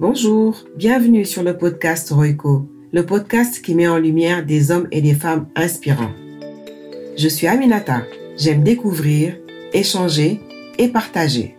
Bonjour, 0.00 0.64
bienvenue 0.78 1.26
sur 1.26 1.42
le 1.42 1.58
podcast 1.58 2.08
Roico, 2.08 2.66
le 2.90 3.04
podcast 3.04 3.60
qui 3.60 3.74
met 3.74 3.86
en 3.86 3.98
lumière 3.98 4.46
des 4.46 4.70
hommes 4.70 4.88
et 4.92 5.02
des 5.02 5.12
femmes 5.12 5.48
inspirants. 5.54 6.12
Je 7.18 7.28
suis 7.28 7.46
Aminata, 7.46 8.04
j'aime 8.34 8.62
découvrir, 8.62 9.36
échanger 9.74 10.40
et 10.78 10.88
partager. 10.88 11.54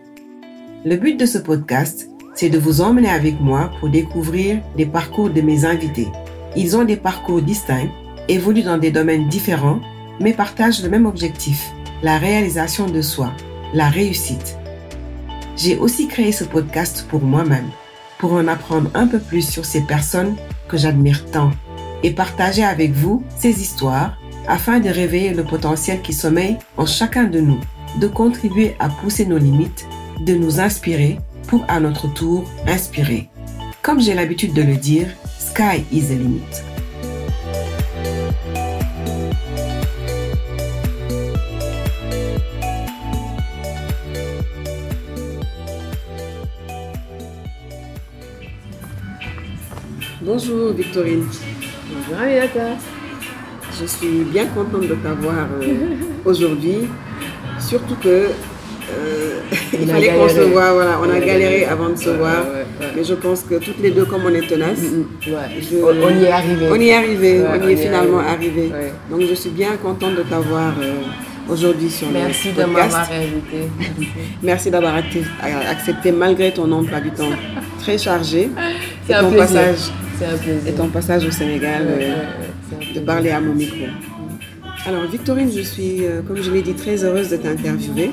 Le 0.83 0.95
but 0.95 1.19
de 1.19 1.27
ce 1.27 1.37
podcast, 1.37 2.09
c'est 2.33 2.49
de 2.49 2.57
vous 2.57 2.81
emmener 2.81 3.09
avec 3.09 3.39
moi 3.39 3.69
pour 3.79 3.89
découvrir 3.89 4.59
les 4.75 4.87
parcours 4.87 5.29
de 5.29 5.41
mes 5.41 5.63
invités. 5.65 6.07
Ils 6.55 6.75
ont 6.75 6.83
des 6.83 6.97
parcours 6.97 7.43
distincts, 7.43 7.91
évoluent 8.27 8.63
dans 8.63 8.79
des 8.79 8.89
domaines 8.89 9.29
différents, 9.29 9.81
mais 10.19 10.33
partagent 10.33 10.81
le 10.81 10.89
même 10.89 11.05
objectif, 11.05 11.69
la 12.01 12.17
réalisation 12.17 12.87
de 12.89 13.03
soi, 13.03 13.33
la 13.75 13.87
réussite. 13.87 14.57
J'ai 15.55 15.77
aussi 15.77 16.07
créé 16.07 16.31
ce 16.31 16.43
podcast 16.43 17.05
pour 17.07 17.21
moi-même, 17.21 17.69
pour 18.21 18.33
en 18.33 18.47
apprendre 18.47 18.91
un 18.93 19.07
peu 19.07 19.19
plus 19.19 19.41
sur 19.41 19.65
ces 19.65 19.81
personnes 19.81 20.35
que 20.69 20.77
j'admire 20.77 21.25
tant 21.31 21.51
et 22.03 22.11
partager 22.11 22.63
avec 22.63 22.91
vous 22.91 23.23
ces 23.35 23.61
histoires 23.61 24.15
afin 24.47 24.79
de 24.79 24.89
réveiller 24.89 25.33
le 25.33 25.43
potentiel 25.43 26.01
qui 26.03 26.13
sommeille 26.13 26.57
en 26.77 26.85
chacun 26.85 27.23
de 27.23 27.39
nous, 27.39 27.59
de 27.99 28.07
contribuer 28.07 28.75
à 28.79 28.89
pousser 28.89 29.25
nos 29.25 29.39
limites, 29.39 29.87
de 30.19 30.35
nous 30.35 30.59
inspirer 30.59 31.17
pour 31.47 31.65
à 31.67 31.79
notre 31.79 32.07
tour 32.13 32.45
inspirer. 32.67 33.27
Comme 33.81 33.99
j'ai 33.99 34.13
l'habitude 34.13 34.53
de 34.53 34.61
le 34.61 34.75
dire, 34.75 35.07
sky 35.39 35.83
is 35.91 36.03
the 36.03 36.11
limit. 36.11 36.70
Bonjour 50.23 50.71
Victorine. 50.73 51.25
Bonjour 51.89 52.21
Aminata. 52.21 52.77
Je 53.79 53.85
suis 53.87 54.23
bien 54.25 54.45
contente 54.45 54.87
de 54.87 54.93
t'avoir 54.93 55.47
euh, 55.59 55.95
aujourd'hui, 56.23 56.87
surtout 57.59 57.95
que 57.95 58.07
euh, 58.07 59.39
il 59.73 59.87
fallait 59.89 60.09
qu'on 60.09 60.29
se 60.29 60.41
voit, 60.41 60.73
voilà, 60.73 60.99
on, 61.01 61.09
a, 61.09 61.19
galéré, 61.19 61.65
avant 61.65 61.89
de 61.89 61.95
se 61.95 62.11
voir, 62.11 62.45
mais 62.95 63.03
je 63.03 63.15
pense 63.15 63.41
que 63.41 63.55
toutes 63.55 63.79
les 63.79 63.89
deux, 63.89 64.05
comme 64.05 64.21
on 64.23 64.33
est 64.33 64.45
tenaces, 64.45 64.83
mm, 64.83 65.31
mm, 65.31 65.35
on 66.03 66.19
y 66.19 66.25
est 66.25 66.31
arrivé. 66.31 66.67
On 66.69 66.75
y 66.75 66.89
est 66.89 66.93
arrivé, 66.93 67.41
on 67.41 67.67
y 67.67 67.71
est 67.71 67.77
finalement 67.77 68.19
arrivé. 68.19 68.71
Donc 69.09 69.21
je 69.27 69.33
suis 69.33 69.49
bien 69.49 69.75
contente 69.81 70.17
de 70.17 70.21
t'avoir 70.21 70.73
euh, 70.79 71.01
aujourd'hui 71.49 71.89
sur 71.89 72.09
Merci 72.11 72.49
le 72.49 72.63
podcast. 72.63 73.09
Merci 73.09 73.09
de 73.09 73.11
m'avoir 73.11 73.11
invité. 73.11 74.09
Merci 74.43 74.69
d'avoir 74.69 74.93
accepté 75.71 76.11
malgré 76.11 76.51
ton 76.53 76.71
emploi 76.71 76.99
du 76.99 77.09
temps 77.09 77.31
très 77.79 77.97
chargé. 77.97 78.51
C'est 79.07 79.15
un, 79.15 79.31
passage, 79.31 79.57
un 79.57 79.71
plaisir. 79.71 80.10
Et 80.67 80.71
ton 80.73 80.87
passage 80.89 81.25
au 81.25 81.31
Sénégal, 81.31 81.87
de 82.93 82.99
parler 82.99 83.31
à 83.31 83.41
mon 83.41 83.53
micro. 83.53 83.85
Alors 84.85 85.09
Victorine, 85.09 85.51
je 85.51 85.61
suis, 85.61 86.01
comme 86.27 86.41
je 86.41 86.51
l'ai 86.51 86.61
dit, 86.61 86.73
très 86.73 87.03
heureuse 87.03 87.29
de 87.29 87.37
t'interviewer. 87.37 88.11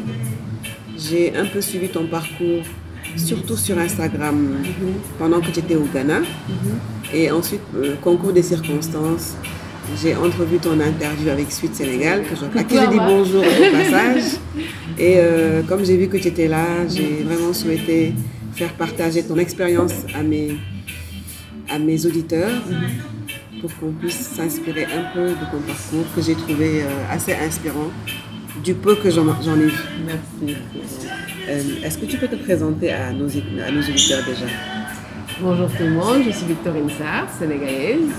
J'ai 0.96 1.36
un 1.36 1.44
peu 1.44 1.60
suivi 1.60 1.88
ton 1.88 2.06
parcours, 2.06 2.62
surtout 3.16 3.56
sur 3.56 3.78
Instagram, 3.78 4.56
pendant 5.18 5.40
que 5.40 5.50
tu 5.50 5.60
étais 5.60 5.76
au 5.76 5.86
Ghana. 5.92 6.20
Et 7.12 7.30
ensuite, 7.30 7.60
concours 8.02 8.32
des 8.32 8.42
circonstances, 8.42 9.36
j'ai 10.02 10.14
entrevu 10.14 10.58
ton 10.58 10.80
interview 10.80 11.30
avec 11.30 11.50
Suite 11.52 11.74
Sénégal, 11.74 12.22
que 12.22 12.34
je, 12.36 12.58
à 12.58 12.64
qui 12.64 12.74
j'ai 12.74 12.86
dit 12.88 12.98
bonjour 12.98 13.42
au 13.42 13.72
passage. 13.72 14.38
Et 14.98 15.14
euh, 15.18 15.62
comme 15.62 15.84
j'ai 15.84 15.96
vu 15.96 16.08
que 16.08 16.16
tu 16.16 16.28
étais 16.28 16.48
là, 16.48 16.86
j'ai 16.88 17.22
vraiment 17.24 17.52
souhaité 17.52 18.14
faire 18.54 18.72
partager 18.74 19.22
ton 19.22 19.36
expérience 19.36 19.92
à 20.14 20.22
mes, 20.22 20.56
à 21.68 21.78
mes 21.78 22.04
auditeurs 22.06 22.62
pour 23.60 23.74
qu'on 23.76 23.92
puisse 23.92 24.20
s'inspirer 24.20 24.84
un 24.84 25.12
peu 25.14 25.28
de 25.28 25.44
ton 25.50 25.60
parcours 25.66 26.04
que 26.14 26.22
j'ai 26.22 26.34
trouvé 26.34 26.82
euh, 26.82 26.86
assez 27.10 27.34
inspirant 27.34 27.90
du 28.64 28.74
peu 28.74 28.94
que 28.96 29.10
j'en 29.10 29.26
ai 29.26 29.66
vu. 29.66 29.72
Merci. 30.06 30.56
Euh, 31.48 31.84
Est-ce 31.84 31.98
que 31.98 32.06
tu 32.06 32.16
peux 32.18 32.28
te 32.28 32.36
présenter 32.36 32.92
à 32.92 33.12
nos, 33.12 33.28
à 33.28 33.70
nos 33.70 33.80
auditeurs 33.80 34.24
déjà? 34.26 34.46
Bonjour 35.40 35.68
tout 35.68 35.84
le 35.84 35.90
monde, 35.90 36.22
je 36.26 36.30
suis 36.30 36.46
Victorine 36.46 36.90
Sarr, 36.90 37.28
sénégalaise. 37.38 38.10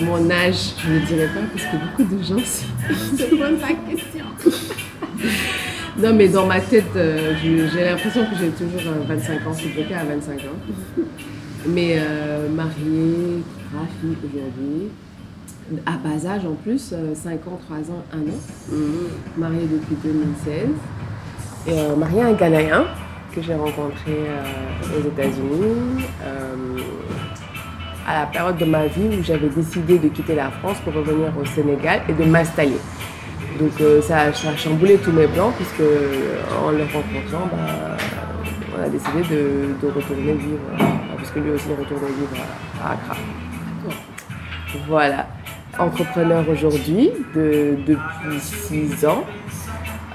Euh, 0.00 0.04
mon 0.04 0.30
âge, 0.30 0.74
je 0.82 0.88
ne 0.88 0.94
le 0.94 1.06
dirai 1.06 1.26
pas 1.26 1.40
parce 1.52 1.64
que 1.64 1.76
beaucoup 1.76 2.14
de 2.14 2.22
gens 2.22 2.38
se 2.38 3.24
posent 3.24 3.60
la 3.60 3.90
question. 3.90 4.24
non, 5.98 6.14
mais 6.14 6.28
dans 6.28 6.46
ma 6.46 6.60
tête, 6.60 6.84
euh, 6.96 7.34
j'ai 7.42 7.84
l'impression 7.84 8.24
que 8.24 8.36
j'ai 8.40 8.48
toujours 8.48 8.92
25 9.06 9.46
ans, 9.46 9.52
je 9.52 9.58
suis 9.58 9.68
bloquée 9.70 9.94
à 9.94 10.04
25 10.04 10.38
ans. 10.40 11.04
Mais 11.66 11.96
euh, 11.98 12.48
mariée, 12.48 13.42
trois 13.70 13.86
filles 14.00 14.16
aujourd'hui 14.24 14.90
à 15.84 15.92
bas 15.92 16.26
âge 16.26 16.46
en 16.46 16.54
plus, 16.54 16.94
5 17.14 17.46
ans, 17.46 17.60
3 17.66 17.76
ans, 17.76 18.04
1 18.12 18.18
an. 18.18 18.76
Mariée 19.36 19.66
depuis 19.70 19.96
2016. 20.02 20.68
Et 21.66 21.72
euh, 21.72 21.96
mariée 21.96 22.22
à 22.22 22.26
un 22.26 22.32
Ghanéen 22.32 22.84
que 23.34 23.42
j'ai 23.42 23.54
rencontré 23.54 24.08
euh, 24.08 24.98
aux 24.98 25.06
États-Unis 25.06 26.04
euh, 26.24 26.78
à 28.06 28.20
la 28.20 28.26
période 28.26 28.56
de 28.56 28.64
ma 28.64 28.86
vie 28.86 29.18
où 29.20 29.22
j'avais 29.22 29.48
décidé 29.48 29.98
de 29.98 30.08
quitter 30.08 30.34
la 30.34 30.50
France 30.50 30.78
pour 30.82 30.94
revenir 30.94 31.28
au 31.38 31.44
Sénégal 31.44 32.00
et 32.08 32.12
de 32.14 32.24
m'installer. 32.24 32.78
Donc 33.60 33.72
ça, 34.02 34.32
ça, 34.32 34.50
a 34.50 34.56
chamboulé 34.56 34.96
tous 34.98 35.12
mes 35.12 35.26
plans 35.26 35.52
puisque 35.56 35.82
en 36.64 36.70
le 36.70 36.84
rencontrant, 36.84 37.48
bah, 37.52 37.96
on 38.78 38.82
a 38.82 38.88
décidé 38.88 39.20
de, 39.34 39.86
de 39.86 39.92
retourner 39.92 40.32
vivre, 40.34 40.58
parce 41.28 41.40
que 41.40 41.40
lui 41.40 41.50
aussi 41.50 41.70
est 41.70 41.74
retourné 41.74 42.06
vivre 42.06 42.42
à 42.82 42.92
Accra. 42.92 43.16
Voilà 44.86 45.26
entrepreneur 45.78 46.44
aujourd'hui 46.48 47.10
de, 47.34 47.76
depuis 47.86 48.40
6 48.40 49.06
ans. 49.06 49.24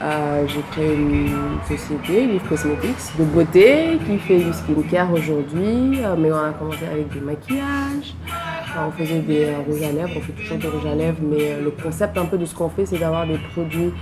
Euh, 0.02 0.46
j'ai 0.48 0.62
créé 0.72 0.96
une 0.96 1.30
société, 1.66 2.26
Live 2.26 2.42
Cosmetics, 2.50 3.18
de 3.18 3.24
beauté 3.24 4.00
qui 4.06 4.18
fait 4.18 4.40
du 4.40 4.52
skincare 4.52 5.14
aujourd'hui, 5.14 6.04
euh, 6.04 6.16
mais 6.18 6.32
on 6.32 6.44
a 6.44 6.52
commencé 6.52 6.86
avec 6.92 7.08
du 7.10 7.22
maquillage, 7.22 8.14
euh, 8.28 8.88
on 8.88 8.92
faisait 8.92 9.20
des 9.20 9.48
rouges 9.66 9.82
à 9.82 9.92
lèvres, 9.94 10.10
on 10.18 10.22
fait 10.22 10.34
toujours 10.34 10.58
des 10.58 10.68
rouges 10.68 10.92
à 10.92 10.96
lèvres, 10.96 11.20
mais 11.22 11.62
le 11.64 11.72
concept 11.72 12.18
un 12.18 12.26
peu 12.26 12.38
de 12.38 12.46
ce 12.46 12.54
qu'on 12.54 12.70
fait, 12.70 12.86
c'est 12.86 12.98
d'avoir 12.98 13.26
des 13.26 13.38
produits 13.54 13.94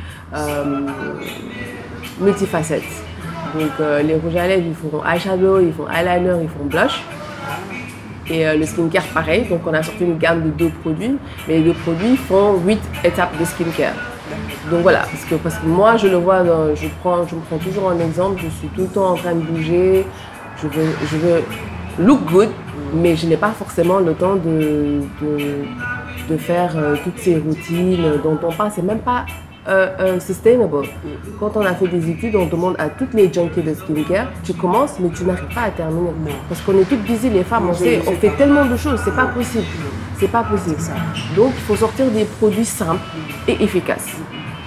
multifacettes. 2.20 3.11
Donc 3.54 3.72
les 4.04 4.16
rouges 4.16 4.36
à 4.36 4.48
lèvres, 4.48 4.66
ils 4.68 4.76
font 4.76 5.04
eyeshadow, 5.06 5.60
ils 5.60 5.74
font 5.74 5.88
eyeliner, 5.90 6.44
ils 6.44 6.50
font 6.50 6.66
blush. 6.66 7.02
Et 8.30 8.46
le 8.56 8.66
skincare, 8.66 9.04
pareil. 9.14 9.46
Donc, 9.50 9.62
on 9.66 9.74
a 9.74 9.84
sorti 9.84 10.06
une 10.06 10.18
gamme 10.18 10.44
de 10.44 10.50
deux 10.52 10.70
produits. 10.70 11.18
Mais 11.48 11.56
les 11.58 11.64
deux 11.64 11.74
produits 11.74 12.16
font 12.16 12.58
huit 12.66 12.80
étapes 13.04 13.38
de 13.38 13.44
skincare. 13.44 13.94
Donc 14.70 14.82
voilà, 14.82 15.00
parce 15.00 15.26
que, 15.26 15.36
parce 15.36 15.56
que 15.58 15.66
moi, 15.66 15.98
je 15.98 16.08
le 16.08 16.18
vois, 16.18 16.44
je, 16.76 16.88
prends, 17.02 17.28
je 17.28 17.36
me 17.36 17.42
prends 17.42 17.58
toujours 17.58 17.90
un 17.90 18.00
exemple. 18.00 18.42
Je 18.42 18.50
suis 18.50 18.68
tout 18.70 18.82
le 18.82 18.88
temps 18.88 19.12
en 19.12 19.16
train 19.16 19.34
de 19.34 19.42
bouger. 19.42 20.06
Je 20.62 20.68
veux, 20.68 20.90
je 21.10 21.18
veux 21.18 21.44
look 22.00 22.24
good, 22.26 22.50
mais 22.94 23.16
je 23.16 23.28
n'ai 23.28 23.38
pas 23.38 23.52
forcément 23.52 24.00
le 24.00 24.14
temps 24.14 24.36
de, 24.36 25.02
de, 26.30 26.38
faire 26.38 26.74
toutes 27.04 27.18
ces 27.18 27.38
routines 27.38 28.22
dont 28.24 28.40
on 28.42 28.52
parle. 28.54 28.72
C'est 28.74 28.84
même 28.84 29.00
pas 29.00 29.26
euh, 29.68 30.20
sustainable. 30.20 30.88
Quand 31.40 31.52
on 31.56 31.62
a 31.62 31.74
fait 31.74 31.88
des 31.88 32.10
études, 32.10 32.36
on 32.36 32.48
demande 32.48 32.76
à 32.80 32.90
toutes 32.90 33.14
les 33.14 33.32
junkies 33.32 33.62
de 33.62 33.74
skincare, 33.74 34.28
tu 34.44 34.54
commences 34.54 35.00
mais 35.00 35.10
tu 35.10 35.24
n'arrives 35.24 35.54
pas 35.54 35.64
à 35.64 35.70
terminer. 35.70 36.10
Parce 36.50 36.62
qu'on 36.62 36.78
est 36.80 36.86
toutes 36.86 37.04
busy, 37.04 37.30
les 37.30 37.44
femmes, 37.44 37.70
on, 37.70 37.74
sait, 37.74 38.02
on 38.08 38.12
fait 38.14 38.36
tellement 38.38 38.66
de 38.66 38.76
choses, 38.78 39.00
c'est 39.04 39.16
pas 39.16 39.28
possible. 39.28 39.66
C'est 40.20 40.32
pas 40.32 40.44
possible. 40.44 40.78
Donc 41.36 41.54
il 41.56 41.62
faut 41.62 41.76
sortir 41.76 42.10
des 42.12 42.26
produits 42.26 42.66
simples 42.66 43.02
et 43.48 43.64
efficaces. 43.64 44.16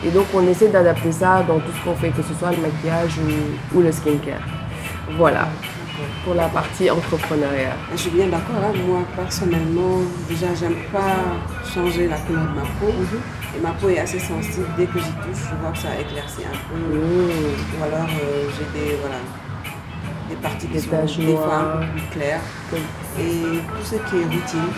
Et 0.06 0.10
donc 0.10 0.26
on 0.34 0.46
essaie 0.46 0.68
d'adapter 0.68 1.12
ça 1.12 1.44
dans 1.46 1.58
tout 1.58 1.72
ce 1.78 1.84
qu'on 1.84 1.96
fait, 1.96 2.10
que 2.10 2.22
ce 2.22 2.34
soit 2.34 2.50
le 2.50 2.58
maquillage 2.58 3.18
ou, 3.18 3.78
ou 3.78 3.82
le 3.82 3.90
skincare. 3.90 4.40
Voilà 5.16 5.48
pour 6.24 6.34
la 6.34 6.48
partie 6.48 6.90
entrepreneuriat. 6.90 7.76
Je 7.92 7.96
suis 7.96 8.10
bien 8.10 8.26
d'accord. 8.26 8.56
Hein. 8.64 8.72
Moi, 8.86 9.00
personnellement, 9.14 9.98
déjà, 10.28 10.54
j'aime 10.54 10.76
pas 10.92 11.16
changer 11.64 12.08
la 12.08 12.16
couleur 12.18 12.42
de 12.42 12.54
ma 12.56 12.62
peau. 12.62 12.92
Et 13.56 13.60
ma 13.60 13.70
peau 13.70 13.88
est 13.88 13.98
assez 14.00 14.18
sensible. 14.18 14.66
Dès 14.76 14.86
que 14.86 14.98
j'y 14.98 15.12
touche, 15.12 15.44
je 15.50 15.54
vois 15.60 15.70
que 15.70 15.78
ça 15.78 15.88
éclaircit 16.00 16.42
un 16.44 16.56
peu. 16.68 16.98
Ou 16.98 17.84
alors, 17.84 18.08
euh, 18.08 18.48
j'ai 18.50 18.78
des, 18.78 18.96
voilà, 18.96 19.16
des 20.28 20.36
parties 20.36 20.66
qui 20.66 20.80
sont 20.80 21.22
des 21.22 21.36
fois 21.36 21.56
un 21.56 21.80
peu 21.80 21.86
plus 21.92 22.18
claires. 22.18 22.40
Et 23.18 23.60
tout 23.68 23.84
ce 23.84 23.94
qui 23.94 24.16
est 24.16 24.24
routine, 24.24 24.68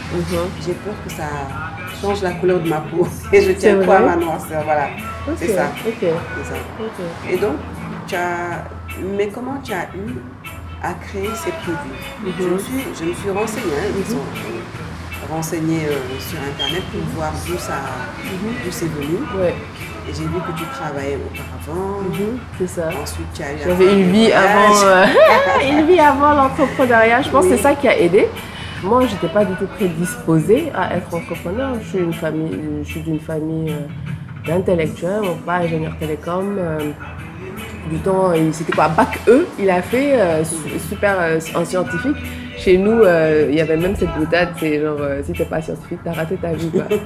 j'ai 0.64 0.72
peur 0.74 0.94
que 1.04 1.12
ça 1.12 1.28
change 2.00 2.22
la 2.22 2.32
couleur 2.32 2.60
de 2.60 2.68
ma 2.68 2.80
peau. 2.80 3.06
Et 3.32 3.42
je 3.42 3.52
tiens 3.52 3.78
pas 3.84 3.98
à 3.98 4.00
ma 4.00 4.16
noirceur. 4.16 4.62
Voilà, 4.64 4.88
c'est 5.36 5.48
ça. 5.48 5.70
ça. 6.44 6.56
Et 7.30 7.36
donc, 7.36 7.56
tu 8.06 8.14
as... 8.14 8.64
Mais 9.16 9.28
comment 9.28 9.58
tu 9.62 9.72
as 9.72 9.84
eu 9.94 10.16
à 10.82 10.92
créer 10.94 11.30
ces 11.34 11.50
produits? 11.50 12.34
je, 12.38 12.44
me 12.44 12.58
suis, 12.58 12.84
je 12.98 13.04
me 13.04 13.14
suis 13.14 13.30
renseignée, 13.30 13.72
hein, 13.72 13.92
ils 13.98 14.06
sont 14.06 14.18
renseignés 15.30 15.86
euh, 15.86 16.20
sur 16.20 16.38
Internet 16.38 16.82
pour 16.92 17.00
voir 17.16 17.32
d'où 17.46 17.58
ça 17.58 17.74
d'où 18.24 18.70
c'est 18.70 18.86
venu. 18.86 19.18
Et 20.08 20.14
j'ai 20.14 20.22
vu 20.22 20.38
que 20.38 20.56
tu 20.56 20.64
travaillais 20.66 21.16
auparavant. 21.16 21.98
C'est 22.58 22.68
ça. 22.68 22.88
Ensuite, 23.02 23.26
tu 23.34 23.42
as 23.42 23.54
eu 23.54 23.56
J'avais 23.64 23.92
une 23.92 24.12
vie 24.12 24.30
avant, 24.30 24.84
euh, 24.84 25.04
une 25.68 25.86
vie 25.86 25.98
avoir 25.98 26.36
l'entrepreneuriat. 26.36 27.22
Je 27.22 27.30
pense 27.30 27.44
que 27.46 27.56
c'est 27.56 27.62
ça 27.62 27.74
qui 27.74 27.88
a 27.88 27.98
aidé. 27.98 28.28
Moi, 28.84 29.04
je 29.06 29.14
n'étais 29.14 29.28
pas 29.28 29.44
du 29.44 29.54
tout 29.56 29.66
prédisposée 29.66 30.70
à 30.74 30.96
être 30.96 31.12
entrepreneur. 31.12 31.74
Je 31.82 31.88
suis, 31.88 31.98
une 31.98 32.12
famille, 32.12 32.56
je 32.84 32.88
suis 32.88 33.00
d'une 33.00 33.18
famille 33.18 33.70
euh, 33.72 34.46
d'intellectuels. 34.46 35.22
Mon 35.22 35.34
père 35.34 35.54
ingénieur 35.54 35.96
télécom. 35.98 36.56
Euh, 36.58 36.78
du 37.90 37.98
temps, 37.98 38.32
c'était 38.50 38.72
quoi 38.72 38.88
Bac 38.88 39.20
E, 39.28 39.46
il 39.60 39.70
a 39.70 39.80
fait, 39.80 40.18
super 40.88 41.38
en 41.54 41.64
scientifique. 41.64 42.16
Chez 42.56 42.78
nous, 42.78 43.02
il 43.48 43.54
y 43.54 43.60
avait 43.60 43.76
même 43.76 43.94
cette 43.96 44.12
boutade, 44.16 44.48
c'est 44.58 44.80
genre, 44.80 44.98
si 45.24 45.32
t'es 45.32 45.44
pas 45.44 45.60
scientifique, 45.60 45.98
t'as 46.04 46.12
raté 46.12 46.36
ta 46.36 46.52
vie. 46.52 46.70
Quoi. 46.70 46.84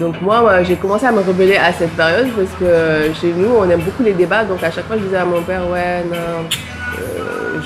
Donc 0.00 0.20
moi, 0.22 0.62
j'ai 0.62 0.76
commencé 0.76 1.06
à 1.06 1.12
me 1.12 1.20
rebeller 1.20 1.56
à 1.56 1.72
cette 1.72 1.90
période 1.90 2.28
parce 2.36 2.52
que 2.60 3.12
chez 3.20 3.32
nous, 3.36 3.48
on 3.58 3.68
aime 3.68 3.80
beaucoup 3.80 4.04
les 4.04 4.12
débats. 4.12 4.44
Donc 4.44 4.62
à 4.62 4.70
chaque 4.70 4.86
fois, 4.86 4.96
je 4.96 5.02
disais 5.02 5.16
à 5.16 5.24
mon 5.24 5.42
père, 5.42 5.68
ouais, 5.68 6.04
non, 6.04 6.46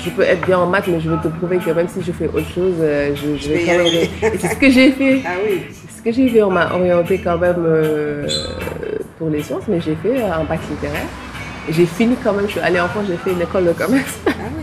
je 0.03 0.09
peux 0.09 0.21
être 0.23 0.45
bien 0.45 0.59
en 0.59 0.67
maths, 0.67 0.87
mais 0.87 0.99
je 0.99 1.09
veux 1.09 1.17
te 1.17 1.27
prouver 1.27 1.57
que 1.57 1.71
même 1.71 1.87
si 1.87 2.01
je 2.01 2.11
fais 2.11 2.27
autre 2.27 2.49
chose, 2.53 2.75
euh, 2.79 3.15
je, 3.15 3.49
vais 3.49 3.63
quand 3.65 3.77
même. 3.77 3.87
Et 3.87 4.37
c'est 4.37 4.49
ce 4.49 4.55
que 4.55 4.69
j'ai 4.69 4.91
fait. 4.91 5.21
Ah 5.25 5.35
oui. 5.45 5.61
Ce 5.95 6.01
que 6.01 6.11
j'ai 6.11 6.27
fait, 6.29 6.43
on 6.43 6.51
m'a 6.51 6.73
orienté 6.73 7.19
quand 7.19 7.37
même 7.37 7.63
euh, 7.65 8.27
pour 9.17 9.29
les 9.29 9.41
sciences, 9.41 9.63
mais 9.67 9.79
j'ai 9.79 9.95
fait 9.95 10.21
un 10.21 10.43
bac 10.43 10.59
littéraire. 10.69 11.05
J'ai 11.69 11.85
fini 11.85 12.15
quand 12.21 12.33
même, 12.33 12.45
je 12.47 12.51
suis 12.51 12.59
allée 12.59 12.79
en 12.79 12.89
France, 12.89 13.05
j'ai 13.07 13.17
fait 13.17 13.31
une 13.31 13.41
école 13.41 13.65
de 13.65 13.71
commerce. 13.71 14.19
Ah 14.27 14.31
oui. 14.61 14.62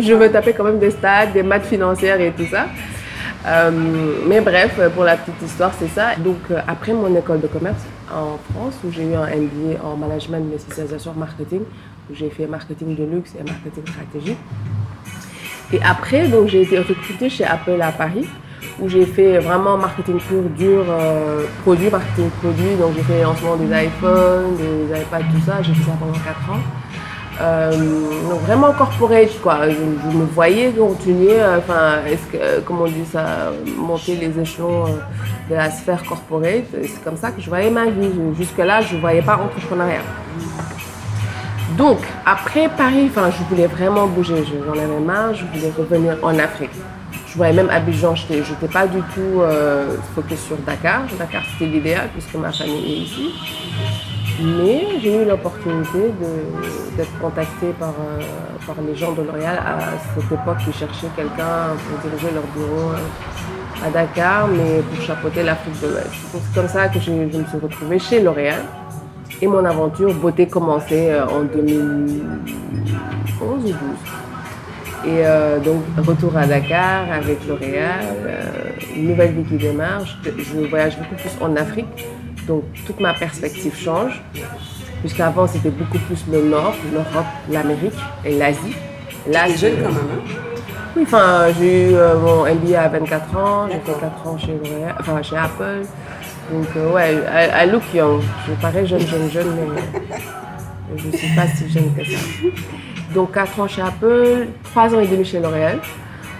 Je 0.00 0.14
me 0.14 0.30
tapais 0.30 0.52
quand 0.52 0.64
même 0.64 0.78
des 0.78 0.90
stats, 0.90 1.26
des 1.26 1.42
maths 1.42 1.66
financières 1.66 2.20
et 2.20 2.32
tout 2.32 2.46
ça. 2.50 2.66
Euh, 3.46 3.70
mais 4.26 4.40
bref, 4.40 4.80
pour 4.94 5.04
la 5.04 5.16
petite 5.16 5.42
histoire, 5.42 5.72
c'est 5.78 5.88
ça. 5.88 6.16
Donc 6.16 6.38
après 6.66 6.92
mon 6.92 7.14
école 7.16 7.40
de 7.40 7.46
commerce 7.46 7.82
en 8.10 8.38
France, 8.52 8.74
où 8.84 8.90
j'ai 8.90 9.04
eu 9.04 9.14
un 9.14 9.26
MBA 9.26 9.84
en 9.84 9.96
management, 9.96 10.44
mais 10.50 10.58
spécialisation 10.58 11.12
marketing, 11.16 11.60
j'ai 12.12 12.30
fait 12.30 12.46
marketing 12.46 12.96
de 12.96 13.04
luxe 13.04 13.32
et 13.38 13.42
marketing 13.42 13.84
stratégique. 13.86 14.38
Et 15.72 15.80
après, 15.82 16.28
donc, 16.28 16.48
j'ai 16.48 16.62
été 16.62 16.78
recrutée 16.78 17.28
chez 17.28 17.44
Apple 17.44 17.80
à 17.80 17.90
Paris, 17.90 18.26
où 18.78 18.88
j'ai 18.88 19.06
fait 19.06 19.38
vraiment 19.38 19.76
marketing 19.76 20.18
pur, 20.18 20.42
dur, 20.56 20.84
euh, 20.88 21.44
produit, 21.62 21.90
marketing 21.90 22.28
produit. 22.42 22.76
Donc, 22.78 22.92
j'ai 22.96 23.02
fait 23.02 23.22
lancement 23.22 23.56
des 23.56 23.66
iPhones, 23.86 24.56
des 24.56 25.00
iPads, 25.00 25.30
tout 25.32 25.40
ça. 25.46 25.62
J'ai 25.62 25.72
fait 25.74 25.84
ça 25.84 25.96
pendant 25.98 26.12
4 26.12 26.50
ans. 26.50 26.60
Euh, 27.40 27.72
donc 28.30 28.40
vraiment 28.42 28.72
corporate 28.72 29.40
quoi. 29.42 29.68
Je, 29.68 30.16
me 30.16 30.24
voyais 30.24 30.70
continuer, 30.70 31.40
euh, 31.40 31.58
enfin, 31.58 32.04
est-ce 32.06 32.26
que, 32.26 32.60
comment 32.60 32.82
on 32.82 32.86
dit 32.86 33.04
ça, 33.10 33.50
monter 33.76 34.14
les 34.16 34.38
échelons 34.40 34.84
de 35.50 35.54
la 35.54 35.70
sphère 35.70 36.02
corporate. 36.04 36.64
C'est 36.70 37.04
comme 37.04 37.16
ça 37.16 37.30
que 37.30 37.40
je 37.40 37.48
voyais 37.48 37.70
ma 37.70 37.86
vie. 37.86 38.10
Jusque 38.36 38.58
là, 38.58 38.80
je 38.80 38.96
ne 38.96 39.00
voyais 39.00 39.22
pas 39.22 39.36
entrepreneuriat. 39.36 40.02
Donc, 41.76 41.98
après 42.24 42.68
Paris, 42.68 43.10
enfin, 43.10 43.30
je 43.30 43.42
voulais 43.48 43.66
vraiment 43.66 44.06
bouger. 44.06 44.44
J'en 44.66 44.72
avais 44.72 45.00
marre, 45.00 45.34
je 45.34 45.44
voulais 45.44 45.72
revenir 45.76 46.16
en 46.22 46.38
Afrique. 46.38 46.70
Je 47.26 47.36
voyais 47.36 47.52
même 47.52 47.68
Abidjan, 47.68 48.14
je 48.14 48.32
n'étais 48.32 48.68
pas 48.72 48.86
du 48.86 49.00
tout 49.12 49.40
euh, 49.40 49.96
focus 50.14 50.38
sur 50.38 50.56
Dakar. 50.58 51.02
Dakar, 51.18 51.42
c'était 51.52 51.68
l'idéal 51.68 52.08
puisque 52.12 52.34
ma 52.34 52.52
famille 52.52 52.92
est 52.92 53.04
ici. 53.06 54.13
Mais 54.42 54.98
j'ai 55.00 55.22
eu 55.22 55.24
l'opportunité 55.24 56.10
d'être 56.96 57.18
contactée 57.20 57.72
par, 57.78 57.90
euh, 57.90 58.20
par 58.66 58.76
les 58.84 58.96
gens 58.96 59.12
de 59.12 59.22
L'Oréal 59.22 59.58
à 59.64 59.78
cette 60.14 60.32
époque 60.32 60.58
qui 60.58 60.72
cherchaient 60.72 61.10
quelqu'un 61.14 61.76
pour 61.88 61.98
diriger 62.10 62.34
leur 62.34 62.42
bureau 62.54 62.90
euh, 62.90 63.86
à 63.86 63.90
Dakar, 63.90 64.48
mais 64.48 64.80
pour 64.82 65.04
chapeauter 65.04 65.44
l'Afrique 65.44 65.80
de 65.80 65.88
l'Ouest. 65.88 66.10
C'est 66.32 66.54
comme 66.60 66.68
ça 66.68 66.88
que 66.88 66.98
je, 66.98 67.12
me 67.12 67.30
suis 67.30 67.58
retrouvée 67.62 67.98
chez 67.98 68.20
L'Oréal. 68.20 68.62
Et 69.40 69.46
mon 69.46 69.64
aventure 69.64 70.12
beauté 70.14 70.48
commençait 70.48 71.12
euh, 71.12 71.26
en 71.26 71.42
2011 71.42 72.12
ou 73.40 73.56
2012. 73.58 73.74
Et 75.06 75.22
donc, 75.62 75.82
retour 75.98 76.34
à 76.34 76.46
Dakar 76.46 77.12
avec 77.12 77.46
L'Oréal, 77.46 78.06
une 78.96 79.08
nouvelle 79.08 79.32
vie 79.32 79.44
qui 79.44 79.56
démarre. 79.56 80.02
Je, 80.24 80.66
voyage 80.66 80.96
beaucoup 80.96 81.16
plus 81.16 81.30
en 81.42 81.54
Afrique, 81.56 82.06
donc 82.46 82.64
toute 82.86 83.00
ma 83.00 83.14
perspective 83.14 83.74
change. 83.76 84.22
Puisqu'avant, 85.00 85.46
c'était 85.46 85.70
beaucoup 85.70 85.98
plus 85.98 86.24
le 86.32 86.48
Nord, 86.48 86.74
l'Europe, 86.90 87.26
l'Amérique 87.50 87.92
et 88.24 88.38
l'Asie. 88.38 88.74
Là, 89.30 89.48
jeune 89.48 89.76
quand 89.82 89.92
même, 89.92 89.96
hein? 89.96 90.40
Oui, 90.96 91.02
enfin, 91.02 91.46
j'ai 91.58 91.90
eu 91.90 91.94
mon 92.22 92.44
MBA 92.44 92.80
à 92.80 92.88
24 92.88 93.36
ans, 93.36 93.68
j'ai 93.68 93.80
fait 93.80 94.00
4 94.00 94.28
ans 94.28 94.38
chez, 94.38 94.54
enfin, 94.98 95.22
chez 95.22 95.36
Apple. 95.36 95.82
Donc, 96.52 96.66
euh, 96.76 96.92
ouais, 96.92 97.66
I, 97.66 97.70
look 97.70 97.82
young. 97.92 98.22
Je 98.46 98.52
parais 98.60 98.86
jeune, 98.86 99.00
jeune, 99.00 99.30
jeune, 99.30 99.56
mais 99.56 99.80
je 100.96 101.06
ne 101.08 101.16
suis 101.16 101.34
pas 101.34 101.46
si 101.48 101.68
jeune 101.68 101.92
que 101.94 102.04
ça. 102.04 102.18
Donc, 103.14 103.32
4 103.32 103.60
ans 103.60 103.68
chez 103.68 103.82
Apple, 103.82 104.48
3 104.64 104.94
ans 104.94 105.00
et 105.00 105.06
demi 105.06 105.24
chez 105.24 105.40
L'Oréal, 105.40 105.80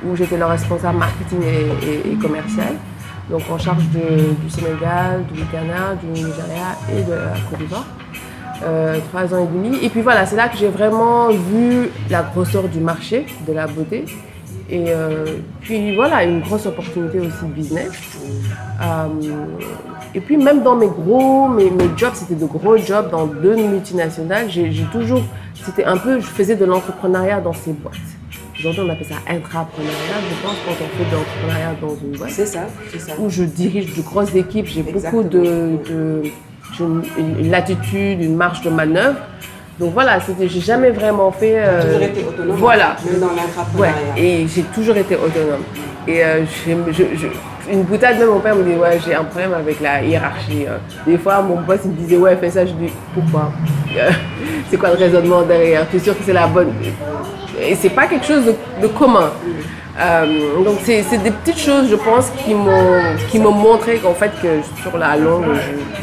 où 0.04 0.14
j'étais 0.14 0.36
le 0.36 0.44
responsable 0.44 0.98
marketing 0.98 1.40
et, 1.42 2.14
commercial. 2.16 2.74
Donc, 3.30 3.42
en 3.50 3.58
charge 3.58 3.84
du 3.84 4.50
Sénégal, 4.50 5.24
du 5.32 5.42
Ghana, 5.52 5.94
du 6.00 6.06
Nigeria 6.08 6.76
et 6.92 7.02
de 7.02 7.12
la 7.12 7.40
Côte 7.48 7.58
d'Ivoire. 7.58 7.86
Euh, 8.62 8.98
trois 9.10 9.34
ans 9.34 9.42
et 9.42 9.46
demi. 9.46 9.78
Et 9.84 9.88
puis 9.88 10.00
voilà, 10.00 10.26
c'est 10.26 10.36
là 10.36 10.48
que 10.48 10.56
j'ai 10.56 10.68
vraiment 10.68 11.28
vu 11.28 11.90
la 12.08 12.22
grosseur 12.22 12.68
du 12.68 12.78
marché 12.78 13.26
de 13.46 13.52
la 13.52 13.66
beauté 13.66 14.04
et 14.70 14.86
euh, 14.88 15.26
puis 15.60 15.94
voilà, 15.94 16.24
une 16.24 16.40
grosse 16.40 16.64
opportunité 16.66 17.20
aussi 17.20 17.44
de 17.44 17.52
business. 17.52 17.92
Euh, 18.82 19.06
et 20.14 20.20
puis 20.20 20.36
même 20.36 20.62
dans 20.62 20.76
mes 20.76 20.86
gros, 20.86 21.48
mes, 21.48 21.70
mes 21.70 21.90
jobs, 21.96 22.14
c'était 22.14 22.34
de 22.34 22.46
gros 22.46 22.76
jobs 22.78 23.10
dans 23.10 23.26
deux 23.26 23.56
multinationales. 23.56 24.48
J'ai 24.48 24.86
toujours, 24.90 25.22
c'était 25.64 25.84
un 25.84 25.96
peu, 25.96 26.20
je 26.20 26.26
faisais 26.26 26.56
de 26.56 26.64
l'entrepreneuriat 26.64 27.40
dans 27.40 27.52
ces 27.52 27.72
boîtes. 27.72 27.94
Aujourd'hui, 28.64 28.84
on 28.87 28.93
appelle 28.94 29.06
ça 29.06 29.16
intrapreneuriat, 29.28 29.94
je 30.31 30.43
pense, 30.43 30.56
quand 30.64 30.72
on 30.72 30.96
fait 30.96 31.11
de 31.11 31.14
l'entrepreneuriat 31.14 31.75
dans 31.82 31.96
une 31.96 32.16
boîte. 32.16 32.31
C'est 32.31 32.46
ça, 32.46 32.61
c'est 32.90 32.99
ça. 32.99 33.12
Où 33.19 33.28
je 33.28 33.44
dirige 33.44 33.94
de 33.94 34.00
grosses 34.00 34.34
équipes, 34.34 34.66
j'ai 34.66 34.82
beaucoup 34.82 35.22
de, 35.22 35.76
de 35.87 36.22
une 37.19 37.50
latitude, 37.50 38.22
une 38.22 38.37
marge 38.37 38.62
de 38.62 38.70
manœuvre. 38.70 39.19
Donc 39.78 39.93
voilà, 39.93 40.19
j'ai 40.40 40.61
jamais 40.61 40.90
vraiment 40.93 41.31
fait. 41.31 41.56
Euh, 41.58 41.82
toujours 41.82 42.02
été 42.02 42.25
autonome. 42.25 42.56
Voilà. 42.56 42.96
Même 43.05 43.20
dans 43.20 43.26
l'entrepreneuriat. 43.26 43.94
Ouais, 44.16 44.22
et 44.22 44.46
j'ai 44.49 44.62
toujours 44.62 44.96
été 44.96 45.17
autonome. 45.17 45.64
Et 46.08 46.25
euh, 46.25 46.44
une 47.70 47.82
boutade, 47.82 48.19
même 48.19 48.28
mon 48.28 48.40
père 48.40 48.56
me 48.56 48.62
dit 48.64 48.78
Ouais, 48.78 48.99
j'ai 49.05 49.14
un 49.14 49.25
problème 49.25 49.52
avec 49.52 49.78
la 49.81 50.02
hiérarchie. 50.02 50.64
Hein. 50.67 50.78
Des 51.06 51.19
fois, 51.19 51.43
mon 51.43 51.60
boss 51.60 51.81
il 51.84 51.90
me 51.90 51.96
disait 51.96 52.17
Ouais, 52.17 52.34
fais 52.37 52.49
ça. 52.49 52.64
Je 52.64 52.72
dis 52.72 52.90
Pourquoi? 53.12 53.52
C'est 54.70 54.78
quoi 54.78 54.88
le 54.88 54.96
raisonnement 54.96 55.43
derrière? 55.43 55.87
Tu 55.90 55.96
es 55.96 56.00
sûr 56.00 56.17
que 56.17 56.25
c'est 56.25 56.32
la 56.32 56.46
bonne? 56.46 56.72
Et 57.60 57.74
c'est 57.74 57.90
pas 57.90 58.06
quelque 58.06 58.26
chose 58.26 58.44
de, 58.80 58.86
commun. 58.88 59.30
Euh, 59.98 60.62
donc 60.64 60.79
c'est 60.82 61.02
des 61.22 61.31
petites 61.31 61.58
choses, 61.58 61.88
je 61.88 61.96
pense, 61.96 62.31
qui 62.44 62.55
m'ont 63.38 63.52
montré 63.52 63.98
qu'en 63.98 64.14
fait, 64.14 64.32
que 64.43 64.60
sur 64.82 64.96
la 64.98 65.17
longue, 65.17 65.44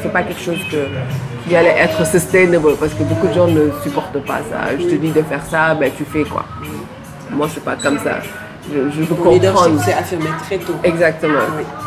c'est 0.02 0.12
pas 0.12 0.24
quelque 0.24 0.42
chose 0.42 0.60
que 0.72 0.88
qui 1.48 1.56
allait 1.56 1.76
être 1.80 2.06
sustainable 2.06 2.76
parce 2.80 2.94
que 2.94 3.04
beaucoup 3.04 3.28
de 3.28 3.34
gens 3.34 3.48
ne 3.48 3.72
supportent 3.84 4.24
pas 4.26 4.40
ça. 4.50 4.78
Je 4.80 4.86
te 4.86 4.96
dis 4.96 5.10
de 5.10 5.22
faire 5.24 5.44
ça, 5.44 5.74
ben 5.74 5.92
tu 5.98 6.06
fais 6.06 6.24
quoi? 6.24 6.46
Moi, 7.32 7.48
c'est 7.54 7.64
pas 7.64 7.76
comme 7.76 7.98
ça. 7.98 8.20
Je, 8.72 8.90
je 8.92 9.02
veux 9.02 9.16
comprendre. 9.16 9.82
c'est 9.84 9.94
affirmé 9.94 10.28
très 10.46 10.58
tôt. 10.58 10.74
Exactement, 10.84 11.40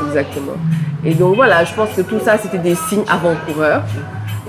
exactement. 0.08 0.56
Et 1.04 1.14
donc 1.14 1.36
voilà, 1.36 1.64
je 1.64 1.74
pense 1.74 1.90
que 1.90 2.00
tout 2.00 2.18
ça, 2.18 2.36
c'était 2.38 2.58
des 2.58 2.74
signes 2.74 3.04
avant-coureurs. 3.08 3.82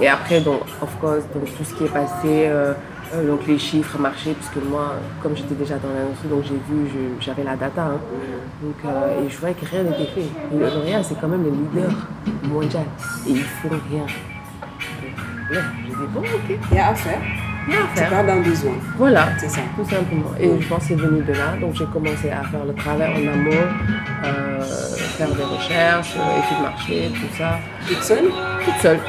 Et 0.02 0.08
après, 0.08 0.42
donc, 0.42 0.62
of 0.82 0.90
course, 1.00 1.24
donc, 1.34 1.46
tout 1.58 1.64
ce 1.64 1.74
qui 1.74 1.86
est 1.86 1.94
passé, 1.94 2.48
euh, 2.48 2.74
euh, 3.16 3.28
donc 3.28 3.48
les 3.48 3.58
chiffres, 3.58 3.98
marché, 4.00 4.34
puisque 4.34 4.66
moi, 4.68 4.96
comme 5.22 5.36
j'étais 5.36 5.56
déjà 5.56 5.76
dans 5.76 5.90
l'industrie, 5.90 6.30
donc 6.30 6.44
j'ai 6.44 6.60
vu, 6.70 7.10
j'avais 7.20 7.44
la 7.44 7.56
data. 7.56 7.84
Hein. 7.84 8.00
Donc, 8.62 8.76
euh, 8.86 9.26
et 9.26 9.30
je 9.30 9.38
voyais 9.38 9.56
que 9.56 9.66
rien 9.66 9.84
n'était 9.84 10.06
fait. 10.06 10.22
Et 10.22 10.60
L'Oréal, 10.60 11.04
c'est 11.04 11.20
quand 11.20 11.28
même 11.28 11.44
le 11.44 11.52
leader 11.52 11.92
mondial. 12.44 12.86
Et 13.28 13.32
ils 13.32 13.44
font 13.44 13.70
rien. 13.70 14.06
Là, 15.52 15.62
je 15.84 15.90
dis, 15.90 16.08
bon, 16.14 16.22
ok. 16.22 16.58
Il 16.72 16.76
y 16.76 16.80
a 16.80 16.90
à 16.90 16.96
faire. 16.96 17.22
Il 17.68 17.74
y 17.74 17.78
a 17.78 17.84
à 17.84 17.88
faire. 17.88 18.08
Tu 18.08 18.14
pars 18.14 18.24
d'un 18.26 18.42
besoin. 18.42 18.74
Voilà, 18.98 19.28
c'est 19.38 19.50
ça. 19.50 19.62
Tout 19.76 19.86
simplement. 19.86 20.32
Et 20.40 20.50
je 20.60 20.68
pense 20.68 20.80
que 20.80 20.86
c'est 20.86 20.96
venu 20.96 21.22
de 21.22 21.34
là. 21.34 21.56
Donc 21.60 21.76
j'ai 21.76 21.86
commencé 21.86 22.30
à 22.30 22.44
faire 22.44 22.66
le 22.66 22.74
travail 22.74 23.12
en 23.12 23.34
amont, 23.34 23.52
euh, 24.24 24.62
faire 25.18 25.30
des 25.30 25.44
recherches, 25.44 26.16
études 26.16 26.62
marché, 26.62 27.12
tout 27.14 27.38
ça. 27.38 27.60
Toute 27.88 28.04
seule? 28.04 28.26
Toute 28.64 28.82
seule. 28.82 29.00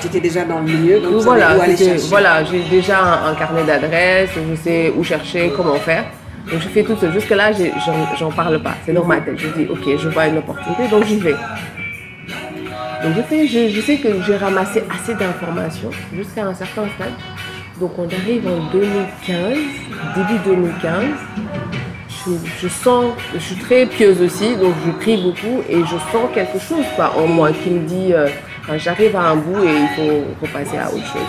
Tu 0.00 0.06
étais 0.06 0.20
déjà 0.20 0.44
dans 0.44 0.60
le 0.60 0.64
milieu, 0.64 1.00
donc 1.00 1.22
voilà, 1.22 1.56
où 1.56 1.60
aller 1.60 1.76
chercher. 1.76 2.08
Voilà, 2.08 2.44
j'ai 2.44 2.62
déjà 2.70 3.26
un, 3.26 3.34
carnet 3.34 3.64
d'adresses, 3.64 4.30
je 4.34 4.54
sais 4.56 4.92
où 4.96 5.04
chercher, 5.04 5.52
comment 5.56 5.76
faire. 5.76 6.04
Donc 6.50 6.60
je 6.60 6.68
fais 6.68 6.82
tout 6.82 6.96
seul. 6.96 7.12
Jusque-là, 7.12 7.52
j'en 8.18 8.30
parle 8.30 8.62
pas. 8.62 8.74
C'est 8.84 8.92
dans 8.92 9.04
ma 9.04 9.18
tête. 9.18 9.38
Je 9.38 9.48
dis, 9.48 9.66
ok, 9.70 9.98
je 9.98 10.08
vois 10.08 10.26
une 10.26 10.38
opportunité, 10.38 10.88
donc 10.88 11.04
j'y 11.04 11.18
vais. 11.18 11.34
Donc 13.04 13.12
je, 13.30 13.80
sais 13.82 13.96
que 13.98 14.08
j'ai 14.26 14.36
ramassé 14.36 14.82
assez 14.90 15.14
d'informations 15.14 15.90
jusqu'à 16.14 16.46
un 16.46 16.54
certain 16.54 16.84
stade. 16.94 17.12
Donc 17.78 17.98
on 17.98 18.06
arrive 18.06 18.46
en 18.46 18.70
2015, 18.72 19.58
début 20.16 20.38
2015. 20.46 21.04
Je, 22.58 22.68
sens, 22.68 23.12
je 23.34 23.38
suis 23.38 23.56
très 23.56 23.84
pieuse 23.84 24.22
aussi, 24.22 24.56
donc 24.56 24.72
je 24.86 24.90
prie 24.92 25.18
beaucoup 25.18 25.62
et 25.68 25.80
je 25.80 25.96
sens 26.10 26.30
quelque 26.32 26.58
chose 26.58 26.86
quoi, 26.96 27.12
en 27.18 27.26
moi 27.26 27.50
qui 27.52 27.68
me 27.68 27.86
dit, 27.86 28.14
euh, 28.14 28.28
j'arrive 28.76 29.16
à 29.16 29.30
un 29.30 29.36
bout 29.36 29.62
et 29.64 29.74
il 29.82 29.88
faut, 30.40 30.46
passer 30.52 30.78
à 30.78 30.88
autre 30.88 31.06
chose. 31.06 31.22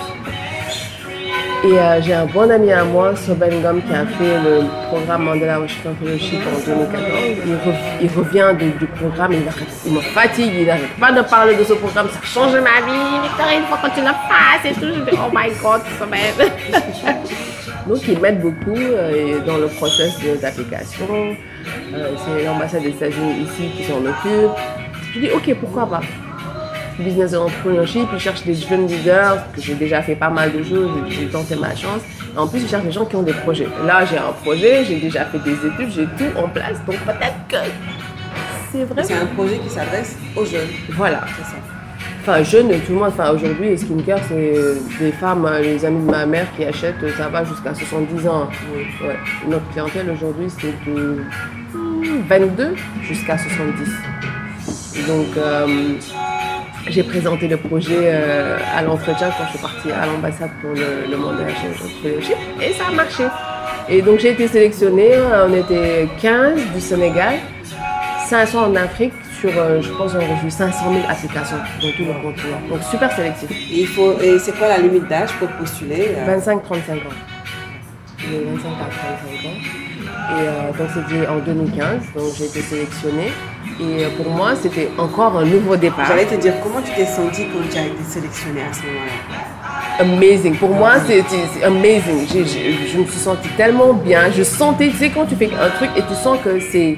Et 1.63 1.79
euh, 1.79 1.99
j'ai 2.01 2.13
un 2.13 2.25
bon 2.27 2.49
ami 2.51 2.71
à 2.71 2.83
moi, 2.83 3.15
Sobengam, 3.15 3.81
qui 3.81 3.91
a 3.91 4.05
fait 4.05 4.37
le 4.43 4.65
programme 4.87 5.23
Mandela 5.23 5.59
Washington 5.59 5.95
Fellowship 5.99 6.39
en 6.45 6.59
2014. 6.63 7.09
Il, 7.47 7.53
rev- 7.53 7.75
il 8.01 8.09
revient 8.15 8.55
du 8.79 8.85
programme, 8.85 9.33
il, 9.33 9.41
il 9.87 9.93
me 9.93 9.99
fatigue, 10.01 10.53
il 10.59 10.67
n'arrête 10.67 10.95
pas 10.99 11.11
de 11.11 11.21
parler 11.23 11.55
de 11.55 11.63
ce 11.63 11.73
programme, 11.73 12.07
ça 12.09 12.19
a 12.21 12.25
changé 12.25 12.59
ma 12.59 12.81
vie. 12.85 13.21
Victorine, 13.23 13.61
il 13.61 13.65
faut 13.67 13.87
que 13.87 13.93
tu 13.95 14.01
le 14.01 14.07
fasses 14.29 14.65
et 14.65 14.73
tout. 14.73 14.93
Je 14.93 15.09
dis, 15.11 15.17
oh 15.17 15.31
my 15.33 15.49
god, 15.61 15.81
Soben. 15.97 17.15
Donc 17.87 18.07
ils 18.07 18.19
m'aident 18.19 18.41
beaucoup 18.41 18.75
euh, 18.77 19.39
dans 19.45 19.57
le 19.57 19.67
process 19.67 20.19
d'application. 20.41 21.35
Euh, 21.93 22.11
c'est 22.37 22.43
l'ambassade 22.45 22.81
des 22.83 22.89
États-Unis 22.89 23.43
ici 23.43 23.69
qui 23.75 23.83
s'en 23.85 23.97
occupe. 24.05 24.51
Je 25.13 25.19
dis 25.19 25.29
ok, 25.31 25.55
pourquoi 25.61 25.87
pas? 25.87 26.01
Business 26.99 27.35
entrepreneurship, 27.35 28.07
ils 28.13 28.19
cherchent 28.19 28.43
des 28.43 28.55
jeunes 28.55 28.87
leaders, 28.87 29.51
que 29.53 29.61
j'ai 29.61 29.75
déjà 29.75 30.01
fait 30.01 30.15
pas 30.15 30.29
mal 30.29 30.51
de 30.53 30.63
choses, 30.63 30.89
j'ai 31.09 31.27
tenté 31.27 31.55
ma 31.55 31.75
chance. 31.75 32.01
Et 32.33 32.37
en 32.37 32.47
plus, 32.47 32.61
ils 32.61 32.69
cherchent 32.69 32.85
des 32.85 32.91
gens 32.91 33.05
qui 33.05 33.15
ont 33.15 33.23
des 33.23 33.33
projets. 33.33 33.67
Là, 33.85 34.05
j'ai 34.05 34.17
un 34.17 34.31
projet, 34.43 34.85
j'ai 34.85 34.99
déjà 34.99 35.25
fait 35.25 35.39
des 35.39 35.53
études, 35.53 35.91
j'ai 35.91 36.05
tout 36.05 36.37
en 36.37 36.47
place, 36.47 36.77
donc 36.85 36.97
peut-être 36.99 37.47
que 37.49 37.57
c'est 38.71 38.83
vrai. 38.85 39.03
C'est 39.03 39.13
un 39.13 39.25
projet 39.27 39.57
qui 39.59 39.69
s'adresse 39.69 40.17
aux 40.35 40.45
jeunes. 40.45 40.67
Voilà. 40.91 41.21
C'est 41.37 41.43
ça. 41.43 41.57
Enfin, 42.21 42.43
jeune, 42.43 42.69
tout 42.81 42.93
le 42.93 42.95
monde. 42.95 43.09
Enfin, 43.09 43.31
aujourd'hui, 43.31 43.77
skincare, 43.77 44.19
c'est 44.27 44.55
des 44.99 45.11
femmes, 45.11 45.45
euh, 45.45 45.61
les 45.61 45.85
amis 45.85 46.05
de 46.05 46.11
ma 46.11 46.25
mère 46.25 46.47
qui 46.57 46.65
achètent, 46.65 47.03
euh, 47.03 47.11
ça 47.15 47.29
va 47.29 47.45
jusqu'à 47.45 47.73
70 47.73 48.27
ans. 48.27 48.49
Ouais. 49.03 49.15
Notre 49.47 49.69
clientèle 49.69 50.09
aujourd'hui, 50.09 50.47
c'est 50.49 50.73
de 50.89 51.21
hmm, 51.73 52.23
22 52.27 52.75
jusqu'à 53.03 53.37
70. 53.37 53.89
Donc, 55.07 55.37
euh, 55.37 55.67
j'ai 56.87 57.03
présenté 57.03 57.47
le 57.47 57.57
projet 57.57 58.01
euh, 58.03 58.57
à 58.75 58.81
l'entretien 58.81 59.29
quand 59.37 59.45
je 59.45 59.49
suis 59.51 59.59
partie 59.59 59.91
à 59.91 60.05
l'ambassade 60.05 60.51
pour 60.61 60.71
le, 60.71 61.09
le 61.09 61.17
mandat 61.17 61.45
fellowship 62.01 62.37
et 62.61 62.73
ça 62.73 62.87
a 62.89 62.91
marché. 62.91 63.23
Et 63.87 64.01
donc, 64.01 64.19
j'ai 64.19 64.31
été 64.31 64.47
sélectionnée. 64.47 65.11
On 65.47 65.53
était 65.53 66.07
15 66.21 66.59
du 66.73 66.81
Sénégal, 66.81 67.35
500 68.27 68.71
en 68.71 68.75
Afrique 68.75 69.13
sur, 69.39 69.51
euh, 69.57 69.81
je 69.81 69.89
pense, 69.91 70.13
on 70.15 70.19
a 70.19 70.35
reçu 70.35 70.49
500 70.49 70.93
000 70.93 71.05
applications 71.07 71.57
dans 71.57 71.91
tout 71.91 72.05
le 72.05 72.13
continent. 72.21 72.61
Donc, 72.69 72.81
super 72.89 73.11
sélectif. 73.11 73.49
Et, 73.51 73.81
il 73.81 73.87
faut, 73.87 74.19
et 74.19 74.39
c'est 74.39 74.53
quoi 74.53 74.69
la 74.69 74.79
limite 74.79 75.07
d'âge 75.07 75.31
pour 75.39 75.47
postuler 75.49 76.15
euh, 76.17 76.37
25-35 76.39 76.55
ans. 76.55 76.61
J'ai 78.17 78.43
25 78.43 78.67
à 78.69 78.89
35 78.89 79.49
ans. 79.49 79.85
Et 80.27 80.47
euh, 80.47 80.71
donc 80.77 80.89
c'était 80.93 81.27
en 81.27 81.37
2015, 81.37 82.13
donc 82.15 82.33
j'ai 82.37 82.45
été 82.45 82.61
sélectionnée. 82.61 83.31
Et 83.79 84.05
euh, 84.05 84.09
pour 84.15 84.29
moi, 84.29 84.53
c'était 84.55 84.89
encore 84.97 85.37
un 85.37 85.45
nouveau 85.45 85.75
départ. 85.75 86.05
J'allais 86.07 86.25
te 86.25 86.35
dire, 86.35 86.53
comment 86.63 86.81
tu 86.81 86.91
t'es 86.93 87.05
sentie 87.05 87.45
quand 87.47 87.69
tu 87.69 87.77
as 87.77 87.87
été 87.87 88.03
sélectionnée 88.07 88.61
à 88.61 88.73
ce 88.73 88.81
moment-là? 88.83 89.99
Amazing. 89.99 90.55
Pour 90.55 90.69
moi, 90.69 90.93
c'est 91.05 91.23
amazing. 91.63 92.25
Je 92.29 92.97
me 92.97 93.05
suis 93.05 93.19
sentie 93.19 93.49
tellement 93.57 93.93
bien. 93.93 94.31
Je 94.31 94.43
sentais, 94.43 94.89
tu 94.89 94.97
sais, 94.97 95.09
quand 95.09 95.25
tu 95.25 95.35
fais 95.35 95.49
un 95.59 95.69
truc 95.69 95.89
et 95.95 96.01
tu 96.01 96.13
sens 96.15 96.37
que 96.43 96.59
c'est. 96.59 96.97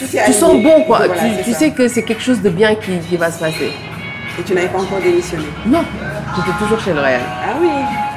Tu 0.00 0.32
sens 0.32 0.62
bon, 0.62 0.82
quoi. 0.84 1.06
Voilà, 1.06 1.42
tu 1.44 1.52
sais 1.52 1.70
que 1.70 1.88
c'est 1.88 2.02
quelque 2.02 2.22
chose 2.22 2.40
de 2.40 2.50
bien 2.50 2.74
qui, 2.74 2.98
qui 3.08 3.16
va 3.16 3.30
se 3.30 3.38
passer. 3.40 3.72
Et 4.38 4.42
tu 4.42 4.54
n'avais 4.54 4.68
pas 4.68 4.78
encore 4.78 5.00
démissionné? 5.00 5.46
Non, 5.66 5.82
j'étais 6.36 6.56
toujours 6.60 6.78
chez 6.78 6.92
L'Oréal. 6.92 7.20
Ah 7.26 7.56
oui, 7.60 7.68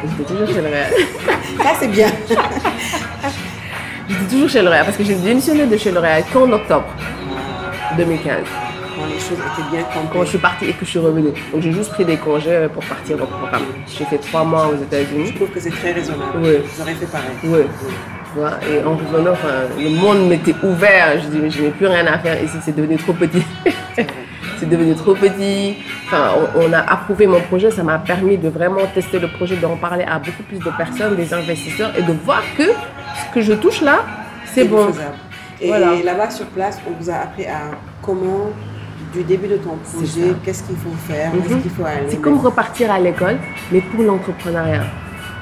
J'étais 0.03 0.32
toujours 0.32 0.48
chez 0.48 0.62
L'Oréal. 0.62 0.91
ça 1.63 1.70
c'est 1.80 1.88
bien. 1.88 2.08
J'étais 4.08 4.25
toujours 4.30 4.50
chez 4.50 4.62
L'Oréal 4.62 4.86
parce 4.86 4.98
que 4.98 5.03
j'ai 5.03 5.15
démissionné 5.15 5.65
de 5.65 5.77
chez 5.77 5.89
L'Oréal 5.91 6.24
qu'en 6.32 6.51
octobre 6.51 6.86
2015. 7.98 8.36
Quand 8.95 9.05
les 9.05 9.13
choses 9.19 9.39
étaient 9.39 9.69
bien 9.71 9.83
quand 9.93 10.01
je 10.03 10.13
campées. 10.13 10.27
suis 10.27 10.38
partie 10.38 10.65
et 10.65 10.74
que 10.74 10.83
je 10.86 10.89
suis 10.89 11.00
revenue. 11.00 11.31
Donc 11.53 11.62
j'ai 11.62 11.71
juste 11.71 11.91
pris 11.91 12.03
des 12.05 12.17
congés 12.17 12.67
pour 12.74 12.83
partir 12.83 13.15
au 13.21 13.25
programme. 13.25 13.63
J'ai 13.88 14.05
fait 14.05 14.17
trois 14.17 14.43
mois 14.43 14.67
aux 14.67 14.77
Je 14.77 14.83
États-Unis. 14.83 15.33
trouve 15.33 15.50
que 15.50 15.60
c'est 15.60 15.69
très 15.71 15.93
raisonnable. 15.93 16.39
Oui. 16.41 16.57
J'aurais 16.77 16.93
fait 16.95 17.05
pareil. 17.05 17.31
Oui. 17.43 17.60
Vois, 18.36 18.51
et 18.69 18.81
en 18.86 18.95
revenant, 18.95 19.31
enfin, 19.31 19.48
le 19.77 19.89
monde 19.89 20.27
m'était 20.29 20.55
ouvert. 20.63 21.19
Je 21.21 21.27
dis, 21.27 21.38
mais 21.41 21.50
je 21.50 21.63
n'ai 21.63 21.69
plus 21.69 21.88
rien 21.88 22.05
à 22.07 22.17
faire 22.19 22.41
ici, 22.41 22.55
c'est 22.63 22.75
devenu 22.75 22.95
trop 22.98 23.12
petit. 23.13 23.43
c'est 24.57 24.69
devenu 24.69 24.93
trop 24.95 25.13
petit. 25.15 25.75
Enfin, 26.07 26.31
on, 26.55 26.62
on 26.69 26.74
a 26.74 26.79
approuvé 26.79 27.27
mon 27.27 27.41
projet, 27.41 27.71
ça 27.71 27.83
m'a 27.83 27.98
permis 28.00 28.38
de 28.38 28.48
vraiment 28.50 28.86
tester 28.93 29.19
le 29.19 29.27
projet, 29.27 29.55
d'en 29.57 29.75
parler 29.75 30.03
à 30.05 30.19
beaucoup 30.19 30.43
plus 30.43 30.60
de 30.60 30.69
personnes, 30.77 31.15
des 31.15 31.33
investisseurs, 31.33 31.91
et 31.98 32.01
de 32.03 32.13
voir 32.25 32.41
que 32.57 32.63
ce 32.63 33.33
que 33.33 33.41
je 33.41 33.53
touche 33.53 33.81
là, 33.81 34.05
c'est 34.45 34.63
bon. 34.65 34.88
faisable. 34.88 35.15
Et 35.62 35.68
Voilà. 35.68 35.91
là-bas 36.03 36.30
sur 36.32 36.46
place, 36.48 36.80
on 36.88 37.01
vous 37.01 37.10
a 37.10 37.13
appris 37.15 37.46
à 37.46 37.72
comment, 38.01 38.50
du 39.13 39.24
début 39.24 39.48
de 39.48 39.58
ton 39.58 39.75
projet, 39.77 40.34
qu'est-ce 40.44 40.63
qu'il 40.63 40.75
faut 40.77 40.89
faire, 41.08 41.32
où 41.34 41.38
est-ce 41.46 41.53
Mhm. 41.53 41.62
qu'il 41.62 41.72
faut 41.72 41.86
aller. 41.86 42.06
C'est 42.10 42.22
comme 42.22 42.39
repartir 42.39 42.91
à 42.91 43.00
l'école, 43.00 43.38
mais 43.72 43.82
pour 43.82 44.03
l'entrepreneuriat. 44.03 44.84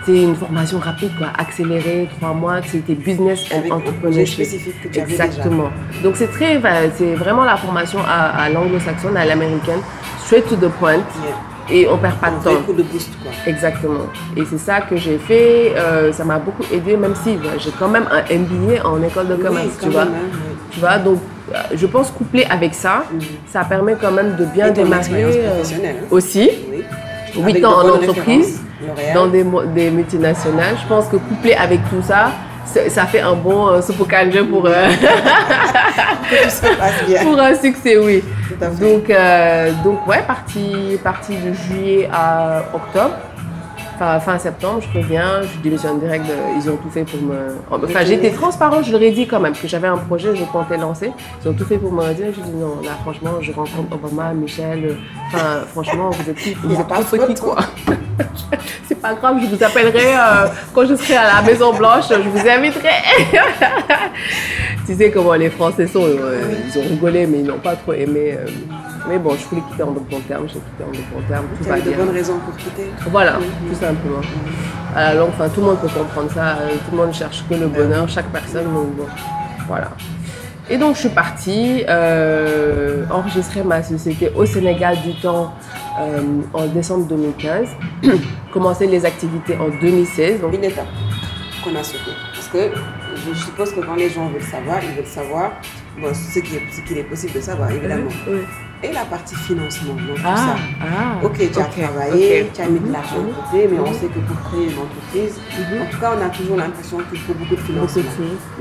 C'est 0.05 0.23
une 0.23 0.35
formation 0.35 0.79
rapide, 0.79 1.11
quoi, 1.17 1.27
accélérée, 1.37 2.09
trois 2.17 2.33
mois, 2.33 2.61
c'était 2.65 2.95
business 2.95 3.45
Avec 3.51 3.71
un 3.71 3.75
entrepreneurship. 3.75 4.33
spécifique 4.45 4.81
que 4.81 4.87
tu 4.87 4.99
avais 4.99 5.11
Exactement. 5.11 5.69
Donc 6.03 6.15
c'est 6.15 6.31
très, 6.31 6.59
c'est 6.97 7.13
vraiment 7.15 7.43
la 7.43 7.57
formation 7.57 7.99
à, 8.07 8.43
à 8.43 8.49
l'anglo-saxonne, 8.49 9.15
à 9.17 9.25
l'américaine, 9.25 9.81
straight 10.29 10.47
to 10.47 10.55
the 10.55 10.69
point, 10.79 10.97
déjà. 10.99 11.35
et 11.71 11.87
on 11.89 11.97
perd 11.97 12.15
pas 12.19 12.29
de 12.29 12.43
temps. 12.43 12.61
coup 12.63 12.73
de 12.73 12.83
boost, 12.83 13.09
quoi. 13.23 13.31
Exactement. 13.47 14.05
Et 14.37 14.43
c'est 14.45 14.59
ça 14.59 14.81
que 14.81 14.95
j'ai 14.95 15.17
fait. 15.17 15.73
euh, 15.75 16.13
ça 16.13 16.23
m'a 16.23 16.37
beaucoup 16.37 16.63
aidé, 16.71 16.95
même 16.95 17.15
si 17.23 17.35
bah, 17.35 17.49
j'ai 17.57 17.71
quand 17.71 17.87
même 17.87 18.07
un 18.11 18.21
MBA 18.37 18.87
en 18.87 19.01
école 19.01 19.27
de 19.27 19.35
commerce, 19.35 19.65
Oui, 19.65 19.79
tu 19.81 19.89
vois. 19.89 20.05
même, 20.05 20.13
hein, 20.13 20.27
oui. 20.31 20.55
Tu 20.69 20.79
vois, 20.79 20.97
donc 20.99 21.17
euh, 21.51 21.57
je 21.73 21.87
pense 21.87 22.11
couplé 22.11 22.45
avec 22.47 22.75
ça, 22.75 23.05
ça 23.51 23.63
permet 23.63 23.95
quand 23.99 24.11
même 24.11 24.35
de 24.35 24.45
bien 24.45 24.67
Et 24.67 24.71
démarrer 24.71 25.23
euh, 25.23 25.63
hein. 25.63 26.05
aussi. 26.11 26.47
Oui. 26.71 26.83
8 27.35 27.41
Avec 27.43 27.65
ans 27.65 27.83
de 27.83 27.89
en 27.89 27.95
entreprise, 27.95 28.61
dans 29.15 29.25
des, 29.27 29.43
des 29.73 29.89
multinationales. 29.89 30.75
Je 30.81 30.87
pense 30.87 31.07
que 31.07 31.17
couplé 31.17 31.53
avec 31.55 31.79
tout 31.89 32.01
ça, 32.03 32.31
ça 32.89 33.05
fait 33.05 33.21
un 33.21 33.33
bon 33.33 33.67
euh, 33.67 33.81
soupe 33.81 34.01
au 34.01 34.05
pour, 34.45 34.65
euh, 34.65 34.71
bien. 37.07 37.23
pour 37.23 37.39
un 37.39 37.55
succès, 37.55 37.97
oui. 37.97 38.23
Donc, 38.79 39.09
euh, 39.09 39.71
donc 39.83 40.07
ouais, 40.07 40.21
partie, 40.25 40.97
partie 41.03 41.37
de 41.37 41.53
juillet 41.53 42.09
à 42.11 42.63
octobre. 42.73 43.15
Fin 43.99 44.37
septembre, 44.39 44.79
je 44.81 44.97
reviens, 44.99 45.41
je 45.41 45.59
démissionne 45.61 45.99
direct. 45.99 46.25
de- 46.25 46.57
ils 46.57 46.69
ont 46.69 46.77
tout 46.77 46.89
fait 46.89 47.03
pour 47.03 47.19
me. 47.21 47.35
Enfin, 47.69 48.05
j'étais 48.05 48.29
transparente, 48.31 48.85
je 48.85 48.91
leur 48.93 49.01
ai 49.01 49.11
dit 49.11 49.27
quand 49.27 49.39
même 49.41 49.53
que 49.53 49.67
j'avais 49.67 49.87
un 49.89 49.97
projet, 49.97 50.35
je 50.35 50.43
comptais 50.45 50.77
lancer. 50.77 51.11
Ils 51.43 51.49
ont 51.49 51.53
tout 51.53 51.65
fait 51.65 51.77
pour 51.77 51.91
me 51.91 52.13
dire. 52.13 52.27
Je 52.35 52.41
dis 52.41 52.51
non, 52.57 52.77
là, 52.83 52.91
franchement, 53.01 53.31
je 53.41 53.51
rencontre 53.51 53.93
Obama, 53.93 54.31
Michel. 54.33 54.95
Enfin, 55.27 55.61
franchement, 55.71 56.09
vous 56.11 56.29
êtes, 56.29 56.45
y 56.47 56.53
vous 56.53 56.73
êtes 56.79 56.87
pas 56.87 57.01
petits, 57.01 57.35
quoi. 57.41 57.57
C'est 58.87 58.99
pas 58.99 59.13
grave, 59.13 59.37
je 59.41 59.55
vous 59.55 59.63
appellerai 59.63 60.15
euh, 60.15 60.47
quand 60.73 60.85
je 60.85 60.95
serai 60.95 61.15
à 61.15 61.35
la 61.35 61.41
Maison 61.41 61.73
Blanche, 61.73 62.05
je 62.09 62.27
vous 62.29 62.47
inviterai. 62.49 62.89
tu 64.85 64.95
sais 64.95 65.11
comment 65.11 65.33
les 65.33 65.49
Français 65.49 65.87
sont, 65.87 66.03
euh, 66.03 66.41
ils 66.67 66.79
ont 66.79 66.83
rigolé, 66.83 67.27
mais 67.27 67.39
ils 67.39 67.45
n'ont 67.45 67.59
pas 67.59 67.75
trop 67.75 67.93
aimé. 67.93 68.35
euh. 68.37 68.45
Mais 69.07 69.17
bon, 69.17 69.35
je 69.35 69.45
voulais 69.45 69.61
quitter 69.69 69.83
en 69.83 69.91
de 69.91 69.99
bons 69.99 70.19
termes, 70.27 70.47
j'ai 70.47 70.55
quitté 70.59 70.83
en 70.83 70.91
de 70.91 70.97
bons 70.97 71.27
termes, 71.27 71.45
tout 71.57 71.63
Tu 71.63 71.69
va 71.69 71.79
de 71.79 71.89
bien. 71.89 71.97
bonnes 71.97 72.09
raisons 72.09 72.39
pour 72.39 72.55
quitter. 72.57 72.87
Voilà, 73.09 73.33
tout 73.33 73.75
simplement. 73.75 74.21
À 74.95 75.13
la 75.13 75.19
longue, 75.19 75.29
enfin, 75.29 75.49
tout 75.49 75.61
le 75.61 75.67
monde 75.67 75.79
peut 75.79 75.87
comprendre 75.87 76.31
ça, 76.31 76.57
euh, 76.57 76.69
tout 76.85 76.91
le 76.91 76.97
monde 76.97 77.13
cherche 77.13 77.43
que 77.49 77.55
le 77.55 77.67
bonheur, 77.67 78.07
chaque 78.09 78.29
personne, 78.31 78.65
donc 78.65 78.95
bon, 78.95 79.05
voilà. 79.67 79.91
Et 80.71 80.77
donc, 80.77 80.95
je 80.95 80.99
suis 81.01 81.09
partie 81.09 81.83
euh, 81.89 83.03
enregistrer 83.09 83.63
ma 83.63 83.81
société 83.81 84.31
au 84.35 84.45
Sénégal 84.45 84.97
du 85.01 85.19
temps 85.19 85.53
euh, 85.99 86.21
en 86.53 86.67
décembre 86.67 87.07
2015, 87.07 87.69
commencer 88.53 88.85
les 88.85 89.03
activités 89.03 89.57
en 89.57 89.69
2016. 89.81 90.41
Donc, 90.41 90.53
Une 90.53 90.63
étape 90.63 90.85
qu'on 91.63 91.75
a 91.75 91.83
sautée. 91.83 92.11
Parce 92.33 92.47
que 92.49 92.71
je 93.15 93.33
suppose 93.33 93.71
que 93.73 93.79
quand 93.79 93.95
les 93.95 94.09
gens 94.09 94.27
veulent 94.29 94.41
savoir, 94.43 94.77
ils 94.83 94.95
veulent 94.95 95.05
savoir 95.07 95.53
bon, 95.99 96.13
ce 96.13 96.39
qu'il 96.39 96.97
est, 96.97 97.03
possible 97.03 97.33
de 97.33 97.41
savoir, 97.41 97.71
évidemment. 97.71 98.09
Oui. 98.27 98.39
Et 98.81 98.93
la 98.93 99.03
partie 99.03 99.35
financement, 99.35 99.93
donc 99.93 100.15
tout 100.15 100.21
Ah, 100.25 100.35
ça. 100.37 100.55
ah, 100.81 101.25
Ok, 101.25 101.37
tu 101.37 101.59
as 101.59 101.65
travaillé, 101.65 102.49
tu 102.53 102.61
as 102.61 102.65
mis 102.67 102.79
de 102.79 102.85
Mhm, 102.85 102.91
l'argent 102.93 103.17
de 103.17 103.21
mhm. 103.23 103.33
côté, 103.33 103.67
mais 103.69 103.79
on 103.79 103.93
sait 103.93 104.07
que 104.07 104.19
pour 104.19 104.41
créer 104.49 104.65
une 104.71 104.79
entreprise, 104.79 105.35
Mhm. 105.59 105.81
en 105.81 105.85
tout 105.91 105.99
cas, 105.99 106.11
on 106.17 106.25
a 106.25 106.29
toujours 106.29 106.55
l'impression 106.55 106.97
qu'il 107.09 107.19
faut 107.19 107.33
beaucoup 107.33 107.55
de 107.55 107.59
financement. 107.59 108.03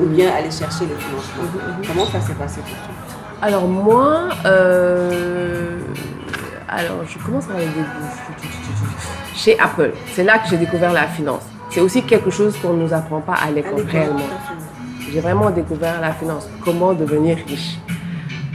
Ou 0.01 0.07
bien 0.07 0.31
aller 0.37 0.51
chercher 0.51 0.87
le 0.87 0.97
financement. 0.97 1.43
Mhm, 1.45 1.79
mhm. 1.79 1.87
Comment 1.87 2.07
ça 2.07 2.21
s'est 2.21 2.33
passé 2.35 2.61
pour 2.63 2.71
toi 2.71 2.95
Alors 3.43 3.69
moi, 3.69 4.31
euh, 4.45 5.79
alors 6.69 7.05
je 7.07 7.17
commence 7.25 7.45
par 7.47 7.59
les 7.59 7.67
débuts. 7.67 7.87
Chez 9.37 9.57
Apple, 9.61 9.93
c'est 10.15 10.25
là 10.25 10.39
que 10.39 10.49
j'ai 10.51 10.57
découvert 10.57 10.93
la 10.93 11.07
finance. 11.07 11.43
C'est 11.71 11.81
aussi 11.81 12.03
quelque 12.03 12.31
chose 12.31 12.57
qu'on 12.61 12.73
ne 12.73 12.83
nous 12.83 12.93
apprend 12.93 13.21
pas 13.21 13.35
à 13.35 13.53
l'école 13.53 13.83
réellement. 13.89 14.19
J'ai 15.13 15.21
vraiment 15.21 15.51
découvert 15.51 16.01
la 16.01 16.13
finance, 16.13 16.49
comment 16.65 16.93
devenir 16.93 17.37
riche. 17.47 17.79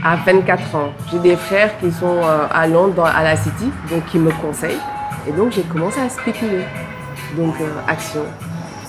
À 0.06 0.16
24 0.16 0.74
ans, 0.74 0.92
j'ai 1.10 1.18
des 1.18 1.34
frères 1.34 1.78
qui 1.78 1.90
sont 1.90 2.18
euh, 2.22 2.46
à 2.52 2.66
Londres, 2.66 3.06
à 3.06 3.22
la 3.22 3.36
City, 3.36 3.70
donc 3.90 4.04
qui 4.04 4.18
me 4.18 4.30
conseillent. 4.32 4.76
Et 5.26 5.32
donc 5.32 5.52
j'ai 5.52 5.62
commencé 5.62 5.98
à 5.98 6.10
spéculer. 6.10 6.60
Donc 7.38 7.54
euh, 7.58 7.70
action. 7.88 8.20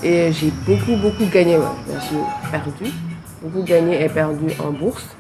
Et 0.04 0.34
j'ai 0.34 0.52
beaucoup, 0.68 0.98
beaucoup 0.98 1.24
gagné. 1.32 1.58
sûr, 2.02 2.20
perdu. 2.52 2.92
Beaucoup 3.42 3.64
gagné 3.64 4.04
et 4.04 4.10
perdu 4.10 4.48
en 4.62 4.72
bourse. 4.72 5.16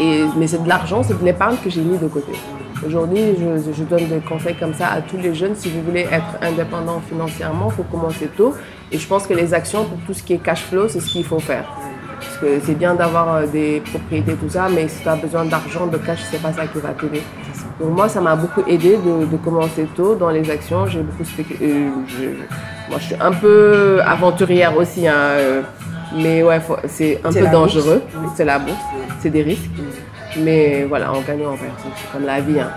Et, 0.00 0.24
mais 0.38 0.46
c'est 0.46 0.62
de 0.62 0.68
l'argent, 0.68 1.02
c'est 1.02 1.20
de 1.20 1.24
l'épargne 1.24 1.56
que 1.62 1.68
j'ai 1.68 1.82
mis 1.82 1.98
de 1.98 2.08
côté. 2.08 2.32
Aujourd'hui, 2.86 3.36
je, 3.38 3.70
je 3.70 3.82
donne 3.84 4.06
des 4.08 4.20
conseils 4.20 4.54
comme 4.54 4.72
ça 4.72 4.88
à 4.88 5.02
tous 5.02 5.18
les 5.18 5.34
jeunes. 5.34 5.54
Si 5.54 5.68
vous 5.68 5.82
voulez 5.82 6.06
être 6.10 6.38
indépendant 6.40 7.02
financièrement, 7.06 7.68
il 7.70 7.74
faut 7.74 7.82
commencer 7.82 8.30
tôt. 8.34 8.54
Et 8.90 8.96
je 8.96 9.06
pense 9.06 9.26
que 9.26 9.34
les 9.34 9.52
actions, 9.52 9.84
pour 9.84 9.98
tout 10.06 10.14
ce 10.14 10.22
qui 10.22 10.32
est 10.32 10.38
cash 10.38 10.62
flow, 10.62 10.88
c'est 10.88 11.00
ce 11.00 11.10
qu'il 11.10 11.24
faut 11.24 11.40
faire. 11.40 11.66
Parce 12.20 12.36
que 12.38 12.60
c'est 12.64 12.74
bien 12.74 12.94
d'avoir 12.94 13.34
euh, 13.36 13.46
des 13.46 13.80
propriétés, 13.90 14.34
tout 14.34 14.48
ça, 14.48 14.66
mais 14.74 14.88
si 14.88 15.02
tu 15.02 15.08
as 15.08 15.16
besoin 15.16 15.44
d'argent, 15.44 15.86
de 15.86 15.96
cash, 15.98 16.20
c'est 16.30 16.42
pas 16.42 16.52
ça 16.52 16.66
qui 16.66 16.78
va 16.78 16.90
t'aider. 16.90 17.22
Donc 17.80 17.90
moi, 17.96 18.08
ça 18.08 18.20
m'a 18.20 18.34
beaucoup 18.34 18.62
aidé 18.68 18.96
de, 18.96 19.24
de 19.26 19.36
commencer 19.36 19.86
tôt 19.94 20.14
dans 20.16 20.30
les 20.30 20.50
actions. 20.50 20.86
J'ai 20.86 21.00
beaucoup 21.00 21.22
euh, 21.62 21.90
je- 22.08 22.90
Moi, 22.90 22.98
je 22.98 23.04
suis 23.04 23.14
un 23.20 23.30
peu 23.32 24.00
aventurière 24.04 24.76
aussi, 24.76 25.06
hein, 25.06 25.14
euh, 25.16 25.62
mais 26.16 26.42
ouais, 26.42 26.60
c'est 26.86 27.20
un 27.24 27.28
peu 27.40 27.44
dangereux. 27.52 28.02
C'est 28.34 28.44
la 28.44 28.58
bourse, 28.58 28.76
c'est 29.20 29.30
des 29.30 29.42
risques. 29.42 29.70
Mais 30.38 30.84
voilà, 30.88 31.12
on 31.12 31.20
gagne, 31.20 31.40
on 31.46 31.56
perd. 31.56 31.72
C'est 31.82 32.12
comme 32.12 32.26
la 32.26 32.40
vie. 32.40 32.58
hein. 32.60 32.70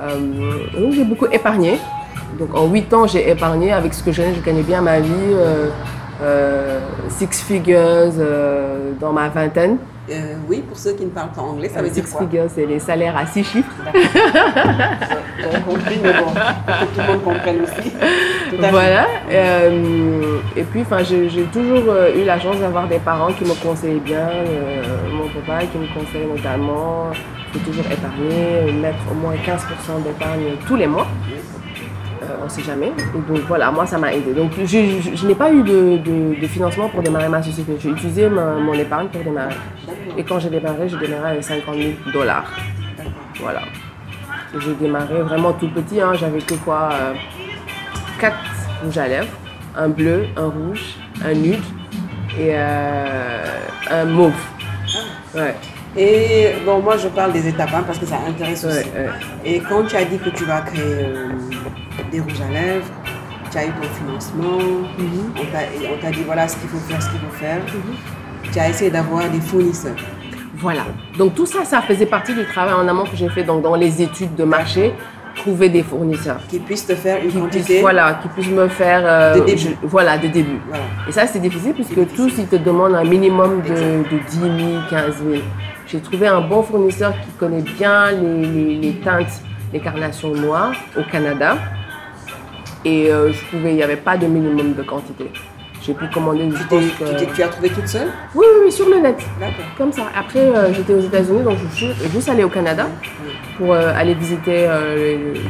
Euh, 0.00 0.80
donc 0.80 0.92
j'ai 0.92 1.04
beaucoup 1.04 1.26
épargné. 1.30 1.78
Donc 2.38 2.54
en 2.54 2.66
8 2.66 2.92
ans, 2.94 3.06
j'ai 3.06 3.30
épargné. 3.30 3.72
Avec 3.72 3.94
ce 3.94 4.02
que 4.02 4.12
je 4.12 4.20
gagnais, 4.22 4.34
je 4.34 4.40
gagnais 4.42 4.62
bien 4.62 4.80
ma 4.82 4.98
vie. 5.00 5.10
Euh, 6.22 6.80
six 7.08 7.42
figures 7.42 7.78
euh, 8.18 8.92
dans 8.98 9.12
ma 9.12 9.28
vingtaine. 9.28 9.76
Euh, 10.08 10.36
oui, 10.48 10.62
pour 10.66 10.78
ceux 10.78 10.92
qui 10.92 11.04
ne 11.04 11.10
parlent 11.10 11.32
pas 11.32 11.42
anglais, 11.42 11.68
ça 11.68 11.82
veut 11.82 11.90
dire 11.90 12.04
six 12.06 12.12
quoi? 12.12 12.20
figures, 12.22 12.46
c'est 12.54 12.64
les 12.64 12.78
salaires 12.78 13.16
à 13.16 13.26
6 13.26 13.42
chiffres. 13.42 13.72
J'avais 13.92 15.60
compris, 15.62 15.98
mais 16.00 16.12
bon, 16.12 16.26
pour 16.26 16.34
que 16.34 16.94
tout 16.94 17.00
le 17.00 17.06
monde 17.08 17.24
comprenne 17.24 17.56
aussi. 17.62 17.90
Tout 17.90 18.56
à 18.56 18.62
fait. 18.62 18.70
Voilà. 18.70 19.06
Et 20.56 20.62
puis, 20.62 20.82
enfin, 20.82 21.02
j'ai 21.02 21.42
toujours 21.52 21.92
eu 22.14 22.24
la 22.24 22.38
chance 22.38 22.58
d'avoir 22.58 22.86
des 22.86 23.00
parents 23.00 23.32
qui 23.32 23.44
me 23.44 23.54
conseillaient 23.60 23.98
bien. 23.98 24.28
mon 25.12 25.28
papa 25.28 25.66
qui 25.66 25.76
me 25.76 25.86
conseille 25.92 26.26
notamment. 26.26 27.10
Il 27.52 27.60
faut 27.60 27.66
toujours 27.70 27.90
épargner, 27.90 28.72
mettre 28.80 28.98
au 29.10 29.14
moins 29.14 29.34
15% 29.34 30.04
d'épargne 30.04 30.56
tous 30.68 30.76
les 30.76 30.86
mois. 30.86 31.08
On 32.40 32.44
ne 32.44 32.48
sait 32.48 32.62
jamais. 32.62 32.88
Et 32.88 33.18
donc 33.32 33.40
voilà, 33.48 33.70
moi 33.70 33.86
ça 33.86 33.98
m'a 33.98 34.12
aidé. 34.12 34.32
Donc 34.34 34.52
je, 34.58 34.64
je- 34.66 35.14
je 35.16 35.26
n'ai 35.26 35.34
pas 35.34 35.50
eu 35.52 35.62
de, 35.62 35.98
de- 35.98 36.40
de 36.40 36.46
financement 36.46 36.88
pour 36.88 37.02
démarrer 37.02 37.28
ma 37.28 37.42
société. 37.42 37.76
J'ai 37.80 37.90
utilisé 37.90 38.28
ma- 38.28 38.54
mon 38.54 38.74
épargne 38.74 39.08
pour 39.08 39.22
démarrer. 39.22 39.54
Et 40.16 40.24
quand 40.24 40.38
j'ai 40.38 40.50
démarré, 40.50 40.88
j'ai 40.88 40.96
démarré 40.98 41.30
avec 41.32 41.44
50 41.44 41.74
000 41.74 41.88
dollars. 42.12 42.50
Voilà. 43.40 43.60
J'ai 44.58 44.74
démarré 44.74 45.20
vraiment 45.22 45.52
tout 45.52 45.68
petit. 45.68 46.00
hein. 46.00 46.12
J'avais 46.14 46.38
que 46.40 46.54
quoi 46.54 46.88
euh, 46.92 47.12
Quatre 48.18 48.36
rouges 48.82 48.96
à 48.98 49.08
lèvres, 49.08 49.28
un 49.76 49.88
bleu, 49.88 50.24
un 50.36 50.46
rouge, 50.46 50.94
un 51.24 51.34
nude 51.34 51.62
et 52.38 52.50
euh, 52.54 53.44
un 53.90 54.04
mauve. 54.06 54.32
Ouais, 55.34 55.54
Et 55.98 56.52
bon, 56.64 56.80
moi 56.80 56.96
je 56.96 57.08
parle 57.08 57.32
des 57.32 57.46
étapes 57.46 57.70
hein, 57.74 57.82
parce 57.86 57.98
que 57.98 58.06
ça 58.06 58.16
intéresse 58.26 58.64
ouais, 58.64 58.70
aussi. 58.70 58.78
ouais. 58.88 59.08
Et 59.44 59.60
quand 59.60 59.82
tu 59.84 59.96
as 59.96 60.04
dit 60.04 60.18
que 60.18 60.30
tu 60.30 60.44
vas 60.44 60.62
créer 60.62 60.82
euh, 60.82 61.28
des 62.10 62.20
rouges 62.20 62.40
à 62.48 62.52
lèvres, 62.52 62.86
tu 63.50 63.58
as 63.58 63.64
eu 63.66 63.70
ton 63.70 63.88
financement, 63.98 64.58
Mhm. 64.98 65.32
on 65.40 65.44
t'a- 65.52 65.62
et 65.64 65.88
on 65.94 66.00
t'a 66.02 66.10
dit 66.10 66.22
voilà 66.24 66.46
ce 66.48 66.56
qu'il 66.56 66.68
faut 66.68 66.78
faire, 66.78 67.00
ce 67.02 67.10
qu'il 67.10 67.20
faut 67.20 67.36
faire. 67.36 67.58
Tu 68.52 68.58
as 68.58 68.68
essayé 68.68 68.90
d'avoir 68.90 69.28
des 69.28 69.40
fournisseurs. 69.40 69.96
Voilà. 70.58 70.82
Donc 71.18 71.34
tout 71.34 71.46
ça, 71.46 71.64
ça 71.64 71.82
faisait 71.82 72.06
partie 72.06 72.34
du 72.34 72.44
travail 72.46 72.74
en 72.74 72.86
amont 72.88 73.04
que 73.04 73.14
j'ai 73.16 73.28
fait 73.28 73.42
donc, 73.42 73.62
dans 73.62 73.74
les 73.74 74.00
études 74.00 74.34
de 74.36 74.44
marché, 74.44 74.94
trouver 75.34 75.68
des 75.68 75.82
fournisseurs. 75.82 76.38
qui 76.48 76.58
puissent 76.58 76.86
te 76.86 76.94
faire 76.94 77.18
une 77.22 77.30
Qui 77.30 77.38
quantité. 77.38 77.64
puissent, 77.64 77.80
voilà, 77.82 78.14
qui 78.22 78.28
puissent 78.28 78.50
me 78.50 78.68
faire... 78.68 79.02
euh, 79.04 79.34
De 79.34 79.40
début. 79.44 79.58
je- 79.58 79.68
voilà, 79.82 80.16
de 80.16 80.28
début. 80.28 80.58
Voilà. 80.66 80.84
Et 81.08 81.12
ça, 81.12 81.26
c'est 81.26 81.40
difficile 81.40 81.74
puisque 81.74 81.90
C'est 81.94 82.04
difficile. 82.06 82.30
tous, 82.30 82.38
ils 82.38 82.46
te 82.46 82.56
demandent 82.56 82.94
un 82.94 83.04
minimum 83.04 83.60
de, 83.60 83.74
de 84.10 84.18
10 84.30 84.38
000, 84.40 84.50
15 84.88 85.16
000. 85.18 85.42
J'ai 85.86 86.00
trouvé 86.00 86.26
un 86.26 86.40
bon 86.40 86.62
fournisseur 86.62 87.12
qui 87.12 87.30
connaît 87.38 87.60
bien 87.60 88.12
les, 88.12 88.46
les- 88.46 88.74
les 88.76 88.92
teintes, 89.00 89.42
les 89.74 89.80
carnations 89.80 90.32
noires 90.32 90.72
au 90.98 91.02
Canada. 91.12 91.58
Et 92.86 93.10
euh, 93.10 93.32
je 93.32 93.38
trouvais 93.48 93.70
qu'il 93.70 93.76
n'y 93.78 93.82
avait 93.82 93.96
pas 93.96 94.16
de 94.16 94.26
minimum 94.26 94.74
de 94.74 94.82
quantité. 94.82 95.24
J'ai 95.82 95.92
pu 95.92 96.06
commander, 96.12 96.48
je 96.50 96.56
Tu, 96.56 96.66
que- 97.26 97.34
tu 97.34 97.42
as 97.42 97.48
trouvé 97.48 97.68
toute 97.68 97.86
seule? 97.88 98.08
Oui, 98.34 98.44
oui, 98.54 98.60
oui, 98.66 98.72
sur 98.72 98.88
le 98.88 98.96
net. 98.98 99.18
D'accord. 99.40 99.64
Comme 99.76 99.92
ça. 99.92 100.02
Après, 100.16 100.38
euh, 100.40 100.72
j'étais 100.72 100.94
aux 100.94 101.00
États-Unis, 101.00 101.42
donc 101.42 101.58
je 101.70 101.76
suis 101.76 101.92
juste 102.12 102.28
allée 102.28 102.44
au 102.44 102.48
Canada 102.48 102.86
pour 103.58 103.72
euh, 103.72 103.92
aller 103.96 104.14
visiter 104.14 104.66
euh, 104.68 104.96
les- 104.96 105.40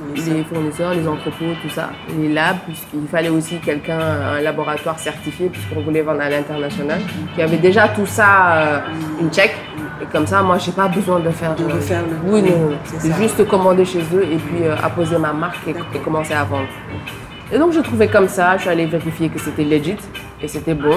Fournisseur. 0.00 0.34
les 0.34 0.44
fournisseurs, 0.44 0.94
les 0.94 1.06
entrepôts, 1.08 1.52
tout 1.62 1.68
ça, 1.68 1.90
les 2.18 2.32
labs, 2.32 2.56
puisqu'il 2.66 3.06
fallait 3.08 3.28
aussi 3.28 3.56
quelqu'un, 3.58 3.98
un 4.00 4.40
laboratoire 4.40 4.98
certifié, 4.98 5.48
puisqu'on 5.48 5.80
voulait 5.82 6.02
vendre 6.02 6.22
à 6.22 6.28
l'international, 6.30 7.00
qui 7.34 7.42
avait 7.42 7.58
déjà 7.58 7.88
tout 7.88 8.06
ça, 8.06 8.52
euh, 8.56 8.78
une 9.20 9.30
check. 9.30 9.52
Et 10.02 10.06
comme 10.06 10.26
ça, 10.26 10.42
moi, 10.42 10.56
j'ai 10.58 10.72
pas 10.72 10.88
besoin 10.88 11.20
de 11.20 11.30
faire. 11.30 11.54
De 11.54 11.64
refaire 11.64 12.02
le- 12.02 12.30
Oui, 12.32 12.42
non, 12.42 12.70
non. 12.70 12.76
c'est 12.98 13.14
juste 13.16 13.46
commander 13.46 13.84
chez 13.84 14.00
eux 14.14 14.22
et 14.24 14.36
puis 14.36 14.64
euh, 14.64 14.74
apposer 14.82 15.18
ma 15.18 15.32
marque 15.32 15.58
et, 15.68 15.98
commencer 15.98 16.32
à 16.32 16.44
vendre. 16.44 16.68
Et 17.52 17.58
donc, 17.58 17.72
je 17.72 17.80
trouvais 17.80 18.08
comme 18.08 18.28
ça, 18.28 18.56
je 18.56 18.62
suis 18.62 18.70
allée 18.70 18.86
vérifier 18.86 19.28
que 19.28 19.38
c'était 19.38 19.64
legit 19.64 19.96
et 20.42 20.48
c'était 20.48 20.74
bon. 20.74 20.96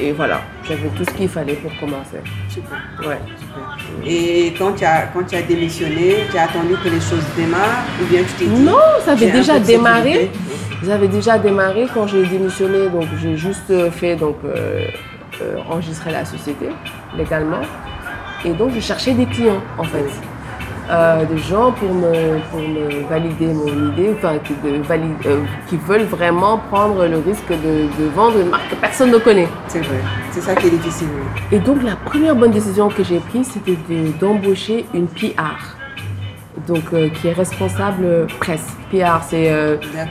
Et 0.00 0.12
voilà, 0.12 0.40
j'avais 0.64 0.88
tout 0.88 1.04
ce 1.04 1.10
qu'il 1.14 1.28
fallait 1.28 1.54
pour 1.54 1.70
commencer. 1.78 2.18
Super. 2.48 2.78
Ouais. 3.08 3.18
Et 4.04 4.52
quand 4.58 4.72
tu, 4.72 4.84
as, 4.84 5.02
quand 5.12 5.24
tu 5.26 5.36
as 5.36 5.42
démissionné, 5.42 6.16
tu 6.30 6.36
as 6.36 6.42
attendu 6.44 6.74
que 6.82 6.88
les 6.88 7.00
choses 7.00 7.24
démarrent 7.36 7.84
ou 8.02 8.04
bien 8.06 8.20
tu 8.22 8.32
t'es 8.44 8.44
dit 8.46 8.62
Non, 8.62 8.76
ça 9.04 9.12
avait 9.12 9.30
déjà 9.30 9.58
démarré. 9.58 10.30
J'avais 10.84 11.08
déjà 11.08 11.38
démarré 11.38 11.86
quand 11.94 12.06
j'ai 12.06 12.24
démissionné, 12.26 12.88
donc 12.90 13.04
j'ai 13.20 13.36
juste 13.36 13.70
euh, 13.70 13.90
fait 13.90 14.14
donc 14.16 14.36
euh, 14.44 14.86
euh, 15.40 15.56
enregistrer 15.70 16.12
la 16.12 16.24
société 16.24 16.68
légalement. 17.16 17.62
Et 18.46 18.52
donc 18.52 18.70
je 18.74 18.80
cherchais 18.80 19.12
des 19.12 19.26
clients 19.26 19.60
en 19.78 19.84
fait. 19.84 20.06
Euh, 20.88 21.24
des 21.24 21.38
gens 21.38 21.72
pour 21.72 21.92
me, 21.92 22.38
pour 22.48 22.60
me 22.60 23.08
valider 23.08 23.46
mon 23.52 23.90
idée, 23.92 24.14
enfin 24.16 24.34
qui, 24.44 24.52
de 24.64 24.80
valide- 24.84 25.26
euh, 25.26 25.40
qui 25.68 25.76
veulent 25.78 26.04
vraiment 26.04 26.58
prendre 26.70 27.04
le 27.06 27.18
risque 27.18 27.48
de, 27.50 27.88
de 28.00 28.08
vendre 28.14 28.38
une 28.40 28.50
marque 28.50 28.70
que 28.70 28.76
personne 28.76 29.10
ne 29.10 29.18
connaît. 29.18 29.48
C'est 29.66 29.80
vrai. 29.80 29.98
C'est 30.30 30.42
ça 30.42 30.54
qui 30.54 30.68
est 30.68 30.70
difficile. 30.70 31.08
Et 31.50 31.58
donc 31.58 31.82
la 31.82 31.96
première 31.96 32.36
bonne 32.36 32.52
décision 32.52 32.88
que 32.88 33.02
j'ai 33.02 33.18
prise, 33.18 33.48
c'était 33.52 33.76
de- 33.88 34.12
d'embaucher 34.20 34.86
une 34.94 35.08
PR. 35.08 35.58
Donc, 36.68 36.84
euh, 36.94 37.08
qui 37.10 37.28
est 37.28 37.32
responsable 37.34 38.26
presse. 38.40 38.66
PR, 38.90 39.22
c'est. 39.28 39.52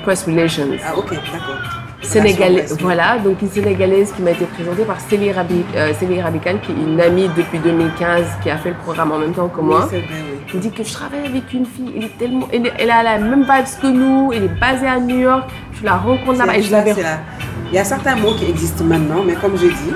Press 0.03 0.25
Relations. 0.25 0.67
Ah 0.85 0.95
ok, 0.97 1.09
d'accord. 1.11 1.84
Presse, 2.01 2.77
voilà, 2.81 3.17
donc 3.19 3.41
une 3.41 3.49
Sénégalaise 3.49 4.11
qui 4.11 4.21
m'a 4.21 4.31
été 4.31 4.45
présentée 4.45 4.83
par 4.83 4.99
Célie, 4.99 5.31
Rabi, 5.31 5.63
euh, 5.75 5.91
Célie 5.99 6.21
qui 6.61 6.71
est 6.71 6.75
une 6.75 6.99
amie 7.01 7.29
depuis 7.35 7.57
2015, 7.59 8.25
qui 8.43 8.49
a 8.49 8.57
fait 8.57 8.69
le 8.69 8.75
programme 8.75 9.11
en 9.11 9.17
même 9.19 9.31
temps 9.33 9.47
que 9.47 9.59
Oui, 9.59 9.65
moi. 9.67 9.87
c'est 9.89 9.99
vrai, 10.01 10.07
oui. 10.11 10.39
Elle 10.53 10.59
dit 10.59 10.71
que 10.71 10.83
je 10.83 10.93
travaille 10.93 11.25
avec 11.25 11.51
une 11.53 11.65
fille, 11.65 11.91
elle, 11.97 12.03
est 12.03 12.17
tellement, 12.17 12.47
elle, 12.53 12.91
a 12.91 13.01
la 13.01 13.17
même 13.17 13.41
vibes 13.43 13.81
que 13.81 13.87
nous, 13.87 14.31
elle 14.33 14.43
est 14.43 14.59
basée 14.59 14.87
à 14.87 14.99
New 14.99 15.17
York, 15.19 15.49
je 15.73 15.83
la 15.85 15.95
rencontre 15.95 16.39
là-bas 16.39 16.57
et 16.57 16.61
je 16.61 16.67
C'est- 16.67 16.71
l'avais 16.73 16.93
c'est 16.93 17.03
la- 17.03 17.19
Il 17.71 17.75
y 17.75 17.79
a 17.79 17.83
certains 17.83 18.15
mots 18.15 18.33
qui 18.37 18.45
existent 18.45 18.83
maintenant, 18.83 19.23
mais 19.25 19.33
comme 19.33 19.57
je 19.57 19.65
dis, 19.67 19.93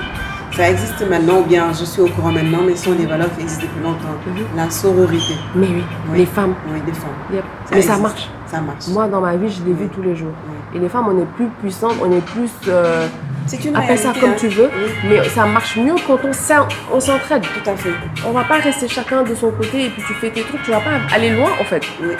ça 0.52 0.68
existe 0.68 1.08
maintenant, 1.08 1.38
ou 1.40 1.44
bien 1.44 1.72
je 1.72 1.84
suis 1.84 2.02
au 2.02 2.08
courant 2.08 2.32
maintenant, 2.32 2.58
mais 2.66 2.74
ce 2.74 2.86
sont 2.86 2.92
des 2.94 3.06
valeurs 3.06 3.28
qui 3.36 3.42
existent 3.42 3.64
depuis 3.64 3.82
longtemps. 3.84 4.16
Mhm. 4.26 4.56
La 4.56 4.68
sororité. 4.68 5.34
Mais 5.54 5.66
oui, 5.68 5.84
Oui. 6.10 6.18
les 6.18 6.26
femmes, 6.26 6.54
Oui, 6.72 6.80
des 6.84 6.92
femmes. 6.92 7.10
yep. 7.32 7.44
mais 7.70 7.82
ça 7.82 7.96
marche. 7.98 8.28
Ça 8.46 8.60
marche. 8.60 8.88
Moi, 8.88 9.06
dans 9.06 9.20
ma 9.20 9.36
vie, 9.36 9.48
je 9.48 9.62
l'ai 9.64 9.72
vu 9.74 9.86
tous 9.88 10.02
les 10.02 10.16
jours. 10.16 10.32
Et 10.74 10.78
les 10.78 10.88
femmes, 10.88 11.06
on 11.08 11.20
est 11.20 11.26
plus 11.36 11.46
puissantes, 11.60 11.96
on 12.02 12.10
est 12.12 12.20
plus... 12.24 12.50
euh, 12.68 13.06
c'est 13.46 13.64
une 13.64 13.74
appelle 13.74 13.98
ça 13.98 14.12
comme 14.20 14.30
hein. 14.30 14.34
tu 14.38 14.46
veux, 14.48 14.70
Oui, 14.72 14.90
mais 15.08 15.24
ça 15.28 15.44
marche 15.46 15.76
mieux 15.76 15.94
quand 16.06 16.18
on 16.24 16.32
s'en- 16.32 16.68
on 16.92 17.00
s'entraide. 17.00 17.42
tout 17.42 17.68
à 17.68 17.74
fait. 17.74 17.90
On 18.24 18.30
va 18.30 18.44
pas 18.44 18.58
rester 18.58 18.86
chacun 18.86 19.22
de 19.22 19.34
son 19.34 19.50
côté 19.50 19.86
et 19.86 19.90
puis 19.90 20.02
tu 20.06 20.14
fais 20.14 20.30
tes 20.30 20.42
trucs, 20.42 20.62
tu 20.62 20.70
vas 20.70 20.78
pas 20.80 20.90
aller 21.12 21.30
loin 21.30 21.50
en 21.60 21.64
fait. 21.64 21.82
Oui, 22.00 22.10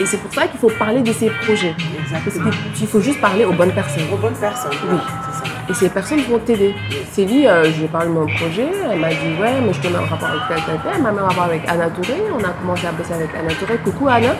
Et 0.00 0.06
c'est 0.06 0.18
pour 0.18 0.32
ça 0.32 0.46
qu'il 0.46 0.60
faut 0.60 0.70
parler 0.70 1.00
de 1.00 1.12
ces 1.12 1.30
projets. 1.30 1.74
Parce 2.12 2.26
exactement. 2.26 2.50
qu'il 2.74 2.86
faut 2.86 3.00
juste 3.00 3.20
parler 3.20 3.44
aux 3.44 3.52
bonnes 3.52 3.72
personnes. 3.72 4.04
Aux 4.12 4.16
bonnes 4.16 4.34
personnes. 4.34 4.70
Oui. 4.88 4.98
C'est 5.32 5.38
ça. 5.38 5.44
Et 5.70 5.74
ces 5.74 5.88
personnes 5.88 6.20
vont 6.30 6.38
t'aider. 6.38 6.74
Célie, 7.10 7.48
euh, 7.48 7.64
je 7.64 7.78
lui 7.78 7.84
ai 7.84 7.88
parlé 7.88 8.08
de 8.08 8.12
mon 8.12 8.26
projet, 8.26 8.66
elle 8.92 8.98
m'a 9.00 9.08
dit 9.08 9.34
ouais, 9.40 9.54
mais 9.66 9.72
je 9.72 9.80
te 9.80 9.88
mets 9.88 9.98
en 9.98 10.04
rapport 10.04 10.28
avec 10.28 10.42
tel. 10.66 10.76
Elle 10.94 11.02
m'a 11.02 11.10
mis 11.10 11.18
en 11.20 11.26
rapport 11.26 11.44
avec 11.44 11.62
Anna 11.66 11.88
Touré, 11.90 12.22
on 12.32 12.44
a 12.44 12.50
commencé 12.50 12.86
à 12.86 12.92
bosser 12.92 13.14
avec 13.14 13.30
Anna 13.34 13.52
Touré. 13.54 13.76
Coucou 13.82 14.08
Anna. 14.08 14.34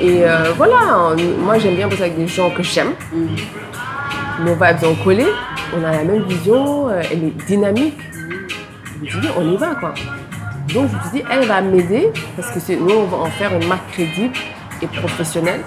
Et 0.00 0.24
euh, 0.24 0.52
voilà, 0.56 0.76
on- 1.16 1.44
moi 1.44 1.58
j'aime 1.58 1.74
bien 1.76 1.88
bosser 1.88 2.02
avec 2.02 2.16
des 2.18 2.26
gens 2.28 2.50
que 2.50 2.62
j'aime. 2.62 2.92
Mhm. 3.12 3.28
Nos 4.44 4.54
vibes 4.54 4.84
ont 4.84 4.94
collé, 5.02 5.24
on 5.74 5.82
a 5.84 5.92
la 5.92 6.04
même 6.04 6.24
vision, 6.24 6.88
euh, 6.88 7.00
elle 7.10 7.24
est 7.24 7.46
dynamique. 7.46 7.98
Je 9.04 9.16
me 9.16 9.22
dit, 9.22 9.28
on 9.36 9.52
y 9.52 9.56
va 9.56 9.74
quoi. 9.74 9.94
Donc 10.74 10.88
je 10.90 10.96
me 10.96 11.00
suis 11.02 11.10
dit, 11.14 11.22
elle 11.30 11.46
va 11.46 11.60
m'aider 11.62 12.08
parce 12.36 12.50
que 12.50 12.72
nous 12.74 12.94
on 12.94 13.04
va 13.06 13.16
en 13.18 13.26
faire 13.30 13.54
une 13.54 13.66
marque 13.66 13.90
crédible 13.92 14.34
et 14.82 14.86
professionnelle. 14.86 15.60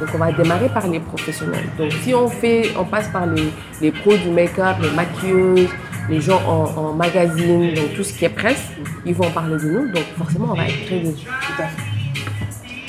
Donc 0.00 0.08
on 0.14 0.18
va 0.18 0.32
démarrer 0.32 0.68
par 0.68 0.86
les 0.88 0.98
professionnels. 1.00 1.66
Donc 1.78 1.92
si 2.02 2.14
on 2.14 2.28
fait, 2.28 2.70
on 2.78 2.84
passe 2.84 3.08
par 3.08 3.26
les, 3.26 3.50
les 3.80 3.92
pros 3.92 4.14
du 4.16 4.28
make-up, 4.30 4.76
les 4.82 4.90
maquilleuses, 4.90 5.68
les 6.10 6.20
gens 6.20 6.40
en, 6.46 6.80
en 6.80 6.92
magazine, 6.92 7.74
donc 7.74 7.94
tout 7.94 8.02
ce 8.04 8.12
qui 8.12 8.24
est 8.24 8.28
presse, 8.30 8.62
ils 9.04 9.14
vont 9.14 9.30
parler 9.30 9.56
de 9.56 9.68
nous. 9.68 9.88
Donc 9.92 10.04
forcément 10.18 10.48
on 10.50 10.54
va 10.56 10.64
être 10.66 10.84
crédible. 10.86 11.16
Tout 11.18 11.62
à 11.62 11.66
fait. 11.66 11.82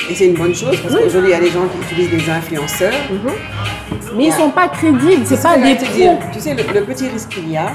Et 0.10 0.16
c'est 0.16 0.26
une 0.28 0.36
bonne 0.36 0.56
chose 0.56 0.78
parce 0.82 0.96
qu'aujourd'hui, 0.96 1.32
il 1.32 1.34
y 1.34 1.36
a 1.36 1.40
des 1.40 1.50
gens 1.52 1.66
qui 1.68 1.94
utilisent 1.94 2.12
des 2.26 2.30
influenceurs. 2.32 2.94
Mais 4.16 4.26
ils 4.28 4.34
sont 4.34 4.50
pas 4.52 4.68
crédibles, 4.70 5.24
c'est 5.26 5.36
ce 5.36 5.44
pas 5.44 5.58
des 5.58 5.76
pros. 5.76 6.20
Tu 6.34 6.40
sais, 6.40 6.54
le, 6.56 6.64
le 6.74 6.82
petit 6.86 7.08
risque 7.10 7.30
qu'il 7.30 7.52
y 7.52 7.58
a, 7.58 7.72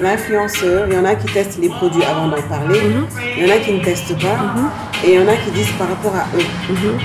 l'influenceur, 0.00 0.86
il 0.88 0.94
y 0.94 0.98
en 0.98 1.04
a 1.04 1.14
qui 1.14 1.26
testent 1.32 1.58
les 1.60 1.68
produits 1.68 2.02
avant 2.02 2.28
d'en 2.28 2.40
parler, 2.42 2.80
Mhm. 2.80 3.06
il 3.36 3.46
y 3.46 3.50
en 3.50 3.54
a 3.54 3.58
qui 3.58 3.72
ne 3.72 3.80
testent 3.84 4.18
pas. 4.18 4.38
et 5.04 5.12
il 5.14 5.20
y 5.20 5.22
en 5.22 5.28
a 5.28 5.36
qui 5.36 5.50
disent 5.50 5.72
par 5.78 5.88
rapport 5.88 6.14
à 6.14 6.24
eux. 6.36 6.96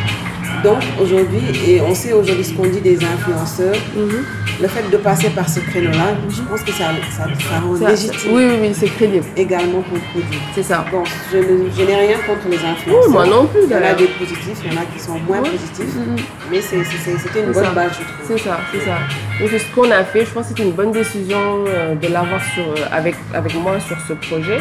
Mhm. 0.59 0.63
Donc 0.63 0.81
aujourd'hui, 1.01 1.41
et 1.67 1.81
on 1.81 1.93
sait 1.95 2.13
aujourd'hui 2.13 2.43
ce 2.43 2.53
qu'on 2.53 2.67
dit 2.67 2.81
des 2.81 2.97
influenceurs, 3.03 3.75
Mhm. 3.95 4.23
le 4.61 4.67
fait 4.67 4.89
de 4.91 4.97
passer 4.97 5.29
par 5.29 5.47
ce 5.47 5.59
créneau-là, 5.61 6.09
je 6.29 6.41
pense 6.41 6.61
que 6.61 6.71
ça, 6.71 6.85
ça, 7.11 7.23
ça 7.49 7.59
rend 7.59 7.73
légitime 7.73 8.31
Oui, 8.33 8.43
oui, 8.49 8.55
oui, 8.61 8.69
c'est 8.73 8.87
crédible. 8.87 9.25
également 9.37 9.81
pour 9.81 9.95
le 9.95 10.01
produit. 10.11 10.39
C'est 10.55 10.63
ça. 10.63 10.85
Bon, 10.91 11.03
je 11.31 11.37
n'ai 11.37 11.95
rien 11.95 12.17
contre 12.27 12.47
les 12.49 12.57
influenceurs. 12.57 13.03
Oui, 13.07 13.11
moi 13.13 13.25
non 13.25 13.45
plus, 13.47 13.61
Il 13.65 13.71
y 13.71 13.75
en 13.75 13.83
a 13.83 13.93
des 13.93 14.07
positifs, 14.07 14.59
il 14.65 14.73
y 14.73 14.77
en 14.77 14.81
a 14.81 14.85
qui 14.93 14.99
sont 14.99 15.17
moins 15.27 15.39
Oui. 15.43 15.49
positifs, 15.51 15.95
Mhm. 15.95 16.15
mais 16.51 16.61
c'était 16.61 17.39
une 17.45 17.51
bonne 17.53 17.63
ça. 17.63 17.71
base, 17.71 17.91
je 17.99 18.03
trouve. 18.03 18.37
C'est 18.37 18.43
ça, 18.47 18.59
c'est 18.71 18.79
ça. 18.85 18.97
Donc 19.39 19.49
ce 19.49 19.75
qu'on 19.75 19.89
a 19.91 20.03
fait. 20.03 20.25
Je 20.25 20.31
pense 20.31 20.43
que 20.43 20.49
c'était 20.49 20.63
une 20.63 20.73
bonne 20.73 20.91
décision 20.91 21.63
euh, 21.67 21.95
de 21.95 22.07
l'avoir 22.07 22.41
euh, 22.57 22.75
avec, 22.91 23.15
avec 23.33 23.53
moi 23.55 23.79
sur 23.79 23.97
ce 24.07 24.13
projet. 24.13 24.59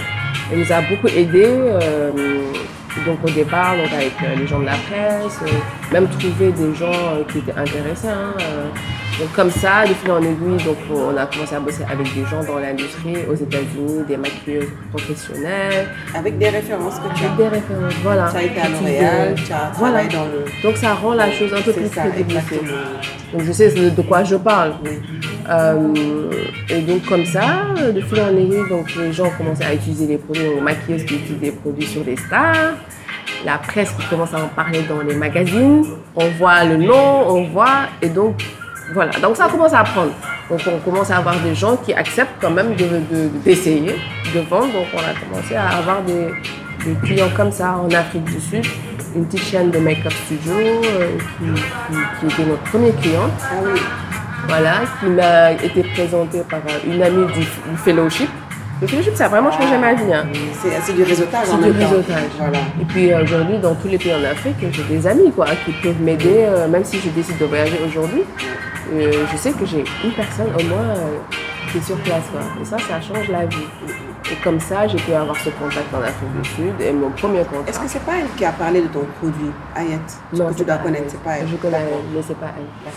Elle 0.52 0.60
nous 0.60 0.72
a 0.72 0.80
beaucoup 0.82 1.08
aidé. 1.08 1.44
euh, 1.46 2.10
donc 3.08 3.18
au 3.24 3.30
départ, 3.30 3.74
donc 3.76 3.90
avec 3.92 4.12
euh, 4.22 4.36
les 4.38 4.46
gens 4.46 4.60
de 4.60 4.66
la 4.66 4.72
presse, 4.86 5.38
euh, 5.42 5.92
même 5.92 6.06
trouver 6.08 6.52
des 6.52 6.74
gens 6.74 6.92
euh, 6.92 7.24
qui 7.30 7.38
étaient 7.38 7.58
intéressés. 7.58 8.08
hein, 8.08 8.34
donc 9.18 9.32
comme 9.34 9.50
ça, 9.50 9.82
de 9.88 9.94
fil 9.94 10.12
en 10.12 10.22
aiguille, 10.22 10.62
donc 10.64 10.76
on 10.94 11.16
a 11.16 11.26
commencé 11.26 11.54
à 11.56 11.60
bosser 11.60 11.82
avec 11.90 12.06
des 12.14 12.24
gens 12.30 12.44
dans 12.46 12.58
l'industrie 12.60 13.16
aux 13.28 13.34
États-Unis, 13.34 14.04
des 14.06 14.16
maquilleuses 14.16 14.68
professionnelles, 14.92 15.88
Avec 16.14 16.38
des 16.38 16.50
références 16.50 16.96
que 17.00 17.08
tu 17.18 17.24
as. 17.24 17.26
avec 17.26 17.36
des 17.36 17.48
références. 17.48 17.94
Voilà. 18.04 18.28
Tu 18.30 18.36
as 18.36 18.42
été 18.44 18.60
à 18.60 18.66
tu 19.34 19.52
as 19.52 19.72
Voilà. 19.74 20.04
travaillé 20.04 20.08
dans 20.10 20.24
le... 20.26 20.44
Donc 20.62 20.76
ça 20.76 20.94
rend 20.94 21.14
la 21.14 21.32
chose 21.32 21.52
un 21.52 21.62
peu 21.62 21.72
plus 21.72 21.88
crédible. 21.88 22.34
Donc 23.32 23.42
je 23.44 23.52
sais 23.52 23.70
de 23.70 24.02
quoi 24.02 24.22
je 24.22 24.36
parle. 24.36 24.74
Oui. 24.84 24.90
Euh, 25.50 26.30
et 26.70 26.80
donc 26.82 27.04
comme 27.06 27.24
ça, 27.24 27.74
de 27.92 28.00
fil 28.00 28.20
en 28.20 28.36
aiguille, 28.36 28.68
donc 28.70 28.94
les 28.96 29.12
gens 29.12 29.30
commencent 29.36 29.62
à 29.62 29.74
utiliser 29.74 30.06
les 30.06 30.18
produits, 30.18 30.42
les 30.54 30.60
maquilleuses 30.60 31.04
qui 31.04 31.14
utilisent 31.16 31.40
des 31.40 31.50
produits 31.52 31.86
sur 31.86 32.02
des 32.04 32.16
stars, 32.16 32.74
la 33.44 33.58
presse 33.58 33.90
qui 33.92 34.04
commence 34.06 34.34
à 34.34 34.38
en 34.38 34.48
parler 34.48 34.82
dans 34.88 35.00
les 35.00 35.14
magazines, 35.14 35.84
on 36.16 36.26
voit 36.38 36.64
le 36.64 36.76
nom, 36.76 37.28
on 37.28 37.44
voit, 37.48 37.86
et 38.02 38.08
donc 38.08 38.42
voilà. 38.94 39.12
Donc 39.22 39.36
ça 39.36 39.48
commence 39.48 39.72
à 39.74 39.84
prendre. 39.84 40.12
Donc 40.50 40.60
on 40.66 40.78
commence 40.78 41.10
à 41.10 41.18
avoir 41.18 41.36
des 41.40 41.54
gens 41.54 41.76
qui 41.76 41.92
acceptent 41.92 42.40
quand 42.40 42.50
même 42.50 42.74
de- 42.74 42.84
de- 42.84 43.28
d'essayer, 43.44 43.94
de, 44.34 44.40
vendre. 44.40 44.72
Donc 44.72 44.86
on 44.94 44.98
a 44.98 45.14
commencé 45.30 45.54
à 45.54 45.68
avoir 45.78 46.02
des, 46.02 46.28
des 46.84 46.94
clients 47.06 47.28
comme 47.36 47.52
ça 47.52 47.76
en 47.76 47.88
Afrique 47.94 48.24
du 48.24 48.40
Sud. 48.40 48.64
Une 49.16 49.24
petite 49.26 49.44
chaîne 49.44 49.70
de 49.70 49.78
make-up 49.78 50.12
studio 50.26 50.52
euh, 50.54 51.18
qui, 51.38 51.44
qui- 51.54 51.98
qui 52.28 52.34
était 52.34 52.48
notre 52.48 52.62
premier 52.64 52.92
client 52.92 53.28
Ah 53.42 53.54
voilà, 54.48 54.72
qui 55.00 55.06
m'a 55.06 55.52
été 55.52 55.82
présentée 55.94 56.40
par 56.48 56.60
une 56.86 57.02
amie 57.02 57.26
du, 57.32 57.40
du 57.40 57.76
fellowship. 57.84 58.28
Le 58.80 58.86
fellowship, 58.86 59.16
ça 59.16 59.24
a 59.26 59.28
vraiment 59.28 59.50
changé 59.50 59.76
ma 59.76 59.94
vie. 59.94 60.12
hein. 60.12 60.24
c'est 60.84 60.92
du 60.94 61.02
réseautage 61.02 61.46
C'est 61.46 61.52
en 61.52 61.56
du 61.58 61.64
même 61.64 61.72
temps. 61.74 61.88
réseautage. 61.88 62.30
Voilà. 62.38 62.58
Et 62.80 62.84
puis 62.86 63.12
aujourd'hui, 63.14 63.58
dans 63.58 63.74
tous 63.74 63.88
les 63.88 63.98
pays 63.98 64.14
en 64.14 64.24
Afrique, 64.24 64.56
j'ai 64.70 64.82
des 64.84 65.06
amis 65.06 65.32
quoi, 65.32 65.46
qui 65.64 65.72
peuvent 65.82 66.00
m'aider, 66.00 66.44
euh, 66.46 66.68
même 66.68 66.84
si 66.84 66.98
je 67.00 67.08
décide 67.10 67.38
de 67.38 67.44
voyager 67.46 67.78
aujourd'hui. 67.86 68.22
euh, 68.94 69.12
je 69.32 69.36
sais 69.36 69.50
que 69.52 69.66
j'ai 69.66 69.84
une 70.04 70.12
personne 70.12 70.48
au 70.58 70.62
moins 70.64 70.94
euh, 70.96 71.18
qui 71.72 71.78
est 71.78 71.82
sur 71.82 71.96
place. 71.96 72.22
Quoi. 72.30 72.40
Et 72.60 72.64
ça, 72.64 72.76
ça 72.78 73.00
change 73.00 73.28
la 73.28 73.46
vie. 73.46 73.56
Et 74.30 74.36
comme 74.44 74.60
ça, 74.60 74.86
j'ai 74.86 74.98
pu 74.98 75.12
avoir 75.12 75.36
ce 75.36 75.48
contact 75.50 75.92
en 75.92 76.00
Afrique 76.02 76.40
du 76.42 76.48
Sud. 76.48 76.74
Et 76.80 76.92
mon 76.92 77.10
premier 77.10 77.42
contact. 77.44 77.70
Est-ce 77.70 77.80
que 77.80 77.88
c'est 77.88 78.02
pas 78.04 78.12
elle 78.20 78.28
qui 78.36 78.44
a 78.44 78.52
parlé 78.52 78.82
de 78.82 78.88
ton 78.88 79.04
produit, 79.18 79.50
Ayette? 79.74 80.18
Non, 80.34 80.48
que 80.50 80.54
tu 80.58 80.64
dois 80.64 80.76
connaître, 80.76 81.06
c'est 81.08 81.22
pas 81.22 81.38
elle. 81.40 81.48
Je 81.48 81.56
connais, 81.56 81.78
mais 82.14 82.20
c'est 82.26 82.36
pas 82.38 82.52
elle. 82.56 82.92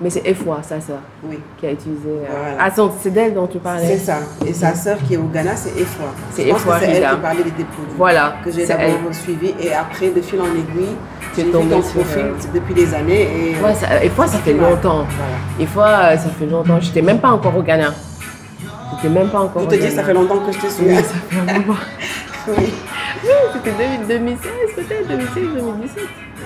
Mais 0.00 0.10
c'est 0.10 0.26
Efwa, 0.26 0.58
sa 0.62 0.80
sœur, 0.80 0.98
Oui, 1.24 1.38
qui 1.58 1.66
a 1.66 1.72
utilisé. 1.72 2.08
euh, 2.08 2.24
Voilà. 2.30 2.56
Ah, 2.58 2.70
c'est- 3.02 3.10
d'elle 3.10 3.34
dont 3.34 3.46
tu 3.46 3.58
parlais. 3.58 3.86
c'est 3.86 3.98
ça. 3.98 4.18
Et 4.46 4.52
sa 4.52 4.74
sœur 4.74 4.96
qui 5.06 5.14
est 5.14 5.16
au 5.16 5.24
Ghana, 5.24 5.54
c'est 5.56 5.70
Efwa. 5.80 6.06
C'est 6.30 6.46
Efwa 6.48 6.78
c'est 6.80 6.86
elle 6.86 7.08
qui 7.10 7.16
parlait 7.16 7.44
de 7.44 7.50
tes 7.50 7.64
produits. 7.64 7.94
Voilà, 7.96 8.34
Que 8.44 8.50
j'ai 8.50 8.66
d'abord 8.66 8.86
suivi 9.12 9.54
et 9.60 9.72
après, 9.74 10.08
de 10.10 10.20
fil 10.20 10.40
en 10.40 10.46
aiguille, 10.46 10.96
Tu 11.34 11.40
es 11.40 11.44
j'ai 11.44 11.44
vu 11.44 11.50
tombée 11.52 11.74
ton 11.76 11.82
sur, 11.82 12.00
profil 12.00 12.22
euh, 12.22 12.32
depuis 12.54 12.74
des 12.74 12.94
années. 12.94 13.22
Et, 13.22 13.62
Ouais, 13.62 13.74
ça, 13.74 14.02
et 14.02 14.08
fois, 14.08 14.26
ça 14.26 14.38
fait 14.38 14.54
longtemps. 14.54 15.04
Voilà. 15.04 15.34
Et 15.60 15.66
fois, 15.66 15.86
euh, 15.86 16.16
ça 16.16 16.28
fait 16.30 16.46
longtemps. 16.46 16.80
J'étais 16.80 17.02
même 17.02 17.18
pas 17.20 17.30
encore 17.30 17.56
au 17.56 17.62
Ghana. 17.62 17.92
J'étais 18.96 19.14
même 19.14 19.28
pas 19.28 19.40
encore 19.40 19.62
Je 19.62 19.66
au 19.66 19.70
te 19.70 19.74
dis, 19.76 19.80
Ghana. 19.82 19.94
ça 19.96 20.02
fait 20.04 20.14
longtemps 20.14 20.38
que 20.38 20.52
je 20.52 20.58
te 20.58 20.66
suis. 20.66 20.84
Oui, 20.86 20.94
ça 20.96 21.02
fait 21.28 21.40
un 21.40 21.58
moment. 21.60 21.74
Oui. 22.48 22.72
C'était 23.52 23.72
2000 23.72 24.06
2016 24.08 24.50
peut-être, 24.76 25.08
2016, 25.08 25.34
2017. 25.62 26.04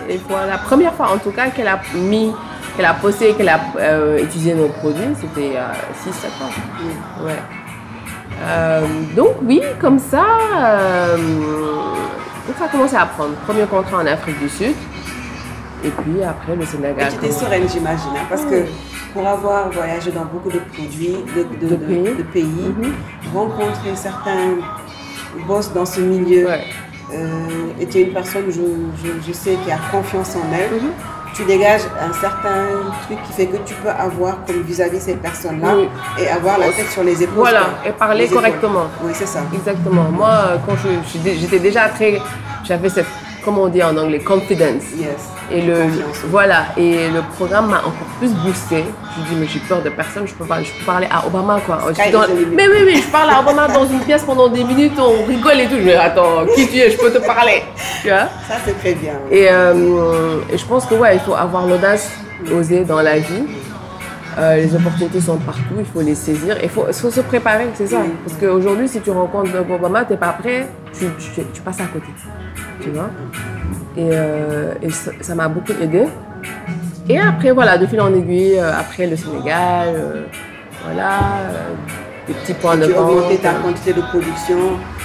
Et 0.08 0.20
voilà, 0.28 0.46
la 0.46 0.58
première 0.58 0.92
fois 0.94 1.11
en 1.14 1.18
tout 1.18 1.30
cas 1.30 1.48
qu'elle 1.50 1.68
a 1.68 1.80
mis, 1.94 2.32
qu'elle 2.76 2.85
a 2.87 2.94
posté, 2.94 3.35
qu'elle 3.35 3.48
a 3.48 3.61
euh, 3.78 4.18
utilisé 4.22 4.54
nos 4.54 4.68
produits, 4.68 5.14
c'était 5.20 5.46
il 5.48 5.52
y 5.52 5.56
a 5.56 5.72
6-7 6.04 6.42
ans. 6.42 6.50
Oui. 6.80 7.26
Ouais. 7.26 7.38
Euh, 8.44 8.80
donc 9.14 9.35
oui, 9.42 9.61
comme 9.80 9.98
ça, 9.98 10.24
euh, 10.56 11.16
ça 12.58 12.64
a 12.64 12.68
commencé 12.68 12.96
à 12.96 13.06
prendre. 13.06 13.35
Premier 13.46 13.64
contrat 13.66 13.98
en 13.98 14.06
Afrique 14.06 14.38
du 14.40 14.48
Sud. 14.48 14.74
Et 15.85 15.90
puis 15.90 16.22
après 16.22 16.54
le 16.54 16.62
Et 16.62 16.66
Sénégal. 16.66 17.08
tu 17.11 17.16
étais 17.26 17.32
sereine, 17.32 17.68
j'imagine, 17.68 18.11
hein, 18.14 18.26
parce 18.28 18.42
que 18.44 18.64
pour 19.12 19.26
avoir 19.26 19.68
voyagé 19.70 20.11
dans 20.12 20.24
beaucoup 20.24 20.50
de 20.50 20.61
produits, 20.61 21.16
de, 21.37 21.42
de- 21.61 21.66
De 21.70 21.76
de- 21.76 21.85
pays. 21.85 22.14
de 22.16 22.22
pays, 22.22 22.74
Mhm. 22.78 22.92
rencontrer 23.35 23.94
certains 23.96 24.56
boss 25.46 25.72
dans 25.72 25.85
ce 25.85 26.00
milieu, 26.00 26.46
Ouais. 26.46 26.64
euh, 27.14 27.80
et 27.80 27.87
tu 27.87 27.98
es 27.98 28.02
une 28.02 28.12
personne, 28.12 28.44
je, 28.48 28.52
je- 29.04 29.26
je 29.26 29.32
sais, 29.32 29.56
qui 29.64 29.72
a 29.72 29.78
confiance 29.90 30.37
en 30.37 30.46
elle, 30.54 30.80
Mhm. 30.80 30.90
Tu 31.34 31.44
dégages 31.44 31.82
un 32.00 32.12
certain 32.12 32.66
truc 33.06 33.18
qui 33.26 33.32
fait 33.32 33.46
que 33.46 33.56
tu 33.64 33.74
peux 33.74 33.88
avoir 33.88 34.44
comme 34.46 34.62
vis-à-vis 34.62 35.00
ces 35.00 35.14
personnes-là 35.14 35.74
Oui. 35.76 35.88
et 36.20 36.28
avoir 36.28 36.58
la 36.58 36.66
tête 36.68 36.90
sur 36.90 37.02
les 37.02 37.22
épaules. 37.22 37.36
Voilà, 37.36 37.70
et 37.86 37.90
parler 37.90 38.28
correctement. 38.28 38.86
Oui, 39.02 39.12
c'est 39.14 39.26
ça. 39.26 39.40
Exactement. 39.54 40.04
Moi, 40.10 40.28
euh, 40.28 40.56
quand 40.66 40.74
j'étais 41.14 41.58
déjà 41.58 41.88
très, 41.88 42.20
j'avais 42.64 42.88
cette, 42.88 43.06
comment 43.44 43.62
on 43.62 43.68
dit 43.68 43.83
en 43.83 43.96
anglais, 43.96 44.18
confidence. 44.20 44.83
Yes. 44.96 45.09
Et 45.50 45.61
le, 45.62 45.74
Confiance. 45.74 46.18
voilà, 46.31 46.66
et 46.78 47.09
le 47.09 47.20
programme 47.37 47.68
m'a 47.70 47.78
encore 47.78 48.09
plus 48.18 48.31
boosté. 48.33 48.85
Je 49.16 49.22
dis 49.35 49.38
mais 49.40 49.46
j'ai 49.46 49.59
peur 49.61 49.83
de 49.83 49.90
personne, 49.90 50.26
je 50.26 50.33
peux 50.35 50.44
pas, 50.46 50.62
je 50.62 50.70
peux 50.78 50.85
parler 50.87 51.07
à 51.11 51.26
Obama 51.26 51.61
quoi. 51.66 51.78
Je 51.90 52.11
dans- 52.12 52.22
mais 52.57 52.68
oui 52.68 52.76
oui, 52.87 53.02
je 53.05 53.11
parle 53.11 53.31
à 53.31 53.40
Obama 53.40 53.68
dans 53.68 53.85
une 53.87 54.00
pièce 54.00 54.22
pendant 54.22 54.48
des 54.48 54.64
minutes, 54.64 54.98
on 54.98 55.26
rigole 55.26 55.61
et 55.61 55.66
tout. 55.66 55.76
Je 55.76 55.83
dis 55.83 55.92
attends, 55.92 56.46
qui 56.55 56.68
tu 56.68 56.78
es, 56.78 56.90
je 56.90 56.96
peux 56.96 57.11
te 57.12 57.18
parler, 57.18 57.62
tu 58.00 58.09
vois? 58.09 58.28
Ça, 58.48 58.55
c'est 58.64 58.78
très 58.78 58.94
bien. 58.94 59.14
Et, 59.31 59.48
euh, 59.50 60.38
et 60.50 60.57
je 60.57 60.64
pense 60.64 60.87
que 60.87 60.94
ouais, 60.94 61.16
il 61.16 61.20
faut 61.20 61.35
avoir 61.35 61.66
l'audace, 61.66 62.11
oser 62.50 62.85
dans 62.85 63.02
la 63.02 63.18
vie. 63.18 63.44
Euh, 64.38 64.57
les 64.57 64.74
opportunités 64.74 65.20
sont 65.20 65.37
partout, 65.37 65.74
il 65.78 65.85
faut 65.85 66.00
les 66.00 66.14
saisir. 66.14 66.57
Il 66.62 66.70
faut, 66.70 66.90
se 66.90 67.20
préparer, 67.20 67.66
c'est 67.74 67.88
ça. 67.88 67.98
Parce 68.24 68.38
qu'aujourd'hui, 68.40 68.88
si 68.88 68.98
tu 69.02 69.11
rencontres 69.11 69.50
Obama, 69.70 70.07
tu 70.07 70.12
n'es 70.12 70.18
pas 70.18 70.33
prêt, 70.33 70.66
tu, 70.98 71.05
tu, 71.18 71.42
tu 71.52 71.61
passes 71.61 71.81
à 71.81 71.85
côté. 71.92 72.07
Tu 72.82 72.90
vois 72.90 73.10
Et, 73.96 74.08
euh, 74.12 74.74
et 74.82 74.90
ça 74.90 75.34
m'a 75.34 75.48
beaucoup 75.48 75.72
aidé. 75.80 76.04
Et 77.08 77.18
après, 77.18 77.50
voilà, 77.52 77.78
de 77.78 77.86
fil 77.86 78.00
en 78.00 78.14
aiguille, 78.14 78.58
euh, 78.58 78.72
après 78.78 79.06
le 79.06 79.16
Sénégal, 79.16 79.88
euh, 79.94 80.22
voilà, 80.84 81.18
des 82.26 82.34
petits 82.34 82.54
points 82.54 82.76
de 82.76 82.86
Tu 82.86 82.92
as 82.92 82.96
vente. 82.96 83.10
augmenté 83.10 83.36
ta 83.38 83.52
quantité 83.54 83.92
de 83.92 84.00
production 84.02 84.56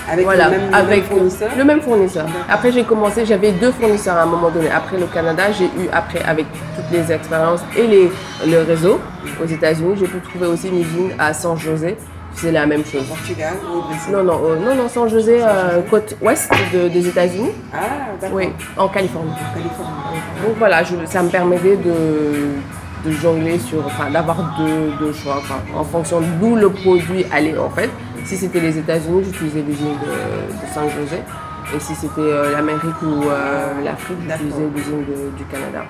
avec 0.10 0.24
voilà, 0.26 0.46
le 0.46 0.52
même, 0.52 0.70
le 0.70 0.76
avec 0.76 1.10
même 1.10 1.18
fournisseur. 1.18 1.50
le 1.58 1.64
même 1.66 1.82
fournisseur. 1.82 2.26
Après, 2.50 2.72
j'ai 2.72 2.84
commencé, 2.84 3.26
j'avais 3.26 3.52
deux 3.52 3.72
fournisseurs 3.72 4.16
à 4.18 4.24
un 4.24 4.26
moment 4.28 4.50
donné. 4.50 4.70
Après 4.70 4.98
le 4.98 5.06
Canada, 5.08 5.52
j'ai 5.52 5.66
eu, 5.66 5.90
après, 5.92 6.22
avec 6.24 6.46
toutes 6.76 6.92
les 6.92 7.12
expériences 7.12 7.62
et 7.78 7.86
les, 7.88 8.12
le 8.46 8.62
réseau 8.64 9.00
aux 9.44 9.48
États-Unis, 9.48 9.96
j'ai 10.00 10.08
pu 10.08 10.20
trouver 10.20 10.48
aussi 10.48 10.68
une 10.70 10.80
usine 10.82 11.12
à 11.20 11.34
San 11.34 11.58
José. 11.58 11.98
C'est 12.40 12.52
la 12.52 12.66
même 12.68 12.86
chose. 12.86 13.04
Portugal 13.08 13.56
ou 13.66 13.82
Brésil 13.82 14.12
Non, 14.14 14.24
non, 14.24 14.40
euh, 14.46 14.56
non, 14.60 14.76
non, 14.76 14.88
San 14.88 15.10
José, 15.10 15.40
euh, 15.42 15.82
côte 15.90 16.16
ouest 16.22 16.52
de- 16.74 16.88
des 16.88 17.08
États-Unis. 17.08 17.50
Ah, 17.74 17.78
d'accord. 18.22 18.38
Oui, 18.38 18.50
en 18.78 18.88
Californie. 18.90 19.32
En 19.32 19.54
Californie. 19.58 19.92
Donc 20.46 20.56
voilà, 20.60 20.84
je- 20.84 21.06
ça 21.06 21.24
me 21.24 21.30
permettait 21.30 21.78
de, 21.78 22.54
de 23.06 23.12
jongler 23.12 23.58
sur, 23.58 23.84
enfin, 23.86 24.12
d'avoir 24.12 24.38
deux, 24.60 24.92
deux 25.00 25.14
choix, 25.14 25.42
en 25.76 25.84
fonction 25.84 26.22
d'où 26.40 26.56
le 26.56 26.70
produit 26.70 27.26
allait 27.32 27.58
en 27.58 27.70
fait. 27.72 27.90
Si 28.26 28.38
c'était 28.38 28.60
les 28.60 28.78
États-Unis, 28.78 29.24
j'utilisais 29.26 29.62
l'usine 29.68 29.96
de, 30.06 30.68
de 30.68 30.74
San 30.74 30.84
José. 30.90 31.22
Et 31.76 31.80
si 31.80 31.96
c'était 31.96 32.22
euh, 32.22 32.52
l'Amérique 32.54 33.02
ou 33.02 33.24
euh, 33.30 33.82
l'Afrique, 33.84 34.18
j'utilisais 34.22 34.68
l'usine 34.76 35.04
du 35.38 35.44
Canada. 35.46 35.84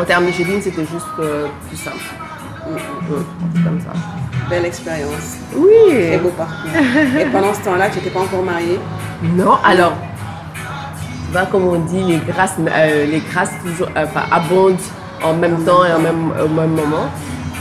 En 0.00 0.04
termes 0.04 0.26
de 0.26 0.32
c'était 0.32 0.84
juste 0.84 1.06
euh, 1.18 1.46
plus 1.68 1.76
simple. 1.76 1.96
Mm, 2.72 3.14
mm. 3.14 3.64
Comme 3.64 3.80
ça. 3.80 3.92
Belle 4.50 4.64
expérience. 4.66 5.38
Très 5.50 5.60
Oui 5.60 6.18
beau 6.22 6.30
parcours. 6.30 6.70
Et 7.20 7.24
pendant 7.26 7.54
ce 7.54 7.60
temps-là, 7.60 7.88
tu 7.90 7.98
n'étais 7.98 8.10
pas 8.10 8.20
encore 8.20 8.42
mariée? 8.42 8.78
Non, 9.22 9.54
alors, 9.64 9.92
tu 10.54 11.32
vois, 11.32 11.46
comme 11.46 11.64
on 11.68 11.78
dit, 11.78 12.02
les 12.02 12.18
grâces, 12.18 12.56
euh, 12.58 13.06
les 13.06 13.20
grâces 13.20 13.52
toujours, 13.64 13.88
euh, 13.96 14.04
enfin, 14.04 14.22
abondent 14.30 14.76
en 15.22 15.34
même 15.34 15.62
temps 15.64 15.84
et 15.84 15.92
en 15.92 16.00
même, 16.00 16.32
au 16.44 16.48
même 16.48 16.70
moment. 16.70 17.06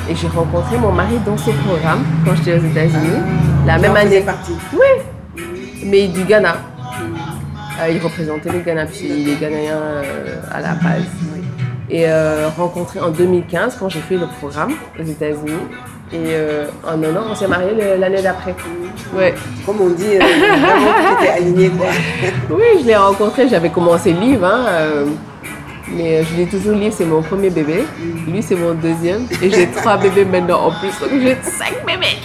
Et 0.09 0.15
j'ai 0.15 0.27
rencontré 0.27 0.77
mon 0.77 0.91
mari 0.91 1.17
dans 1.25 1.37
ce 1.37 1.51
programme 1.51 2.03
quand 2.25 2.35
j'étais 2.35 2.55
aux 2.57 2.63
États-Unis, 2.63 3.21
la 3.67 3.75
Tu 3.75 3.81
même 3.81 3.95
année. 3.95 4.21
partie. 4.21 4.55
Oui, 4.73 5.43
mais 5.85 6.07
du 6.07 6.23
Ghana. 6.23 6.55
Euh, 7.81 7.89
il 7.89 8.01
représentait 8.01 8.51
le 8.51 8.59
Ghana, 8.59 8.85
puisqu'il 8.87 9.29
est 9.29 9.35
ghanéen 9.39 9.73
euh, 9.75 10.41
à 10.51 10.59
la 10.59 10.73
base. 10.73 11.03
Oui. 11.33 11.41
Et 11.93 12.05
euh, 12.07 12.47
rencontré 12.57 13.01
en 13.01 13.09
2015 13.09 13.75
quand 13.77 13.89
j'ai 13.89 13.99
fait 13.99 14.15
le 14.15 14.25
programme 14.39 14.73
aux 14.97 15.03
États-Unis. 15.03 15.59
Et 16.13 16.17
euh, 16.29 16.65
en 16.87 17.01
un 17.03 17.15
an, 17.17 17.23
on 17.31 17.35
s'est 17.35 17.47
mariés 17.47 17.73
l'année 17.99 18.21
d'après. 18.21 18.55
Ouais. 19.13 19.33
Comme 19.65 19.81
on 19.81 19.89
dit, 19.89 20.15
euh, 20.17 21.35
aligné, 21.35 21.69
quoi. 21.69 21.87
Oui, 22.49 22.63
je 22.81 22.85
l'ai 22.87 22.95
rencontré, 22.95 23.47
j'avais 23.49 23.69
commencé 23.69 24.13
Liv, 24.13 24.41
hein, 24.43 24.65
euh, 24.69 25.05
mais 25.89 26.23
je 26.23 26.33
dis 26.35 26.47
toujours 26.47 26.75
Liv, 26.75 26.93
c'est 26.95 27.05
mon 27.05 27.21
premier 27.21 27.49
bébé. 27.49 27.83
Lui, 28.27 28.41
c'est 28.41 28.55
mon 28.55 28.73
deuxième. 28.73 29.27
Et 29.41 29.49
j'ai 29.51 29.67
trois 29.67 29.97
bébés 29.97 30.23
maintenant 30.25 30.67
en 30.67 30.71
plus, 30.71 30.97
donc 30.99 31.09
j'ai 31.21 31.37
cinq 31.43 31.85
bébés. 31.85 32.17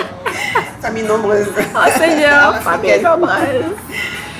Famille 0.80 1.04
nombreuse. 1.04 1.48
Oh 1.58 1.90
Seigneur, 1.98 2.54
famille 2.62 3.02
nombreuse. 3.02 3.74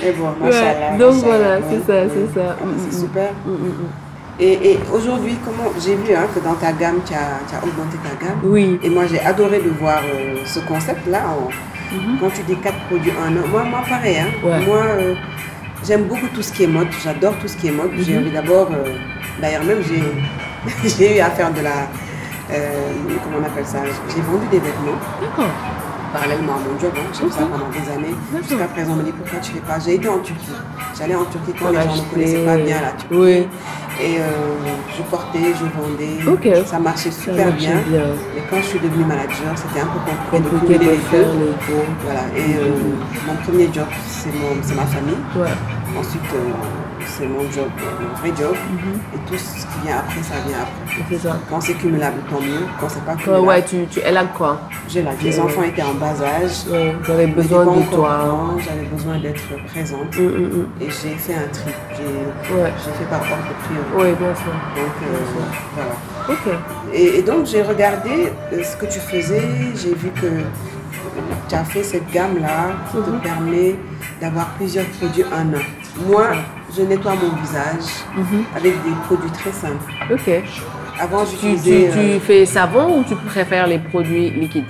Et 0.04 0.12
bon, 0.12 0.28
Ouais, 0.40 0.98
donc 0.98 1.14
machallah, 1.14 1.24
voilà, 1.24 1.58
c'est 1.68 1.86
ça, 1.92 2.08
c'est 2.14 2.38
ça. 2.40 2.56
Ah, 2.60 2.64
Mm, 2.64 2.74
C'est 2.78 2.96
mm, 2.96 3.00
super. 3.00 3.30
mm, 3.44 3.50
mm, 3.50 3.54
mm. 3.54 4.05
Et, 4.38 4.72
et 4.72 4.78
aujourd'hui, 4.92 5.36
comment 5.44 5.70
j'ai 5.82 5.94
vu 5.96 6.14
hein, 6.14 6.26
que 6.34 6.40
dans 6.40 6.54
ta 6.54 6.72
gamme, 6.72 7.00
tu 7.06 7.14
as, 7.14 7.40
tu 7.48 7.54
as 7.54 7.62
augmenté 7.64 7.96
ta 8.04 8.14
gamme. 8.24 8.38
Oui. 8.44 8.78
Et 8.82 8.90
moi, 8.90 9.04
j'ai 9.06 9.20
adoré 9.20 9.60
de 9.60 9.70
voir 9.70 10.00
euh, 10.04 10.36
ce 10.44 10.60
concept-là. 10.60 11.22
en- 11.28 11.50
Mhm. 11.86 12.18
Quand 12.20 12.30
tu 12.30 12.42
dis 12.42 12.56
quatre 12.56 12.80
produits 12.88 13.12
en 13.12 13.28
un. 13.28 13.46
Moi, 13.46 13.62
moi 13.62 13.80
pareil. 13.88 14.18
Hein. 14.18 14.26
Ouais. 14.42 14.58
Moi, 14.66 14.78
euh, 14.82 15.14
j'aime 15.86 16.02
beaucoup 16.10 16.26
tout 16.34 16.42
ce 16.42 16.52
qui 16.52 16.64
est 16.64 16.66
mode. 16.66 16.88
J'adore 17.04 17.34
tout 17.38 17.46
ce 17.46 17.56
qui 17.56 17.68
est 17.68 17.70
mode. 17.70 17.92
J'ai 18.00 18.14
Mhm. 18.14 18.22
envie 18.22 18.30
d'abord. 18.32 18.68
euh, 18.72 18.96
D'ailleurs, 19.40 19.62
même, 19.62 19.78
j'ai 19.88 20.02
j'ai 20.98 21.16
eu 21.16 21.20
à 21.20 21.30
faire 21.30 21.52
de 21.52 21.60
la. 21.60 21.86
comment 23.22 23.36
on 23.40 23.44
appelle 23.46 23.64
ça? 23.66 23.78
J'ai 24.12 24.20
vendu 24.22 24.46
des 24.50 24.58
vêtements 24.58 24.98
D'accord. 25.20 25.52
Parallèlement 26.12 26.54
à 26.54 26.58
mon 26.58 26.78
job. 26.80 26.92
Hein. 26.96 27.00
J'ai 27.12 27.24
fait 27.24 27.30
ça 27.30 27.42
Ok. 27.44 27.50
pendant 27.50 27.68
des 27.70 27.86
années. 27.92 28.14
Jusqu'à 28.48 28.68
présent, 28.68 28.92
on 28.92 28.96
me 28.96 29.02
dit 29.04 29.12
pourquoi 29.12 29.38
tu 29.40 29.52
fais 29.52 29.60
pas? 29.60 29.78
J'ai 29.78 29.94
été 29.94 30.08
en 30.08 30.18
Turquie. 30.18 30.52
J'allais 30.98 31.14
en 31.14 31.24
Turquie 31.24 31.52
quand 31.58 31.70
les 31.70 31.80
gens 31.80 31.96
ne 31.96 32.14
connaissaient 32.14 32.44
pas 32.44 32.56
bien 32.56 32.80
la 32.80 32.92
Turquie. 32.92 33.14
Oui. 33.16 33.48
Et 33.98 34.18
euh, 34.20 34.24
je 34.96 35.02
portais, 35.04 35.54
je 35.56 35.64
vendais. 35.72 36.64
Ça 36.66 36.78
marchait 36.78 37.10
Ça 37.10 37.22
super 37.32 37.46
marchait 37.46 37.66
bien. 37.66 37.76
bien. 37.88 38.04
Mais 38.34 38.42
quand 38.50 38.56
je 38.58 38.66
suis 38.66 38.78
devenue 38.78 39.04
manager, 39.04 39.52
c'était 39.56 39.80
un 39.80 39.86
peu 39.86 40.00
compliqué 40.04 40.38
de 40.38 40.48
Compliqué 40.48 40.74
cumuler 40.78 40.86
de 40.86 40.90
les 40.90 41.18
deux. 41.18 41.32
les 41.32 41.74
deux. 41.74 41.84
Voilà. 42.04 42.20
Et 42.36 42.56
euh, 42.60 42.70
mon 43.26 43.34
premier 43.42 43.70
job, 43.72 43.86
c'est 44.06 44.74
ma 44.74 44.82
famille. 44.84 45.16
Ouais. 45.36 45.48
Ensuite, 45.98 46.20
euh, 46.34 46.85
c'est 47.06 47.26
mon 47.26 47.42
job, 47.50 47.68
mon 48.00 48.16
vrai 48.20 48.32
job. 48.38 48.54
Mhm. 48.70 49.00
Et 49.14 49.18
tout 49.28 49.36
ce 49.38 49.66
qui 49.66 49.78
vient 49.86 49.98
après, 49.98 50.22
ça 50.22 50.34
vient 50.46 50.58
après. 50.62 51.04
C'est 51.10 51.18
ça. 51.18 51.36
Quand 51.48 51.60
c'est 51.60 51.74
cumulable, 51.74 52.18
tant 52.30 52.40
mieux. 52.40 52.66
Quand 52.80 52.88
c'est 52.88 53.04
pas 53.04 53.14
cumulable, 53.14 53.46
ouais, 53.46 53.62
tu, 53.64 53.86
tu 53.90 54.00
es 54.00 54.12
là 54.12 54.24
quoi 54.36 54.60
j'ai 54.88 55.02
vie. 55.02 55.08
Les 55.24 55.40
enfants 55.40 55.62
étaient 55.62 55.82
en 55.82 55.94
bas 55.94 56.14
âge. 56.22 56.66
Ouais, 56.70 56.94
J'avais 57.06 57.26
besoin 57.26 57.64
de 57.64 57.82
toi. 57.90 58.54
J'avais 58.64 58.86
besoin 58.86 59.18
d'être 59.18 59.42
présente. 59.66 60.16
Mm, 60.16 60.22
mm, 60.22 60.46
mm. 60.46 60.66
Et 60.80 60.86
j'ai 60.86 61.14
fait 61.16 61.34
un 61.34 61.48
tri. 61.52 61.70
J'ai 61.96 62.54
Ouais. 62.54 62.72
fait 62.98 63.04
par 63.10 63.20
ordre 63.20 63.48
de 63.48 63.64
priorité. 63.64 63.96
Oui, 63.96 64.24
bien 64.24 64.34
sûr. 64.34 64.52
Donc, 64.76 64.94
euh, 65.02 65.10
Bien 65.10 65.26
sûr. 65.32 65.62
voilà. 65.74 65.94
Ok. 66.28 66.94
Et, 66.94 67.18
et 67.18 67.22
donc 67.22 67.46
j'ai 67.46 67.62
regardé 67.62 68.32
euh, 68.52 68.62
ce 68.62 68.76
que 68.76 68.86
tu 68.86 68.98
faisais, 69.00 69.42
j'ai 69.74 69.94
vu 69.94 70.10
que 70.10 70.26
tu 71.48 71.54
as 71.54 71.64
fait 71.64 71.82
cette 71.82 72.10
gamme-là 72.12 72.70
qui 72.90 72.96
Mhm. 72.98 73.04
te 73.04 73.22
permet 73.22 73.74
d'avoir 74.20 74.46
plusieurs 74.56 74.86
produits 74.86 75.24
en 75.24 75.54
un. 75.54 75.62
Moi, 76.08 76.26
je 76.74 76.82
nettoie 76.82 77.14
mon 77.14 77.40
visage 77.42 77.90
Mhm. 78.16 78.44
avec 78.56 78.72
des 78.84 78.90
produits 79.06 79.30
très 79.30 79.52
simples. 79.52 79.92
Ok. 80.12 80.30
Avant, 80.98 81.24
Tu, 81.24 81.32
j'utilisais 81.32 81.90
tu, 81.92 81.98
euh, 81.98 82.14
tu 82.14 82.20
fais 82.20 82.46
savon 82.46 82.98
ou 83.00 83.04
tu 83.04 83.14
préfères 83.16 83.66
les 83.66 83.78
produits 83.78 84.30
liquides? 84.30 84.64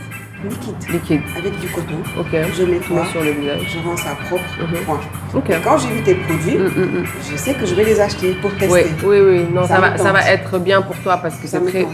Liquide 0.45 0.75
Liquides. 0.93 1.23
avec 1.37 1.59
du 1.61 1.67
coton. 1.69 1.95
Ok. 2.19 2.27
Je 2.57 2.63
nettoie, 2.65 3.07
sur 3.07 3.23
le 3.23 3.31
visage. 3.31 3.61
je 3.73 3.89
rends 3.89 3.97
ça 3.97 4.11
propre. 4.27 4.45
Point. 4.85 5.01
Ok. 5.35 5.51
Et 5.51 5.57
quand 5.65 5.79
j'ai 5.79 5.89
vu 5.89 6.03
tes 6.03 6.15
produits, 6.15 6.59
Mm, 6.59 6.65
mm, 6.65 7.01
mm. 7.01 7.05
je 7.31 7.37
sais 7.37 7.55
que 7.55 7.65
je 7.67 7.75
vais 7.75 7.85
les 7.85 8.01
acheter 8.01 8.35
pour 8.43 8.53
tester. 8.57 8.87
Oui, 9.05 9.19
oui, 9.21 9.21
oui. 9.29 9.47
Non, 9.53 9.67
Ça 9.67 9.81
va, 9.81 9.97
ça 9.97 10.13
va 10.13 10.23
être 10.31 10.59
bien 10.59 10.83
pour 10.83 10.97
toi 10.99 11.17
parce 11.19 11.37
que 11.37 11.47
Ça 11.49 11.61
très. 11.61 11.87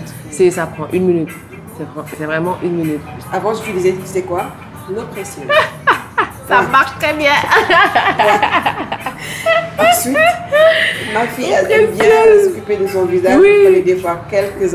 ça 0.51 0.67
prend 0.67 0.87
une 0.93 1.07
minute. 1.07 1.29
C'est, 1.79 1.85
vra- 1.85 2.05
c'est 2.19 2.25
vraiment 2.27 2.59
une 2.63 2.73
minute. 2.77 3.01
Avant, 3.33 3.55
j'utilisais, 3.55 3.93
tu 3.93 4.07
sais 4.07 4.23
quoi? 4.23 4.47
L'eau 4.91 5.03
précieuse. 5.13 5.47
Ça 6.49 6.63
marche 6.63 6.99
très 6.99 7.15
bien. 7.15 7.31
Ensuite, 9.79 10.17
ma 11.15 11.21
fille, 11.29 11.53
elle 11.53 11.71
aime 11.73 11.91
bien 11.93 12.05
s'occuper 12.45 12.77
de 12.77 12.87
son 12.87 13.05
visage. 13.07 13.39
Oui. 13.41 13.49
Elle 13.49 13.65
prenait 13.65 13.81
des 13.83 13.97
fois 13.97 14.21
quelques 14.31 14.75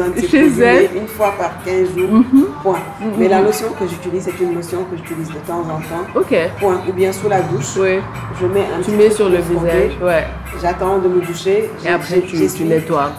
mais 0.57 0.89
une 0.95 1.07
fois 1.07 1.33
par 1.37 1.51
15 1.63 1.95
jours, 1.95 2.09
Mhm. 2.11 2.45
point. 2.63 2.79
Mais 3.17 3.27
la 3.27 3.41
lotion 3.41 3.67
que 3.79 3.87
j'utilise, 3.87 4.23
c'est 4.23 4.43
une 4.43 4.55
lotion 4.55 4.85
que 4.89 4.97
j'utilise 4.97 5.27
de 5.29 5.39
temps 5.47 5.61
en 5.61 5.79
temps, 5.79 6.05
Ok. 6.15 6.35
point. 6.59 6.81
Ou 6.89 6.93
bien 6.93 7.11
sous 7.11 7.29
la 7.29 7.41
douche, 7.41 7.75
Oui. 7.79 7.99
je 8.41 8.47
mets 8.47 8.61
un 8.61 8.81
Tu 8.83 8.91
mets 8.91 9.09
sur 9.11 9.29
le 9.29 9.37
visage. 9.37 9.91
Ouais. 10.01 10.25
J'attends 10.61 10.97
de 10.97 11.07
me 11.07 11.21
doucher. 11.21 11.69
Et 11.85 11.89
après, 11.89 12.21
tu, 12.21 12.37
tu 12.47 12.63
nettoies. 12.63 13.11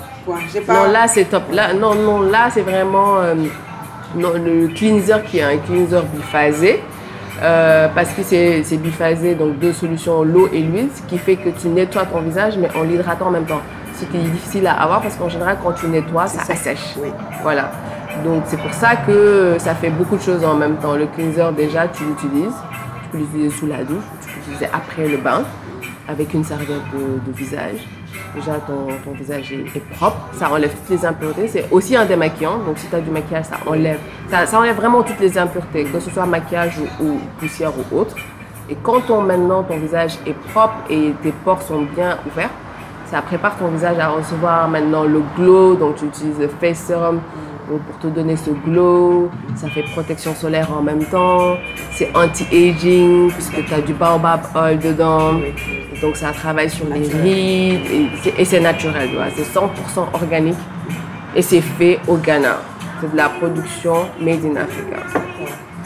Pas... 0.67 0.73
Non, 0.75 0.93
là, 0.93 1.09
c'est 1.09 1.25
top. 1.25 1.45
Là, 1.53 1.73
non, 1.73 1.95
non, 1.95 2.21
là, 2.21 2.49
c'est 2.53 2.61
vraiment 2.61 3.19
euh, 3.21 3.35
non, 4.15 4.33
le 4.35 4.69
cleanser 4.75 5.23
qui 5.27 5.39
est 5.39 5.43
un 5.43 5.57
cleanser 5.57 6.03
biphasé. 6.13 6.81
Euh, 7.43 7.89
parce 7.95 8.11
que 8.11 8.23
c'est 8.23 8.77
biphasé, 8.79 9.35
donc 9.35 9.59
deux 9.59 9.73
solutions, 9.73 10.23
l'eau 10.25 10.49
et 10.53 10.61
l'huile, 10.61 10.89
ce 10.95 11.03
qui 11.03 11.19
fait 11.19 11.37
que 11.37 11.51
tu 11.51 11.69
nettoies 11.69 12.07
ton 12.07 12.21
visage, 12.21 12.55
mais 12.59 12.69
en 12.77 12.83
l'hydratant 12.83 13.27
en 13.27 13.31
même 13.31 13.47
temps. 13.47 13.61
Ce 13.95 14.05
qui 14.05 14.17
est 14.17 14.21
difficile 14.21 14.67
à 14.67 14.75
avoir 14.75 15.03
parce 15.03 15.17
qu'en 15.17 15.29
général, 15.29 15.59
quand 15.63 15.73
tu 15.73 15.87
nettoies, 15.89 16.27
ça 16.29 16.45
ça. 16.45 16.53
assèche. 16.53 16.95
Oui. 17.01 17.09
Voilà. 17.43 17.71
Donc, 18.25 18.45
c'est 18.47 18.59
pour 18.61 18.73
ça 18.73 18.97
que 18.97 19.57
ça 19.59 19.75
fait 19.75 19.91
beaucoup 19.91 20.17
de 20.17 20.23
choses 20.23 20.45
en 20.45 20.55
même 20.55 20.77
temps. 20.77 20.95
Le 20.95 21.07
cleanser, 21.07 21.53
déjà, 21.57 21.89
tu 21.89 22.05
l'utilises. 22.05 22.55
Tu 23.03 23.09
peux 23.11 23.19
l'utiliser 23.19 23.51
sous 23.51 23.67
la 23.67 23.85
douche, 23.85 24.05
tu 24.21 24.29
peux 24.29 24.37
l'utiliser 24.37 24.67
après 24.73 25.09
le 25.09 25.17
bain, 25.17 25.43
avec 26.09 26.35
une 26.35 26.45
serviette 26.45 26.83
de, 26.93 27.31
de 27.31 27.37
visage. 27.37 27.79
Déjà, 28.35 28.55
ton, 28.67 28.87
ton 29.05 29.13
visage 29.13 29.53
est, 29.53 29.81
propre, 29.97 30.29
ça 30.33 30.51
enlève 30.51 30.71
toutes 30.71 30.91
les 30.91 31.07
impuretés. 31.07 31.49
C'est 31.49 31.67
aussi 31.71 31.97
un 31.97 32.05
démaquillant, 32.05 32.59
donc 32.59 32.79
si 32.79 32.87
tu 32.87 32.95
as 32.95 33.01
du 33.01 33.11
maquillage, 33.11 33.47
ça 33.47 33.57
enlève, 33.67 33.99
ça, 34.31 34.47
ça 34.47 34.59
enlève 34.59 34.77
vraiment 34.77 35.03
toutes 35.03 35.21
les 35.21 35.37
impuretés, 35.39 35.85
que 35.85 35.99
ce 35.99 36.11
soit 36.11 36.27
maquillage 36.27 36.79
ou, 36.79 37.05
ou 37.05 37.19
poussière 37.39 37.73
ou 37.77 37.97
autre. 37.97 38.15
Et 38.71 38.77
quand 38.83 39.01
ton, 39.01 39.23
maintenant 39.23 39.63
ton 39.63 39.79
visage 39.79 40.19
est 40.27 40.35
propre 40.51 40.77
et 40.91 41.13
tes 41.23 41.33
pores 41.33 41.63
sont 41.63 41.83
bien 41.83 42.19
ouverts, 42.31 42.51
ça 43.07 43.23
prépare 43.23 43.57
ton 43.57 43.69
visage 43.69 43.99
à 43.99 44.09
recevoir 44.09 44.69
maintenant 44.69 45.05
le 45.05 45.23
glow, 45.37 45.75
donc 45.75 45.97
tu 45.97 46.05
utilises 46.05 46.39
le 46.39 46.49
face 46.49 46.87
serum 46.87 47.21
pour 47.67 47.99
te 47.99 48.07
donner 48.09 48.37
ce 48.37 48.51
glow. 48.51 49.31
Ça 49.57 49.69
fait 49.69 49.85
protection 49.93 50.35
solaire 50.35 50.69
en 50.77 50.83
même 50.83 51.05
temps. 51.05 51.57
C'est 51.93 52.15
anti-aging 52.15 53.31
puisque 53.33 53.65
tu 53.65 53.75
as 53.75 53.81
du 53.81 53.95
baobab 53.95 54.41
oil 54.55 54.79
dedans. 54.79 55.41
Donc 56.01 56.17
ça 56.17 56.31
travaille 56.33 56.71
sur 56.71 56.87
les 56.87 57.01
rides 57.09 58.09
et 58.39 58.45
c'est- 58.45 58.61
naturel, 58.61 59.09
c'est 59.37 59.43
100% 59.45 60.09
organique 60.13 60.55
et 61.35 61.43
c'est 61.43 61.61
fait 61.61 61.99
au 62.07 62.17
Ghana. 62.17 62.59
C'est 63.01 63.11
de 63.13 63.17
la 63.17 63.29
production 63.29 64.07
made 64.21 64.45
in 64.45 64.57
Africa. 64.57 64.99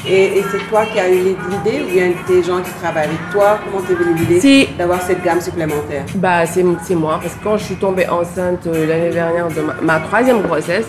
Et, 0.06 0.38
et 0.38 0.44
c'est 0.50 0.58
toi 0.68 0.84
qui 0.92 0.98
as 0.98 1.08
eu 1.08 1.14
l'idée 1.48 1.82
ou 1.84 1.92
bien 1.92 2.10
des 2.26 2.42
gens 2.42 2.60
qui 2.60 2.70
travaillent 2.82 3.04
avec 3.04 3.30
toi? 3.30 3.58
Comment 3.64 3.84
t'es 3.86 3.94
venue 3.94 4.14
l'idée 4.14 4.40
Si. 4.40 4.68
d'avoir 4.76 5.00
cette 5.00 5.22
gamme 5.22 5.40
supplémentaire? 5.40 6.04
Bah, 6.16 6.44
c'est 6.44 6.64
moi, 6.94 7.20
parce 7.22 7.34
que 7.34 7.44
quand 7.44 7.56
je 7.56 7.64
suis 7.64 7.74
tombée 7.76 8.08
enceinte 8.08 8.66
euh, 8.66 8.86
l'année 8.86 9.10
dernière 9.10 9.46
de 9.48 9.60
ma, 9.60 9.74
ma 9.80 10.00
troisième 10.00 10.42
grossesse, 10.42 10.86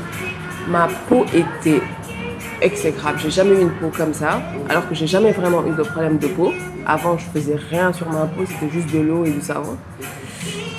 ma 0.68 0.88
peau 1.08 1.26
était 1.34 1.82
exécrable. 2.64 3.20
J'ai 3.20 3.30
jamais 3.30 3.56
eu 3.56 3.62
une 3.62 3.72
peau 3.72 3.92
comme 3.96 4.14
ça, 4.14 4.42
alors 4.70 4.88
que 4.88 4.96
j'ai 4.96 5.08
jamais 5.08 5.32
vraiment 5.32 5.64
eu 5.66 5.72
de 5.72 5.84
problème 5.84 6.18
de 6.18 6.28
peau. 6.28 6.52
Avant, 6.86 7.18
je 7.18 7.26
faisais 7.26 7.58
rien 7.70 7.94
sur 7.94 8.10
ma 8.10 8.26
peau, 8.26 8.44
c'était 8.48 8.72
juste 8.72 8.92
de 8.94 9.00
l'eau 9.00 9.26
et 9.26 9.32
du 9.32 9.42
savon. 9.42 9.78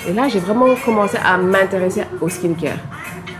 Et 0.07 0.13
là, 0.13 0.27
j'ai 0.27 0.39
vraiment 0.39 0.67
commencé 0.83 1.17
à 1.23 1.37
m'intéresser 1.37 2.03
au 2.21 2.29
skincare. 2.29 2.77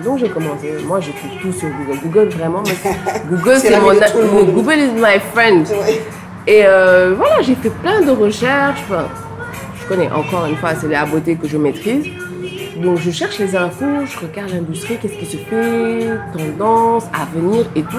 Donc 0.03 0.19
j'ai 0.19 0.27
commencé, 0.29 0.73
moi 0.85 0.99
je 0.99 1.11
trouve 1.11 1.31
tout 1.41 1.53
sur 1.57 1.69
Google. 1.69 1.99
Google 2.03 2.29
vraiment, 2.29 2.63
Google 3.29 3.57
C'est 3.59 3.79
mon. 3.79 3.93
Google 4.51 4.79
is 4.79 4.91
my 4.91 5.19
friend. 5.33 5.65
Oui. 5.71 5.99
Et 6.47 6.63
euh, 6.65 7.13
voilà, 7.15 7.41
j'ai 7.41 7.55
fait 7.55 7.69
plein 7.69 8.01
de 8.01 8.11
recherches. 8.11 8.81
Enfin, 8.89 9.05
je 9.81 9.87
connais 9.87 10.11
encore 10.11 10.45
une 10.47 10.57
fois, 10.57 10.75
c'est 10.75 10.89
la 10.89 11.05
beauté 11.05 11.35
que 11.35 11.47
je 11.47 11.57
maîtrise. 11.57 12.07
Donc 12.81 12.97
je 12.97 13.11
cherche 13.11 13.39
les 13.39 13.55
infos, 13.55 14.05
je 14.05 14.19
regarde 14.19 14.51
l'industrie, 14.51 14.97
qu'est-ce 15.01 15.13
qui 15.13 15.25
se 15.25 15.37
fait, 15.37 16.19
tendance, 16.33 17.05
avenir 17.13 17.65
et 17.75 17.83
tout. 17.83 17.97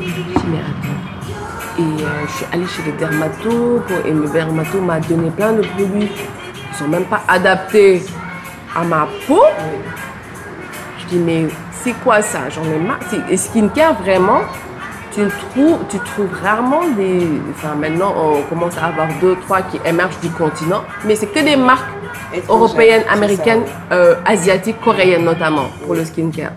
Je 0.00 0.06
mais 0.50 0.58
attends. 0.58 1.78
Et 1.78 1.82
euh, 1.82 2.26
je 2.26 2.32
suis 2.32 2.46
allée 2.52 2.66
chez 2.66 2.82
les 2.84 2.92
dermatos 2.92 3.82
et 4.06 4.10
le 4.10 4.26
dermato 4.28 4.80
m'a 4.80 4.98
donné 5.00 5.30
plein 5.30 5.52
de 5.52 5.60
produits 5.60 6.08
qui 6.08 6.78
sont 6.78 6.88
même 6.88 7.04
pas 7.04 7.22
adaptés 7.28 8.02
à 8.74 8.84
ma 8.84 9.06
peau. 9.26 9.42
Je 11.00 11.06
dis, 11.08 11.18
mais 11.18 11.48
c'est 11.72 11.92
quoi 12.02 12.22
ça? 12.22 12.48
J'en 12.48 12.64
ai 12.64 12.78
marre. 12.78 12.98
Et 13.28 13.36
skincare, 13.36 13.94
vraiment, 14.00 14.40
tu 15.12 15.20
trouves, 15.26 15.78
tu 15.90 15.98
trouves 15.98 16.32
rarement 16.42 16.88
des. 16.96 17.28
Enfin, 17.50 17.74
maintenant, 17.74 18.14
on 18.16 18.42
commence 18.48 18.76
à 18.78 18.86
avoir 18.86 19.08
deux, 19.20 19.36
trois 19.42 19.60
qui 19.62 19.78
émergent 19.84 20.20
du 20.20 20.30
continent, 20.30 20.82
mais 21.04 21.14
c'est 21.14 21.26
que 21.26 21.40
des 21.40 21.56
marques 21.56 21.95
Ça. 22.42 23.12
américaines, 23.12 23.62
euh, 23.92 24.14
asiatiques, 24.24 24.80
coréennes 24.80 25.24
notamment, 25.24 25.66
pour 25.84 25.94
le 25.94 26.04
skincare. 26.04 26.52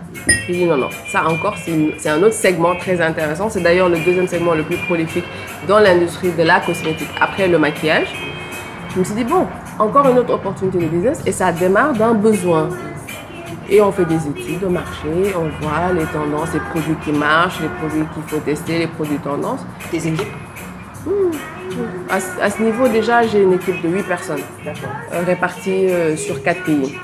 J'ai 0.46 0.52
dit 0.52 0.64
non, 0.64 0.76
non, 0.76 0.88
ça 1.10 1.26
encore, 1.26 1.56
c'est 1.56 2.08
un 2.08 2.22
autre 2.22 2.34
segment 2.34 2.74
très 2.76 3.00
intéressant. 3.00 3.48
C'est 3.48 3.60
d'ailleurs 3.60 3.88
le 3.88 3.98
deuxième 3.98 4.28
segment 4.28 4.54
le 4.54 4.62
plus 4.62 4.76
prolifique 4.78 5.24
dans 5.66 5.78
l'industrie 5.78 6.30
de 6.32 6.42
la 6.42 6.60
cosmétique 6.60 7.10
après 7.20 7.48
le 7.48 7.58
maquillage. 7.58 8.08
Je 8.94 8.98
me 8.98 9.04
suis 9.04 9.14
dit, 9.14 9.24
bon, 9.24 9.46
encore 9.78 10.08
une 10.08 10.18
autre 10.18 10.34
opportunité 10.34 10.78
de 10.78 10.86
business 10.86 11.22
et 11.24 11.32
ça 11.32 11.52
démarre 11.52 11.92
d'un 11.92 12.14
besoin. 12.14 12.68
Et 13.68 13.80
on 13.80 13.92
fait 13.92 14.04
des 14.04 14.26
études 14.26 14.60
de 14.60 14.66
marché, 14.66 15.08
on 15.36 15.64
voit 15.64 15.92
les 15.94 16.04
tendances, 16.06 16.52
les 16.52 16.60
produits 16.60 16.96
qui 17.04 17.12
marchent, 17.12 17.60
les 17.60 17.68
produits 17.68 18.04
qu'il 18.12 18.22
faut 18.24 18.38
tester, 18.38 18.78
les 18.78 18.88
produits 18.88 19.18
tendances. 19.18 19.64
Des 19.92 20.08
équipes? 20.08 20.26
À, 22.08 22.20
ce- 22.20 22.40
à 22.40 22.50
ce 22.50 22.62
niveau, 22.62 22.88
déjà, 22.88 23.22
j'ai 23.26 23.42
une 23.42 23.52
équipe 23.54 23.80
de 23.82 23.88
8 23.88 24.02
personnes 24.04 24.40
réparties 25.26 25.86
euh, 25.88 26.16
sur 26.16 26.42
4 26.42 26.64
pays. 26.64 26.94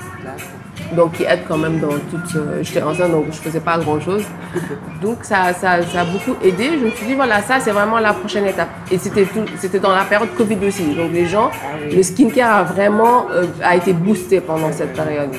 Donc, 0.93 1.13
qui 1.13 1.23
aident 1.23 1.43
quand 1.47 1.57
même 1.57 1.79
dans 1.79 1.89
toute. 2.11 2.35
euh, 2.35 2.59
J'étais 2.61 2.81
enceinte, 2.81 3.11
donc 3.11 3.25
je 3.31 3.37
faisais 3.37 3.59
pas 3.59 3.77
grand 3.77 3.99
chose. 3.99 4.23
Donc, 5.01 5.17
ça, 5.23 5.51
ça, 5.53 5.81
ça 5.83 6.01
a 6.01 6.05
beaucoup 6.05 6.35
aidé. 6.41 6.69
Je 6.79 6.85
me 6.85 6.91
suis 6.91 7.05
dit, 7.07 7.13
voilà, 7.13 7.41
ça, 7.41 7.59
c'est 7.59 7.71
vraiment 7.71 7.99
la 7.99 8.13
prochaine 8.13 8.45
étape. 8.45 8.69
Et 8.89 8.97
c'était 8.97 9.79
dans 9.79 9.93
la 9.93 10.03
période 10.05 10.29
Covid 10.37 10.57
aussi. 10.65 10.95
Donc, 10.95 11.11
les 11.11 11.25
gens, 11.25 11.51
oui. 11.85 11.95
le 11.95 12.01
skincare 12.03 12.55
a 12.57 12.63
vraiment 12.63 13.27
euh, 13.31 13.45
a 13.61 13.75
été 13.75 13.91
boosté 13.91 14.39
pendant 14.39 14.71
cette 14.71 14.93
période. 14.93 15.31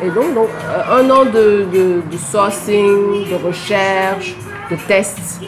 Et 0.00 0.10
donc, 0.10 0.32
donc 0.34 0.48
un 0.92 1.10
an 1.10 1.24
de, 1.24 1.66
de, 1.74 2.02
de 2.10 2.16
sourcing, 2.16 3.28
de 3.30 3.34
recherche, 3.46 4.36
de 4.70 4.76
tests. 4.86 5.40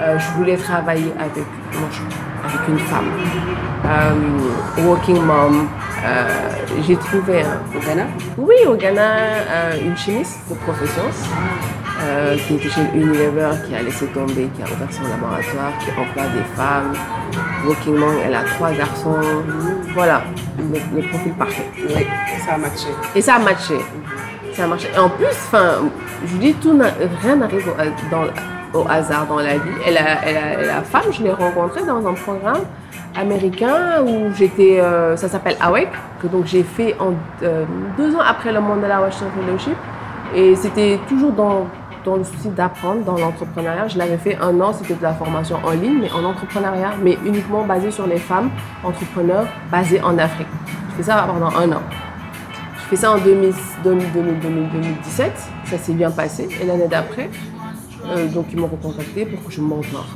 Euh, 0.00 0.18
je 0.18 0.30
voulais 0.36 0.56
travailler 0.58 1.12
avec, 1.18 1.44
non, 1.72 1.88
je- 2.48 2.56
avec 2.56 2.68
une 2.68 2.78
femme. 2.78 3.06
Euh, 3.86 4.82
working 4.84 5.22
mom. 5.22 5.68
Euh, 6.04 6.28
J'ai 6.86 6.96
trouvé 6.96 7.42
un, 7.42 7.58
Au 7.76 7.80
Ghana 7.84 8.04
oui, 8.36 8.54
au 8.68 8.74
Ghana, 8.76 9.00
euh, 9.02 9.72
une 9.84 9.96
chimiste 9.96 10.38
de 10.48 10.54
profession 10.54 11.02
euh, 12.02 12.36
qui 12.46 12.54
était 12.54 12.68
chez 12.68 12.82
Unilever, 12.94 13.50
qui 13.66 13.74
a 13.74 13.82
laissé 13.82 14.06
tomber, 14.06 14.48
qui 14.54 14.62
a 14.62 14.66
ouvert 14.66 14.86
son 14.92 15.02
laboratoire, 15.02 15.72
qui 15.80 15.90
emploie 15.90 16.22
des 16.34 16.44
femmes. 16.56 16.92
Working 17.66 17.96
mom, 17.96 18.14
elle 18.24 18.34
a 18.34 18.42
trois 18.44 18.70
garçons. 18.70 19.16
Voilà, 19.94 20.22
le, 20.58 21.00
le 21.00 21.08
profil 21.08 21.32
parfait. 21.32 21.66
Oui, 21.76 22.06
ça 22.46 22.54
a 22.54 22.58
matché. 22.58 22.88
Et 23.16 23.20
ça 23.20 23.34
a 23.34 23.38
matché. 23.40 23.78
Ça 24.54 24.64
a 24.64 24.66
marché. 24.68 24.88
Et 24.94 24.98
en 24.98 25.08
plus, 25.08 25.26
enfin, 25.26 25.68
je 26.26 26.36
dis 26.36 26.54
tout, 26.54 26.74
n'a- 26.74 26.94
rien 27.22 27.36
n'arrive 27.36 27.68
dans- 28.10 28.26
au 28.74 28.84
hasard 28.88 29.26
dans 29.26 29.38
la 29.38 29.54
vie. 29.54 29.70
Elle 29.86 29.96
a, 29.96 30.24
elle 30.26 30.36
a- 30.36 30.60
elle 30.62 30.70
a 30.70 30.82
femme, 30.82 31.10
je 31.12 31.22
l'ai 31.22 31.32
rencontrée 31.32 31.84
dans 31.84 32.06
un 32.06 32.14
programme 32.14 32.62
américain 33.16 34.02
où 34.06 34.32
j'étais, 34.34 34.80
euh, 34.80 35.16
ça 35.16 35.28
s'appelle 35.28 35.56
AWEC, 35.60 35.88
que 36.22 36.26
donc 36.26 36.46
j'ai 36.46 36.62
fait 36.62 36.94
euh, 37.42 37.64
deux 37.96 38.14
ans 38.14 38.20
après 38.26 38.52
le 38.52 38.60
Mandela 38.60 39.00
Washington 39.00 39.28
Fellowship. 39.44 39.76
Et 40.34 40.54
c'était 40.56 40.98
toujours 41.08 41.32
dans, 41.32 41.66
dans 42.04 42.16
le 42.16 42.24
souci 42.24 42.48
d'apprendre 42.50 43.02
dans 43.04 43.16
l'entrepreneuriat. 43.16 43.88
Je 43.88 43.96
l'avais 43.98 44.18
fait 44.18 44.36
un 44.40 44.60
an, 44.60 44.72
c'était 44.72 44.94
de 44.94 45.02
la 45.02 45.14
formation 45.14 45.56
en 45.64 45.70
ligne, 45.70 45.98
mais 46.02 46.10
en 46.12 46.22
entrepreneuriat, 46.24 46.90
mais 47.02 47.16
uniquement 47.24 47.64
basée 47.64 47.90
sur 47.90 48.06
les 48.06 48.18
femmes 48.18 48.50
entrepreneurs 48.84 49.46
basées 49.72 50.00
en 50.02 50.18
Afrique. 50.18 50.46
Je 50.90 50.96
fais 50.98 51.10
ça 51.10 51.24
pendant 51.26 51.46
un 51.56 51.72
an. 51.72 51.80
Je 52.76 52.82
fais 52.90 52.96
ça 52.96 53.12
en 53.12 53.18
2000 53.18 53.52
2000 53.84 54.12
2000 54.12 54.68
2017, 54.70 55.32
ça 55.66 55.78
s'est 55.78 55.92
bien 55.92 56.10
passé. 56.10 56.48
Et 56.60 56.64
l'année 56.66 56.88
d'après, 56.88 57.28
euh, 58.10 58.26
donc 58.28 58.46
ils 58.52 58.58
m'ont 58.58 58.66
recontacté 58.68 59.24
pour 59.26 59.44
que 59.44 59.52
je 59.52 59.60
mentor. 59.60 60.06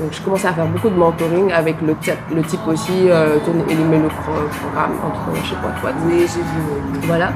Donc 0.00 0.12
je 0.12 0.20
commençais 0.22 0.48
à 0.48 0.52
faire 0.52 0.66
beaucoup 0.66 0.88
de 0.88 0.94
mentoring 0.96 1.52
avec 1.52 1.76
le 1.80 1.94
type, 1.96 2.14
le 2.34 2.42
type 2.42 2.60
aussi, 2.66 2.92
euh, 3.08 3.36
Elimé, 3.70 3.98
le 3.98 4.08
pro- 4.08 4.48
programme 4.62 4.92
Entrepreneurship 5.06 5.58
What 5.62 5.88
What. 5.88 5.94
Oui, 6.06 6.20
j'ai 6.20 6.40
vu. 6.40 7.00
Voilà. 7.06 7.32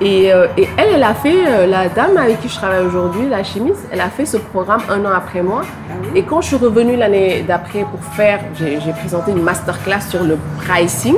Et, 0.00 0.32
euh, 0.32 0.46
et 0.56 0.68
elle, 0.76 0.90
elle 0.94 1.02
a 1.02 1.14
fait, 1.14 1.34
euh, 1.46 1.66
la 1.66 1.88
dame 1.88 2.16
avec 2.16 2.40
qui 2.40 2.48
je 2.48 2.54
travaille 2.56 2.84
aujourd'hui, 2.86 3.28
la 3.28 3.42
chimiste, 3.42 3.84
elle 3.90 4.00
a 4.00 4.08
fait 4.08 4.26
ce 4.26 4.36
programme 4.36 4.80
un 4.88 5.00
an 5.04 5.10
après 5.16 5.42
moi. 5.42 5.62
Ah 5.64 5.94
oui 6.02 6.08
Et 6.20 6.22
quand 6.22 6.40
je 6.40 6.48
suis 6.48 6.56
revenue 6.56 6.94
l'année 6.96 7.44
d'après 7.46 7.80
pour 7.80 8.00
faire, 8.14 8.40
j'ai 8.54 8.80
j'ai 8.80 8.92
présenté 8.92 9.32
une 9.32 9.42
masterclass 9.42 10.02
sur 10.08 10.22
le 10.22 10.38
pricing. 10.60 11.16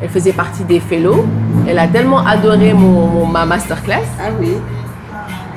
Elle 0.00 0.08
faisait 0.10 0.32
partie 0.32 0.62
des 0.62 0.78
fellows. 0.78 1.26
Elle 1.66 1.78
a 1.78 1.88
tellement 1.88 2.24
adoré 2.24 2.72
mon, 2.72 3.06
mon- 3.08 3.26
ma 3.26 3.44
masterclass. 3.44 4.04
Ah 4.20 4.28
oui. 4.38 4.52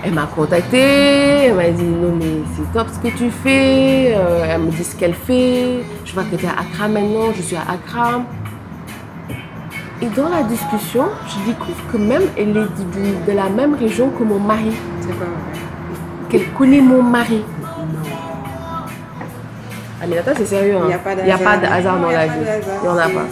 Elle 0.03 0.13
m'a 0.13 0.25
contactée, 0.25 1.45
elle 1.45 1.53
m'a 1.55 1.69
dit 1.69 1.83
non 1.83 2.13
mais 2.17 2.41
c'est 2.55 2.73
top 2.73 2.87
ce 2.91 2.99
que 3.07 3.15
tu 3.15 3.29
fais. 3.29 4.13
Euh, 4.15 4.45
elle 4.49 4.61
me 4.61 4.71
dit 4.71 4.83
ce 4.83 4.95
qu'elle 4.95 5.13
fait. 5.13 5.83
Je 6.05 6.13
vois 6.13 6.23
que 6.23 6.35
tu 6.35 6.45
es 6.45 6.49
à 6.49 6.53
Accra 6.53 6.87
maintenant, 6.87 7.31
je 7.35 7.41
suis 7.43 7.55
à 7.55 7.61
Accra. 7.61 8.21
Et 10.01 10.07
dans 10.07 10.29
la 10.29 10.41
discussion, 10.41 11.03
je 11.27 11.51
découvre 11.51 11.77
que 11.91 11.97
même 11.97 12.23
elle 12.35 12.49
est 12.49 12.53
de, 12.53 13.31
de 13.31 13.37
la 13.37 13.49
même 13.49 13.75
région 13.75 14.09
que 14.09 14.23
mon 14.23 14.39
mari, 14.39 14.71
C'est 15.01 15.09
pas 15.09 15.13
vrai. 15.25 15.27
qu'elle 16.29 16.47
connaît 16.57 16.81
mon 16.81 17.03
mari. 17.03 17.43
Aminata, 20.03 20.33
c'est 20.35 20.45
sérieux. 20.47 20.77
Hein? 20.77 20.81
Il 21.19 21.25
n'y 21.25 21.31
a 21.31 21.35
a 21.35 21.37
pas 21.37 21.57
de 21.57 21.65
hasard 21.67 21.99
dans 21.99 22.09
la 22.09 22.25
vie. 22.25 22.33
Il 22.39 22.81
n'y 22.81 22.87
en 22.87 22.97
a 22.97 23.03
pas. 23.07 23.25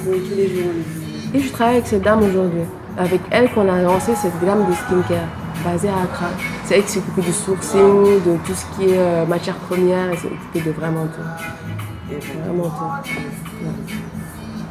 Et 1.34 1.39
je 1.39 1.51
travaille 1.51 1.75
avec 1.77 1.88
cette 1.88 2.03
dame 2.03 2.21
aujourd'hui. 2.21 2.62
Avec 2.95 3.21
elle 3.32 3.49
qu'on 3.51 3.67
a 3.67 3.82
lancé 3.82 4.13
cette 4.13 4.39
gamme 4.45 4.65
de 4.69 4.73
skincare 4.73 5.25
basée 5.65 5.89
à 5.89 6.03
Accra. 6.03 6.27
C'est 6.69 6.75
elle 6.75 6.84
qui 6.84 6.91
s'est 6.91 6.99
occupée 6.99 7.21
du 7.23 7.34
sourcing, 7.34 8.21
de 8.23 8.38
tout 8.45 8.53
ce 8.53 8.63
qui 8.75 8.91
est 8.91 8.99
euh, 8.99 9.25
matière 9.25 9.55
première. 9.55 10.12
Elle 10.12 10.17
s'est 10.19 10.27
occupée 10.27 10.69
de 10.69 10.71
vraiment 10.71 11.08
tout. 11.08 12.15
Vraiment 12.43 12.63
tout. 12.69 12.84
en 12.84 13.01
tout 13.01 13.10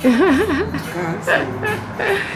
cas, 0.02 0.08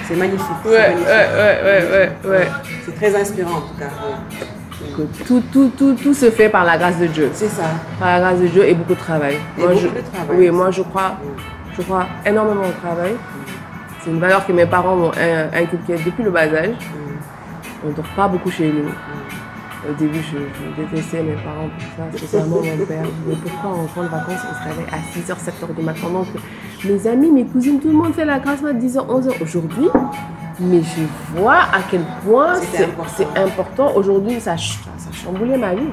c'est- 0.08 0.16
magnifique. 0.16 0.46
c'est 0.64 0.68
Ouais, 0.68 0.78
magnifique. 0.88 1.06
ouais, 1.06 1.60
ouais, 1.62 1.88
ouais, 1.92 2.28
ouais. 2.28 2.48
C'est 2.84 2.96
très 2.96 3.14
inspirant 3.20 3.50
en 3.58 3.60
tout 3.60 3.78
cas. 3.78 3.90
tout, 5.28 5.42
tout, 5.52 5.70
tout, 5.78 5.94
tout 5.94 6.14
se 6.14 6.28
fait 6.32 6.48
par 6.48 6.64
la 6.64 6.76
grâce 6.76 6.98
de 6.98 7.06
Dieu. 7.06 7.30
C'est 7.32 7.46
ça. 7.46 7.62
Par 8.00 8.08
la 8.08 8.18
grâce 8.20 8.40
de 8.40 8.48
Dieu 8.48 8.64
et 8.66 8.74
beaucoup 8.74 8.94
de 8.94 8.98
travail. 8.98 9.36
Et 9.58 9.60
beaucoup 9.60 9.74
je, 9.78 9.86
de 9.86 9.92
travail. 10.12 10.36
Oui, 10.38 10.50
moi 10.50 10.72
je 10.72 10.82
crois, 10.82 11.12
je 11.78 11.82
crois 11.82 12.06
énormément 12.26 12.62
au 12.62 12.80
travail. 12.84 13.12
C'est 14.02 14.10
une 14.10 14.18
valeur 14.18 14.44
que 14.44 14.50
mes 14.52 14.66
parents 14.66 14.96
m'ont 14.96 15.12
in- 15.12 15.56
inculquée 15.56 16.02
depuis 16.04 16.24
le 16.24 16.30
bas 16.32 16.52
âge. 16.52 16.74
On 17.84 17.88
ne 17.90 17.94
dort 17.94 18.04
pas 18.16 18.26
beaucoup 18.26 18.50
chez 18.50 18.66
nous. 18.66 18.90
Au 19.88 19.92
début, 19.94 20.20
je, 20.20 20.38
je 20.38 20.82
détestais 20.82 21.22
mes 21.22 21.32
parents 21.32 21.68
pour 21.68 21.88
ça, 21.96 22.16
spécialement 22.16 22.56
mon 22.56 22.86
père. 22.86 23.04
Mais 23.26 23.34
pourquoi 23.34 23.70
en 23.70 23.84
grande 23.84 24.10
vacances, 24.10 24.40
on 24.48 24.54
se 24.54 24.68
réveille 24.68 24.92
à 24.92 24.98
6h, 24.98 25.36
7h 25.36 25.74
du 25.76 25.82
matin 25.82 26.08
Donc, 26.12 26.26
mes 26.84 27.06
amis, 27.08 27.30
mes 27.32 27.44
cousines, 27.44 27.80
tout 27.80 27.88
le 27.88 27.94
monde 27.94 28.14
fait 28.14 28.24
la 28.24 28.38
grasse 28.38 28.62
mat 28.62 28.74
10h, 28.74 29.06
11h. 29.06 29.42
Aujourd'hui, 29.42 29.88
mais 30.60 30.82
je 30.82 31.40
vois 31.40 31.54
à 31.56 31.80
quel 31.90 32.02
point 32.24 32.54
c'est 33.16 33.26
important. 33.36 33.92
Aujourd'hui, 33.96 34.40
ça, 34.40 34.56
ça 34.56 35.30
ma 35.58 35.74
vie. 35.74 35.88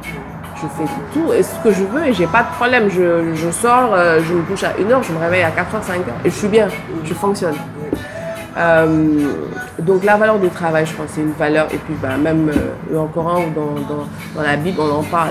Je 0.55 0.67
fais 0.67 0.89
tout 1.13 1.33
et 1.33 1.41
ce 1.41 1.55
que 1.63 1.71
je 1.71 1.83
veux 1.85 2.07
et 2.07 2.13
j'ai 2.13 2.27
pas 2.27 2.43
de 2.43 2.49
problème. 2.57 2.89
Je, 2.89 3.33
je 3.33 3.49
sors, 3.49 3.93
euh, 3.93 4.19
je 4.21 4.33
me 4.33 4.41
couche 4.41 4.63
à 4.63 4.71
1h, 4.73 5.03
je 5.03 5.13
me 5.13 5.17
réveille 5.19 5.43
à 5.43 5.51
4h, 5.51 5.81
5h 5.81 6.25
et 6.25 6.29
je 6.29 6.35
suis 6.35 6.49
bien, 6.49 6.67
je 7.05 7.13
fonctionne. 7.13 7.55
Euh, 8.57 9.27
donc 9.79 10.03
la 10.03 10.17
valeur 10.17 10.39
du 10.39 10.49
travail, 10.49 10.85
je 10.85 10.93
pense, 10.93 11.07
c'est 11.13 11.21
une 11.21 11.31
valeur. 11.33 11.67
Et 11.73 11.77
puis 11.77 11.93
bah, 12.01 12.17
même 12.17 12.49
euh, 12.49 12.93
dans 12.93 13.03
le 13.03 13.09
Coran 13.09 13.41
ou 13.43 13.49
dans, 13.53 13.73
dans, 13.87 14.07
dans 14.35 14.41
la 14.41 14.55
Bible, 14.57 14.79
on 14.81 14.91
en 14.99 15.03
parle, 15.03 15.29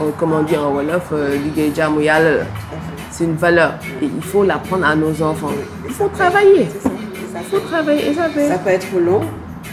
euh, 0.00 0.10
on 0.20 0.42
dit 0.42 0.56
en 0.56 0.72
Wolof, 0.72 1.08
euh, 1.12 1.36
c'est 3.10 3.24
une 3.24 3.34
valeur. 3.36 3.72
Et 4.02 4.06
il 4.06 4.22
faut 4.22 4.44
l'apprendre 4.44 4.86
à 4.86 4.94
nos 4.94 5.22
enfants. 5.22 5.50
Il 5.86 5.92
faut 5.94 6.08
travailler. 6.08 6.68
Ça. 6.82 6.90
Ça, 7.32 7.38
Il 7.42 7.44
faut 7.50 7.60
travailler 7.66 8.10
et 8.10 8.14
ça 8.14 8.28
fait. 8.28 8.48
ça 8.48 8.58
peut 8.58 8.70
être 8.70 8.86
long 8.98 9.20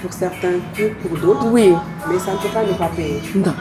pour 0.02 0.12
certains, 0.12 0.60
peu 0.76 0.90
pour 1.02 1.18
d'autres, 1.18 1.48
Oui, 1.48 1.74
mais 2.10 2.20
ça 2.20 2.32
ne 2.34 2.38
peut 2.38 2.50
pas 2.54 2.64
ne 2.64 2.74
pas 2.74 2.90
payer. 2.96 3.22
non, 3.36 3.54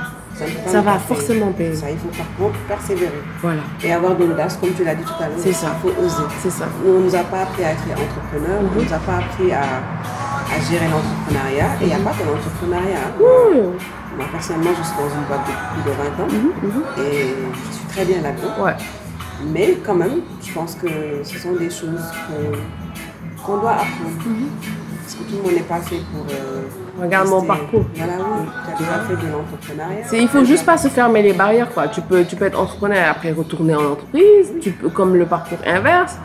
Ça, 0.67 0.81
va 0.81 0.99
forcément 0.99 1.53
payer. 1.53 1.75
Ça, 1.75 1.91
il 1.91 1.97
faut 1.99 2.09
par 2.09 2.27
contre 2.37 2.59
persévérer 2.67 3.23
Voilà, 3.41 3.63
et 3.83 3.93
avoir 3.93 4.17
de 4.17 4.25
l'audace, 4.25 4.57
comme 4.61 4.73
tu 4.75 4.83
l'as 4.85 4.95
dit 4.95 5.05
tout 5.05 5.23
à 5.23 5.29
l'heure. 5.29 5.39
C'est 5.39 5.53
ça. 5.53 5.69
Il 5.77 5.81
faut 5.91 6.03
oser. 6.05 6.25
c'est 6.43 6.51
ça. 6.51 6.65
Nous, 6.85 6.93
on 6.93 6.99
ne 7.01 7.05
nous 7.05 7.15
a 7.15 7.23
pas 7.25 7.43
appris 7.43 7.65
à 7.65 7.71
être 7.73 7.83
entrepreneur, 7.83 8.61
on 8.61 8.79
ne 8.79 8.85
nous 8.85 8.93
a 8.93 8.99
pas 8.99 9.17
appris 9.19 9.53
à, 9.53 9.63
à 9.63 10.61
gérer 10.71 10.87
l'entrepreneuriat. 10.91 11.69
Et 11.81 11.85
il 11.85 11.87
n'y 11.87 11.93
a 11.95 11.99
pas 11.99 12.11
que 12.13 12.25
l'entrepreneuriat. 12.25 12.99
hein. 12.99 13.13
Mmh. 13.21 14.17
Moi, 14.17 14.27
personnellement, 14.31 14.71
je 14.79 14.83
suis 14.83 14.97
dans 14.97 15.09
une 15.15 15.25
boîte 15.27 15.41
depuis 15.47 15.83
plus 15.83 15.91
de 15.91 15.97
20 15.97 16.23
ans 16.23 16.29
et 16.99 17.35
je 17.71 17.77
suis 17.77 17.87
très 17.87 18.05
bien 18.05 18.21
là-dedans. 18.23 18.65
Ouais, 18.65 18.75
Mais 19.53 19.79
quand 19.85 19.95
même, 19.97 20.21
je 20.45 20.53
pense 20.53 20.75
que 20.77 20.89
ce 21.25 21.39
sont 21.39 21.53
des 21.55 21.71
choses 21.71 22.05
qu'on 22.27 23.43
qu'on 23.45 23.59
doit 23.61 23.73
apprendre. 23.73 24.17
Parce 25.03 25.15
que 25.17 25.23
tout 25.25 25.37
le 25.37 25.43
monde 25.43 25.53
n'est 25.55 25.63
pas 25.69 25.81
fait 25.81 26.01
pour. 26.13 26.25
euh, 26.31 26.63
Regarde 27.01 27.29
mon 27.29 27.43
parcours. 27.43 27.85
Voilà, 27.95 28.13
oui. 28.19 28.47
Tu 28.67 28.73
as 28.73 28.79
déjà 28.79 28.99
fait 29.01 29.27
de 29.27 29.33
l'entrepreneuriat. 29.33 30.05
C'est- 30.07 30.19
il 30.23 30.29
faut 30.29 30.45
juste 30.45 30.65
pas 30.65 30.77
se 30.79 30.89
fermer 30.89 31.23
les 31.23 31.33
barrières, 31.33 31.71
quoi. 31.73 31.89
Tu 31.89 32.01
peux, 32.01 32.25
tu 32.25 32.37
peux 32.37 32.45
être 32.45 32.59
entrepreneur 32.59 32.99
et 32.99 33.05
après 33.05 33.33
retourner 33.33 33.75
en 33.75 33.85
entreprise, 33.93 34.53
tu 34.61 34.71
peux, 34.73 34.89
comme 34.89 35.15
le 35.17 35.27
parcours 35.27 35.59
inverse. 35.67 36.17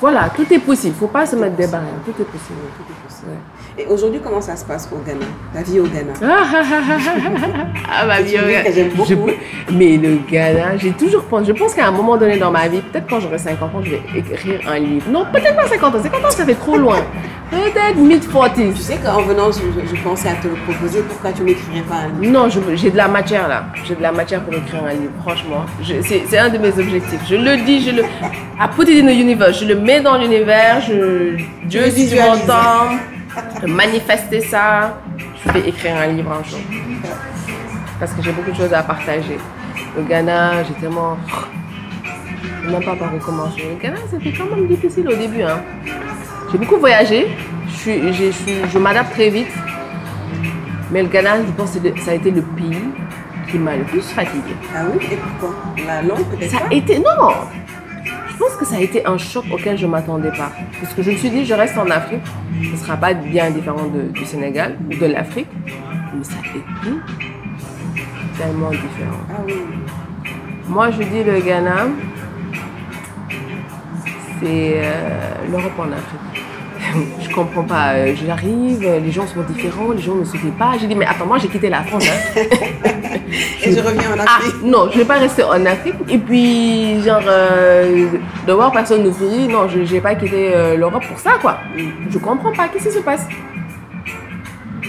Voilà, 0.00 0.30
tout 0.34 0.50
est 0.52 0.58
possible. 0.58 0.94
Faut 0.98 1.06
pas 1.08 1.26
se 1.26 1.36
mettre 1.36 1.56
des 1.56 1.66
barrières. 1.66 1.90
Tout 2.04 2.10
est 2.12 2.24
possible. 2.24 2.58
Tout 2.76 2.82
est 2.90 3.04
possible. 3.04 3.09
Ouais. 3.26 3.82
Et 3.82 3.86
aujourd'hui, 3.86 4.20
comment 4.22 4.40
ça 4.40 4.56
se 4.56 4.64
passe 4.64 4.88
au 4.92 4.98
Ghana? 5.06 5.24
Ta 5.54 5.62
vie 5.62 5.78
au 5.80 5.84
Ghana 5.84 6.12
ah 7.90 8.06
ma 8.06 8.20
vie, 8.22 8.36
ouais. 8.36 8.62
que 8.66 8.72
j'aime 8.72 8.90
Je 9.06 9.14
beaucoup. 9.14 9.26
peux- 9.30 9.72
Mais 9.74 9.96
le 9.96 10.18
Ghana, 10.30 10.76
j'ai 10.78 10.90
toujours 10.92 11.24
pensé. 11.24 11.46
Je 11.46 11.52
pense 11.52 11.74
qu'à 11.74 11.86
un 11.86 11.90
moment 11.90 12.16
donné 12.16 12.36
dans 12.38 12.50
ma 12.50 12.68
vie, 12.68 12.80
peut-être 12.80 13.06
quand 13.08 13.20
j'aurai 13.20 13.38
50 13.38 13.74
ans, 13.74 13.80
je 13.82 13.90
vais 13.90 14.02
écrire 14.16 14.60
un 14.68 14.78
livre. 14.78 15.06
Non, 15.10 15.24
peut-être 15.32 15.56
pas 15.56 15.66
50 15.66 15.94
ans. 15.94 16.02
50 16.02 16.24
ans, 16.24 16.30
ça 16.30 16.44
fait 16.44 16.54
trop 16.54 16.76
loin. 16.76 16.96
Peut-être 17.50 17.96
mid-40s. 17.96 18.74
Tu 18.74 18.80
sais 18.82 18.96
qu'en 18.96 19.22
venant, 19.22 19.50
je, 19.50 19.58
je- 19.58 19.96
je 19.96 20.02
pensais 20.02 20.28
à 20.28 20.34
te 20.34 20.46
le 20.48 20.54
proposer. 20.68 21.00
Pourquoi 21.08 21.32
tu 21.32 21.42
n'écrirais 21.42 21.82
pas 21.82 21.96
un 21.96 22.20
livre? 22.20 22.32
Non, 22.32 22.48
je- 22.48 22.76
j'ai 22.76 22.90
de 22.90 22.96
la 22.96 23.08
matière 23.08 23.48
là. 23.48 23.64
J'ai 23.84 23.94
de 23.96 24.02
la 24.02 24.12
matière 24.12 24.40
pour 24.42 24.54
écrire 24.54 24.84
un 24.84 24.92
livre, 24.92 25.12
franchement. 25.22 25.64
Je- 25.82 25.94
C'est 26.02 26.38
un 26.38 26.48
de 26.48 26.58
mes 26.58 26.68
objectifs. 26.68 27.20
Je 27.28 27.34
le 27.36 27.56
dis, 27.64 27.82
je 27.82 27.90
le. 27.90 28.02
À 28.58 28.68
put 28.68 28.82
it 28.88 29.02
in 29.02 29.06
the 29.06 29.14
universe. 29.16 29.58
Je 29.60 29.64
le 29.66 29.74
mets 29.76 30.00
dans 30.00 30.16
l'univers. 30.18 30.80
Je, 30.80 31.36
Dieu, 31.64 31.82
si 31.90 32.08
tu 32.08 32.16
m'entends, 32.16 32.96
manifester 33.66 34.40
ça. 34.40 34.98
Je 35.44 35.52
vais 35.52 35.68
écrire 35.68 35.96
un 35.96 36.06
livre 36.08 36.32
un 36.32 36.42
jour. 36.42 36.60
Parce 37.98 38.12
que 38.12 38.22
j'ai 38.22 38.32
beaucoup 38.32 38.50
de 38.50 38.56
choses 38.56 38.72
à 38.72 38.82
partager. 38.82 39.38
Le 39.96 40.02
Ghana, 40.04 40.64
j'ai 40.64 40.74
tellement. 40.74 41.16
Je 42.62 42.66
sais 42.66 42.72
même 42.72 42.84
pas 42.84 42.96
par 42.96 43.14
où 43.14 43.18
commencer. 43.18 43.62
Le 43.68 43.82
Ghana, 43.82 43.98
c'était 44.10 44.32
quand 44.32 44.54
même 44.54 44.66
difficile 44.66 45.08
au 45.08 45.14
début. 45.14 45.42
Hein. 45.42 45.60
J'ai 46.50 46.58
beaucoup 46.58 46.78
voyagé. 46.78 47.28
Je, 47.68 47.72
suis, 47.72 48.12
je, 48.12 48.32
je 48.72 48.78
m'adapte 48.78 49.12
très 49.12 49.30
vite. 49.30 49.52
Mais 50.90 51.02
le 51.02 51.08
Ghana, 51.08 51.38
je 51.46 51.52
pense 51.52 51.76
que 51.76 52.00
ça 52.00 52.12
a 52.12 52.14
été 52.14 52.30
le 52.30 52.42
pays 52.42 52.82
qui 53.50 53.58
m'a 53.58 53.76
le 53.76 53.84
plus 53.84 54.02
fatigué. 54.02 54.54
Ah 54.74 54.82
oui? 54.92 55.06
Et 55.12 55.16
pourquoi? 55.16 55.56
La 55.86 56.02
langue 56.02 56.24
peut-être 56.26 56.50
Ça 56.50 56.58
a 56.70 56.72
été. 56.74 56.98
Non 56.98 57.34
pense 58.40 58.56
que 58.58 58.64
ça 58.64 58.76
a 58.76 58.80
été 58.80 59.06
un 59.06 59.18
choc 59.18 59.44
auquel 59.52 59.76
je 59.78 59.86
ne 59.86 59.90
m'attendais 59.92 60.30
pas. 60.30 60.50
Parce 60.80 60.92
que 60.94 61.02
je 61.02 61.10
me 61.12 61.16
suis 61.16 61.30
dit, 61.30 61.44
je 61.44 61.54
reste 61.54 61.76
en 61.78 61.88
Afrique. 61.90 62.22
Ce 62.62 62.72
ne 62.72 62.76
sera 62.76 62.96
pas 62.96 63.12
bien 63.14 63.50
différent 63.50 63.86
de- 63.86 64.10
du 64.18 64.24
Sénégal 64.24 64.76
ou 64.90 64.94
de 64.96 65.06
l'Afrique. 65.06 65.48
Mais 66.14 66.24
ça 66.24 66.34
a 66.42 66.48
été 66.48 66.60
tellement 68.38 68.70
différent. 68.70 69.22
Ah 69.30 69.42
oui. 69.46 69.54
Moi, 70.68 70.90
je 70.90 71.02
dis 71.02 71.22
le 71.24 71.38
Ghana, 71.40 71.86
c'est 74.40 74.72
euh, 74.76 75.34
l'Europe 75.50 75.78
en 75.78 75.92
Afrique. 75.92 76.29
Je 77.20 77.34
comprends 77.34 77.62
pas. 77.62 77.92
Euh, 77.94 78.14
J'arrive, 78.26 78.80
les 79.04 79.10
gens 79.10 79.26
sont 79.26 79.40
différents, 79.48 79.90
les 79.92 80.02
gens 80.02 80.14
ne 80.14 80.24
se 80.24 80.36
fient 80.36 80.50
pas. 80.58 80.72
J'ai 80.80 80.86
dit, 80.86 80.94
mais 80.94 81.06
attends, 81.06 81.26
moi 81.26 81.38
j'ai 81.38 81.48
quitté 81.48 81.68
la 81.68 81.82
France. 81.82 82.04
hein. 82.08 82.40
Et 83.62 83.72
je 83.72 83.78
reviens 83.80 84.10
en 84.12 84.18
Ah, 84.20 84.38
Afrique. 84.38 84.62
non, 84.64 84.88
je 84.92 84.98
vais 84.98 85.04
pas 85.04 85.18
rester 85.18 85.44
en 85.44 85.64
Afrique. 85.66 85.94
Et 86.08 86.18
puis, 86.18 87.00
genre, 87.02 87.20
euh, 87.26 88.06
de 88.46 88.52
voir 88.52 88.72
personne 88.72 89.02
ne 89.04 89.10
sourit, 89.12 89.46
non, 89.48 89.68
je 89.68 89.78
n'ai 89.92 90.00
pas 90.00 90.14
quitté 90.14 90.52
euh, 90.54 90.76
l'Europe 90.76 91.04
pour 91.06 91.18
ça, 91.18 91.32
quoi. 91.40 91.58
Je 92.10 92.18
comprends 92.18 92.52
pas, 92.52 92.68
qu'est-ce 92.68 92.88
qui 92.88 92.94
se 92.94 92.98
passe? 93.00 93.26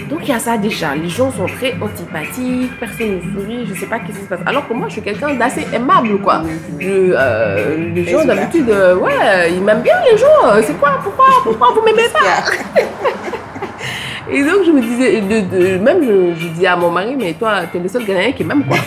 Donc, 0.08 0.20
il 0.22 0.28
y 0.28 0.32
a 0.32 0.38
ça 0.38 0.56
déjà. 0.56 0.94
Les 0.94 1.08
gens 1.08 1.30
sont 1.30 1.46
très 1.46 1.74
antipathiques, 1.80 2.78
personne 2.78 3.16
ne 3.16 3.20
sourit, 3.40 3.66
je 3.66 3.74
sais 3.74 3.86
pas 3.86 3.98
qu'est-ce 3.98 4.18
qui 4.18 4.24
se 4.24 4.28
passe. 4.28 4.40
Alors 4.46 4.66
que 4.68 4.74
moi, 4.74 4.88
je 4.88 4.94
suis 4.94 5.02
quelqu'un 5.02 5.34
d'assez 5.34 5.66
aimable, 5.72 6.18
quoi. 6.20 6.42
Euh, 6.82 7.92
les 7.94 8.04
gens, 8.04 8.24
d'habitude, 8.24 8.68
euh, 8.70 8.96
ouais, 8.96 9.52
ils 9.52 9.62
m'aiment 9.62 9.82
bien, 9.82 9.94
les 10.10 10.18
gens. 10.18 10.26
euh, 10.46 10.62
C'est 10.64 10.78
quoi? 10.78 10.98
Pourquoi? 11.02 11.26
Pourquoi 11.44 11.68
vous 11.74 11.82
m'aimez 11.82 12.08
pas? 12.12 12.52
Et 14.30 14.42
donc, 14.44 14.64
je 14.64 14.70
me 14.70 14.80
disais, 14.80 15.78
même 15.78 16.02
je, 16.02 16.60
je 16.60 16.66
à 16.66 16.76
mon 16.76 16.90
mari, 16.90 17.16
mais 17.18 17.32
toi, 17.34 17.62
t'es 17.70 17.78
le 17.78 17.88
seul 17.88 18.04
Ghanéen 18.04 18.32
qui 18.32 18.44
m'aime, 18.44 18.64
quoi. 18.64 18.78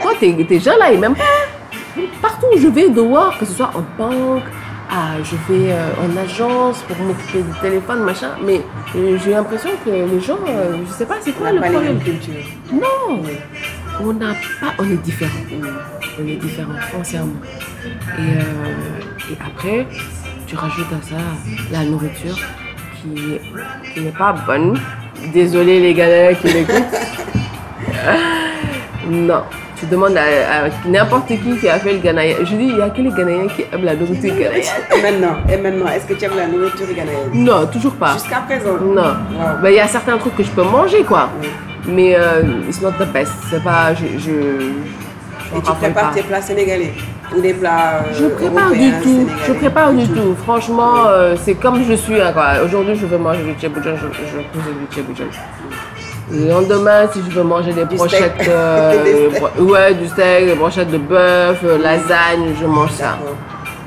Toi, 0.00 0.12
tes, 0.18 0.60
gens 0.60 0.76
là, 0.78 0.92
ils 0.92 0.98
m'aiment 0.98 1.14
pas. 1.14 2.02
Partout 2.22 2.46
où 2.54 2.58
je 2.58 2.68
vais 2.68 2.88
dehors, 2.88 3.36
que 3.38 3.44
ce 3.44 3.52
soit 3.52 3.70
en 3.74 3.84
banque, 3.98 4.44
ah, 4.90 5.16
je 5.22 5.34
vais 5.52 5.74
en 6.02 6.16
agence 6.16 6.82
pour 6.88 6.96
m'occuper 7.04 7.42
du 7.42 7.58
téléphone, 7.60 8.00
machin, 8.04 8.30
mais 8.42 8.62
j'ai 8.94 9.30
l'impression 9.30 9.70
que 9.84 9.90
les 9.90 10.20
gens, 10.20 10.38
euh, 10.48 10.76
je 10.86 10.92
sais 10.92 11.06
pas, 11.06 11.16
c'est 11.20 11.32
quoi 11.32 11.52
le 11.52 11.60
pas 11.60 11.70
problème? 11.70 11.98
Non, 12.72 13.22
on 14.00 14.12
n'a 14.12 14.32
pas, 14.60 14.74
on 14.78 14.84
est 14.84 15.02
différents. 15.02 15.30
On 16.20 16.26
est 16.26 16.36
différents 16.36 16.78
foncièrement. 16.92 17.40
Et, 17.84 17.88
euh, 18.20 19.32
et 19.32 19.36
après, 19.44 19.86
tu 20.46 20.56
rajoutes 20.56 20.92
à 20.92 21.02
ça 21.06 21.16
la 21.70 21.84
nourriture 21.84 22.36
qui, 22.96 23.38
qui 23.92 24.00
n'est 24.00 24.10
pas 24.10 24.32
bonne. 24.46 24.78
Désolé 25.32 25.80
les 25.80 25.94
Ghanéens 25.94 26.34
qui 26.34 26.48
l'écoutent. 26.48 26.74
non. 29.10 29.42
Tu 29.80 29.86
demandes 29.86 30.16
à, 30.16 30.22
à 30.22 30.68
n'importe 30.88 31.28
qui 31.28 31.36
qui 31.60 31.68
a 31.68 31.78
fait 31.78 31.92
le 31.92 31.98
Ghana. 31.98 32.22
Je 32.40 32.54
dis, 32.56 32.64
il 32.64 32.74
n'y 32.74 32.82
a 32.82 32.90
que 32.90 33.00
les 33.00 33.10
Ghanéens 33.10 33.46
qui 33.54 33.62
aiment 33.72 33.84
la 33.84 33.94
nourriture 33.94 34.34
ghanéenne. 34.34 34.62
Et 34.96 35.02
maintenant, 35.02 35.36
et 35.52 35.56
maintenant, 35.56 35.86
est-ce 35.92 36.04
que 36.06 36.14
tu 36.14 36.24
aimes 36.24 36.36
la 36.36 36.46
nourriture 36.48 36.86
ghanéenne 36.88 37.30
Non, 37.32 37.66
toujours 37.66 37.94
pas. 37.94 38.14
Jusqu'à 38.14 38.40
présent? 38.48 38.76
Non. 38.82 39.02
Wow. 39.02 39.62
Ben, 39.62 39.70
Il 39.70 39.76
y 39.76 39.80
a 39.80 39.86
certains 39.86 40.18
trucs 40.18 40.36
que 40.36 40.42
je 40.42 40.50
peux 40.50 40.64
manger, 40.64 41.04
quoi. 41.04 41.28
Oui. 41.40 41.48
Mais 41.86 42.16
euh, 42.16 42.42
it's 42.68 42.82
not 42.82 42.90
the 42.98 43.06
best. 43.12 43.32
C'est 43.50 43.62
pas. 43.62 43.94
Je, 43.94 44.04
je, 44.18 44.30
je 44.30 45.58
Et 45.58 45.62
tu 45.62 45.72
prépares 45.72 46.08
pas. 46.10 46.14
tes 46.14 46.22
plats 46.22 46.42
sénégalais 46.42 46.92
Ou 47.36 47.40
des 47.40 47.54
plats 47.54 48.02
euh, 48.04 48.12
Je 48.18 48.26
prépare 48.26 48.70
du 48.72 48.90
tout. 49.02 49.04
sénégalais? 49.04 49.38
Je 49.46 49.52
prépare 49.52 49.92
du 49.92 50.08
tout. 50.08 50.34
Franchement, 50.42 50.94
euh, 51.06 51.36
c'est 51.42 51.54
comme 51.54 51.82
je 51.88 51.94
suis. 51.94 52.20
hein. 52.20 52.34
Aujourd'hui, 52.64 52.96
je 52.96 53.06
veux 53.06 53.16
manger 53.18 53.44
du 53.44 53.52
tchéboujon, 53.58 53.94
je, 53.96 54.06
je 54.06 54.38
cuisine 54.50 54.78
du 54.80 54.92
tchéboujon. 54.94 55.24
Le 56.30 56.48
lendemain, 56.48 57.06
si 57.12 57.20
je 57.22 57.30
veux 57.36 57.42
manger 57.42 57.72
des 57.72 57.84
Du 57.86 57.96
brochettes, 57.96 58.34
euh, 58.48 59.04
Des 59.30 59.38
bro- 59.38 59.72
ouais, 59.72 59.94
du 59.94 60.06
steak, 60.08 60.46
des 60.46 60.54
brochettes 60.54 60.90
de 60.90 60.98
bœuf, 60.98 61.60
euh, 61.64 61.78
lasagne, 61.78 62.54
je 62.60 62.66
mange 62.66 62.90
ça. 62.90 63.18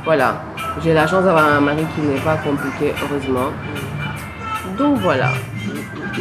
Voilà. 0.05 0.41
J'ai 0.83 0.93
la 0.93 1.05
chance 1.05 1.23
d'avoir 1.23 1.45
un 1.45 1.61
mari 1.61 1.83
qui 1.95 2.01
n'est 2.01 2.19
pas 2.21 2.37
compliqué, 2.37 2.93
heureusement. 3.03 3.49
Donc 4.77 4.97
voilà. 4.99 5.29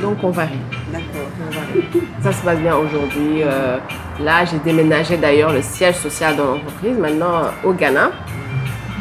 Donc 0.03 0.19
on 0.23 0.31
varie. 0.31 0.59
D'accord, 0.93 1.29
on 1.49 2.23
Ça 2.23 2.33
se 2.33 2.43
passe 2.45 2.59
bien 2.59 2.77
aujourd'hui. 2.77 3.43
Euh, 3.43 3.79
là, 4.23 4.45
j'ai 4.45 4.59
déménagé 4.59 5.17
d'ailleurs 5.17 5.53
le 5.53 5.63
siège 5.63 5.97
social 5.97 6.37
de 6.37 6.43
l'entreprise, 6.43 6.99
maintenant 6.99 7.45
au 7.65 7.73
Ghana. 7.73 8.11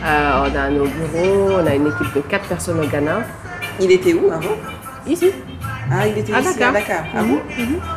On 0.02 0.56
a 0.58 0.70
nos 0.70 0.86
bureaux, 0.86 1.58
on 1.62 1.68
a 1.68 1.76
une 1.76 1.88
équipe 1.88 2.14
de 2.16 2.22
quatre 2.22 2.46
personnes 2.48 2.80
au 2.80 2.88
Ghana. 2.88 3.18
Il 3.82 3.92
était 3.92 4.14
où 4.14 4.32
avant? 4.32 4.56
Ici, 5.08 5.32
Ah, 5.92 6.08
il 6.08 6.18
était 6.18 6.34
À 6.34 6.40
ici 6.40 6.54
Dakar. 6.54 6.70
à 6.70 6.72
Dakar. 6.74 7.04
Ah 7.16 7.22
Mhm, 7.24 7.30
bon 7.30 7.40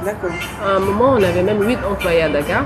D'accord. 0.04 0.30
à 0.66 0.76
un 0.76 0.78
moment, 0.80 1.12
on 1.18 1.22
avait 1.22 1.42
même 1.42 1.62
huit 1.62 1.78
employés 1.88 2.22
à 2.22 2.28
Dakar. 2.28 2.64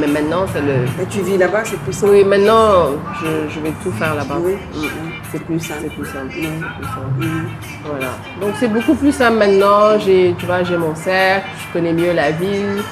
Mais 0.00 0.06
maintenant, 0.06 0.46
c'est 0.52 0.60
le. 0.60 0.86
Mais 0.98 1.04
tu 1.10 1.20
vis 1.20 1.36
là-bas, 1.36 1.62
c'est 1.64 1.78
plus 1.80 1.92
simple. 1.92 2.12
Oui, 2.12 2.24
maintenant, 2.24 2.92
je, 3.20 3.52
je 3.52 3.60
vais 3.60 3.72
tout 3.82 3.90
faire 3.92 4.14
là-bas. 4.14 4.36
Oui. 4.40 4.54
Mm. 4.74 4.86
C'est 5.30 5.44
plus 5.44 5.60
simple. 5.60 5.80
C'est 5.82 5.94
plus 5.94 6.06
simple. 6.06 6.30
C'est 6.32 6.40
plus 6.40 6.88
simple. 6.88 7.18
Mhm. 7.18 7.48
Voilà. 7.84 8.06
Donc 8.40 8.54
c'est 8.58 8.68
beaucoup 8.68 8.94
plus 8.94 9.12
simple 9.12 9.36
maintenant. 9.38 9.98
J'ai, 9.98 10.34
tu 10.38 10.46
vois, 10.46 10.62
j'ai 10.62 10.76
mon 10.76 10.94
cercle, 10.94 11.46
je 11.58 11.72
connais 11.72 11.92
mieux 11.92 12.12
la 12.12 12.30
ville. 12.30 12.82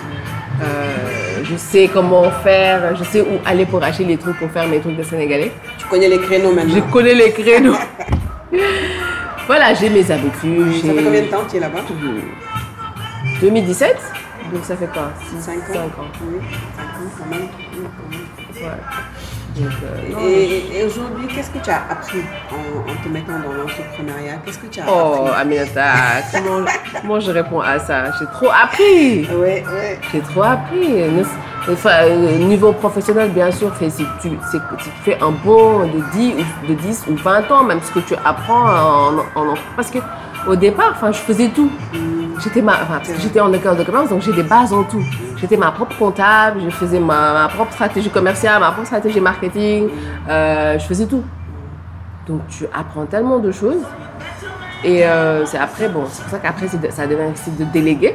Euh, 0.61 1.45
je 1.45 1.57
sais 1.57 1.89
comment 1.93 2.31
faire, 2.43 2.97
je 2.97 3.05
sais 3.05 3.21
où 3.21 3.39
aller 3.47 3.65
pour 3.65 3.83
acheter 3.83 4.05
les 4.05 4.17
trucs 4.17 4.37
pour 4.39 4.51
faire 4.51 4.67
mes 4.69 4.81
trucs 4.81 4.97
de 4.97 5.03
Sénégalais. 5.05 5.53
Tu 5.79 5.87
connais 5.87 6.09
les 6.09 6.19
créneaux 6.19 6.53
maintenant 6.53 6.75
Je 6.75 6.93
connais 6.93 7.15
les 7.15 7.31
créneaux. 7.33 7.77
voilà, 9.49 9.75
j'ai 9.75 9.89
mes 9.89 10.09
habitudes. 10.11 10.73
Ça 10.85 10.93
fait 10.93 11.03
combien 11.03 11.23
de 11.23 11.27
temps 11.27 11.43
que 11.45 11.51
tu 11.51 11.57
es 11.57 11.61
là-bas? 11.61 11.81
2017 13.41 13.97
Donc 14.53 14.65
ça 14.65 14.77
fait 14.77 14.87
quoi? 14.87 15.11
5 15.41 15.59
ans. 15.59 15.63
5 15.73 15.79
ans. 15.79 15.89
Oui, 16.23 16.39
5 16.77 16.85
ans 16.85 17.11
quand 17.19 17.31
même. 17.31 17.49
Ouais. 18.63 18.79
Donc, 19.61 19.73
euh, 19.83 20.21
Et, 20.25 20.79
et 20.79 20.85
aujourd'hui, 20.85 21.27
qu'est-ce 21.35 21.51
que 21.51 21.59
tu 21.59 21.71
as 21.71 21.83
appris 21.91 22.19
en, 22.53 22.91
en 22.91 22.95
te 23.03 23.09
mettant 23.09 23.33
dans 23.39 23.53
l'entrepreneuriat? 23.53 24.37
Qu'est-ce 24.45 24.59
que 24.59 24.67
tu 24.67 24.81
as 24.81 24.85
Oh, 24.89 25.27
appris? 25.27 25.41
Aminata, 25.41 25.93
comment, 26.33 26.65
comment 27.01 27.21
je 27.21 27.31
réponds 27.33 27.61
à 27.61 27.79
ça? 27.79 28.05
J'ai 28.19 28.27
trop 28.27 28.51
appris. 28.51 29.27
Ouais, 29.27 29.65
ouais. 29.73 29.99
J'ai 30.13 30.21
trop 30.21 30.43
appris. 30.43 31.03
Enfin, 31.71 31.91
euh, 32.05 32.39
niveau 32.39 32.73
professionnel, 32.73 33.31
bien 33.31 33.51
sûr, 33.51 33.71
c'est- 33.79 33.91
si 33.91 34.05
tu, 34.23 34.31
si 34.51 34.59
tu 34.79 34.91
fais 35.05 35.19
un 35.21 35.33
bond 35.33 35.81
de 35.81 36.01
10, 36.13 36.35
ou- 36.35 36.67
de 36.69 36.75
10 36.75 37.05
ou 37.11 37.17
20 37.17 37.51
ans, 37.51 37.63
même 37.65 37.81
ce 37.83 37.91
que 37.93 37.99
tu 38.01 38.15
apprends 38.25 38.65
en, 38.65 39.19
en- 39.35 39.55
Parce 39.77 39.91
que 39.91 39.99
au 40.47 40.57
départ, 40.57 40.93
enfin, 40.93 41.13
je 41.13 41.19
faisais 41.19 41.49
tout. 41.49 41.71
J'étais 42.43 42.63
j'étais 43.21 43.41
en 43.41 43.53
école 43.53 43.77
de 43.77 43.85
commerce, 43.85 44.11
donc 44.11 44.23
j'ai 44.23 44.33
des 44.33 44.43
bases 44.43 44.73
en 44.73 44.85
tout. 44.85 45.03
J'étais 45.37 45.57
ma 45.57 45.73
propre 45.73 45.97
comptable, 45.97 46.61
je 46.65 46.71
faisais 46.71 47.01
ma, 47.01 47.49
propre 47.53 47.73
stratégie 47.73 48.11
commerciale, 48.11 48.61
ma 48.61 48.71
propre 48.71 48.87
stratégie 48.87 49.21
marketing, 49.21 49.89
euh, 50.29 50.79
je 50.79 50.85
faisais 50.87 51.07
tout. 51.07 51.25
Donc 52.27 52.43
tu 52.49 52.67
apprends 52.73 53.07
tellement 53.07 53.39
de 53.39 53.51
choses. 53.51 53.83
Et 54.85 55.05
euh, 55.05 55.45
c'est 55.47 55.59
après, 55.59 55.89
bon, 55.89 56.05
c'est 56.09 56.23
pour 56.23 56.31
ça 56.31 56.39
qu'après 56.39 56.69
ça 56.69 57.07
devient 57.07 57.33
aussi 57.33 57.51
de 57.51 57.65
déléguer. 57.65 58.15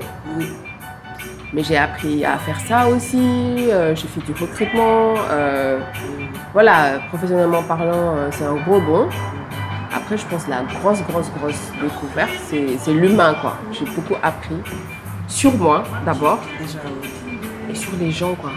Mais 1.52 1.64
j'ai 1.64 1.78
appris 1.78 2.26
à 2.26 2.38
faire 2.38 2.60
ça 2.62 2.88
aussi, 2.88 3.68
euh, 3.70 3.94
j'ai 3.94 4.08
fait 4.08 4.22
du 4.22 4.32
recrutement. 4.32 5.16
voilà, 6.54 7.00
professionnellement 7.10 7.64
parlant, 7.64 8.16
c'est 8.32 8.46
un 8.46 8.56
gros 8.56 8.80
bond. 8.80 9.10
Après, 9.96 10.18
je 10.18 10.26
pense 10.26 10.46
que 10.46 10.50
la 10.50 10.64
grosse, 10.64 11.02
grosse, 11.04 11.30
grosse 11.40 11.62
découverte, 11.82 12.32
c'est 12.48 12.94
l'humain, 12.94 13.36
quoi. 13.42 13.58
J'ai 13.72 13.86
beaucoup 13.86 14.16
appris 14.22 14.56
sur 15.28 15.54
moi, 15.56 15.84
d'abord, 16.06 16.40
et 17.70 17.76
sur 17.76 17.92
les 18.00 18.12
gens, 18.12 18.36
quoi. 18.36 18.52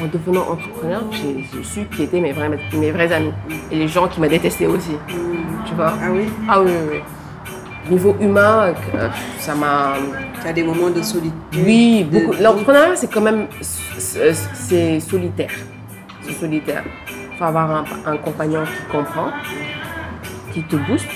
En 0.00 0.06
devenant 0.06 0.42
entrepreneur, 0.50 1.02
j'ai 1.10 1.64
su 1.64 1.86
qui 1.86 2.02
étaient 2.04 2.20
mes 2.20 2.32
vrais, 2.32 2.50
mes 2.74 2.90
vrais 2.90 3.10
amis. 3.12 3.32
Et 3.70 3.76
les 3.76 3.88
gens 3.88 4.06
qui 4.08 4.20
me 4.20 4.28
détestaient 4.28 4.66
aussi, 4.66 4.96
tu 5.66 5.74
vois? 5.74 5.94
Ah 6.02 6.10
oui? 6.12 6.28
Ah 6.48 6.60
oui, 6.60 6.70
oui, 6.70 6.88
oui. 6.92 7.00
Niveau 7.90 8.16
humain, 8.20 8.74
euh, 8.94 9.08
ça 9.38 9.54
m'a... 9.54 9.94
Tu 10.42 10.48
as 10.48 10.52
des 10.52 10.64
moments 10.64 10.90
de 10.90 11.00
solitude 11.02 11.32
Oui, 11.54 12.04
beaucoup. 12.10 12.34
L'entrepreneuriat, 12.40 12.96
c'est 12.96 13.10
quand 13.12 13.20
même 13.20 13.46
c'est 13.60 14.34
c'est 14.34 15.00
solitaire. 15.00 15.52
C'est 16.22 16.32
solitaire. 16.34 16.82
Il 17.32 17.38
faut 17.38 17.44
avoir 17.44 17.70
un, 17.70 17.84
un 18.06 18.16
compagnon 18.16 18.64
qui 18.64 18.92
comprend, 18.92 19.28
qui 20.56 20.62
te 20.62 20.76
booste, 20.76 21.06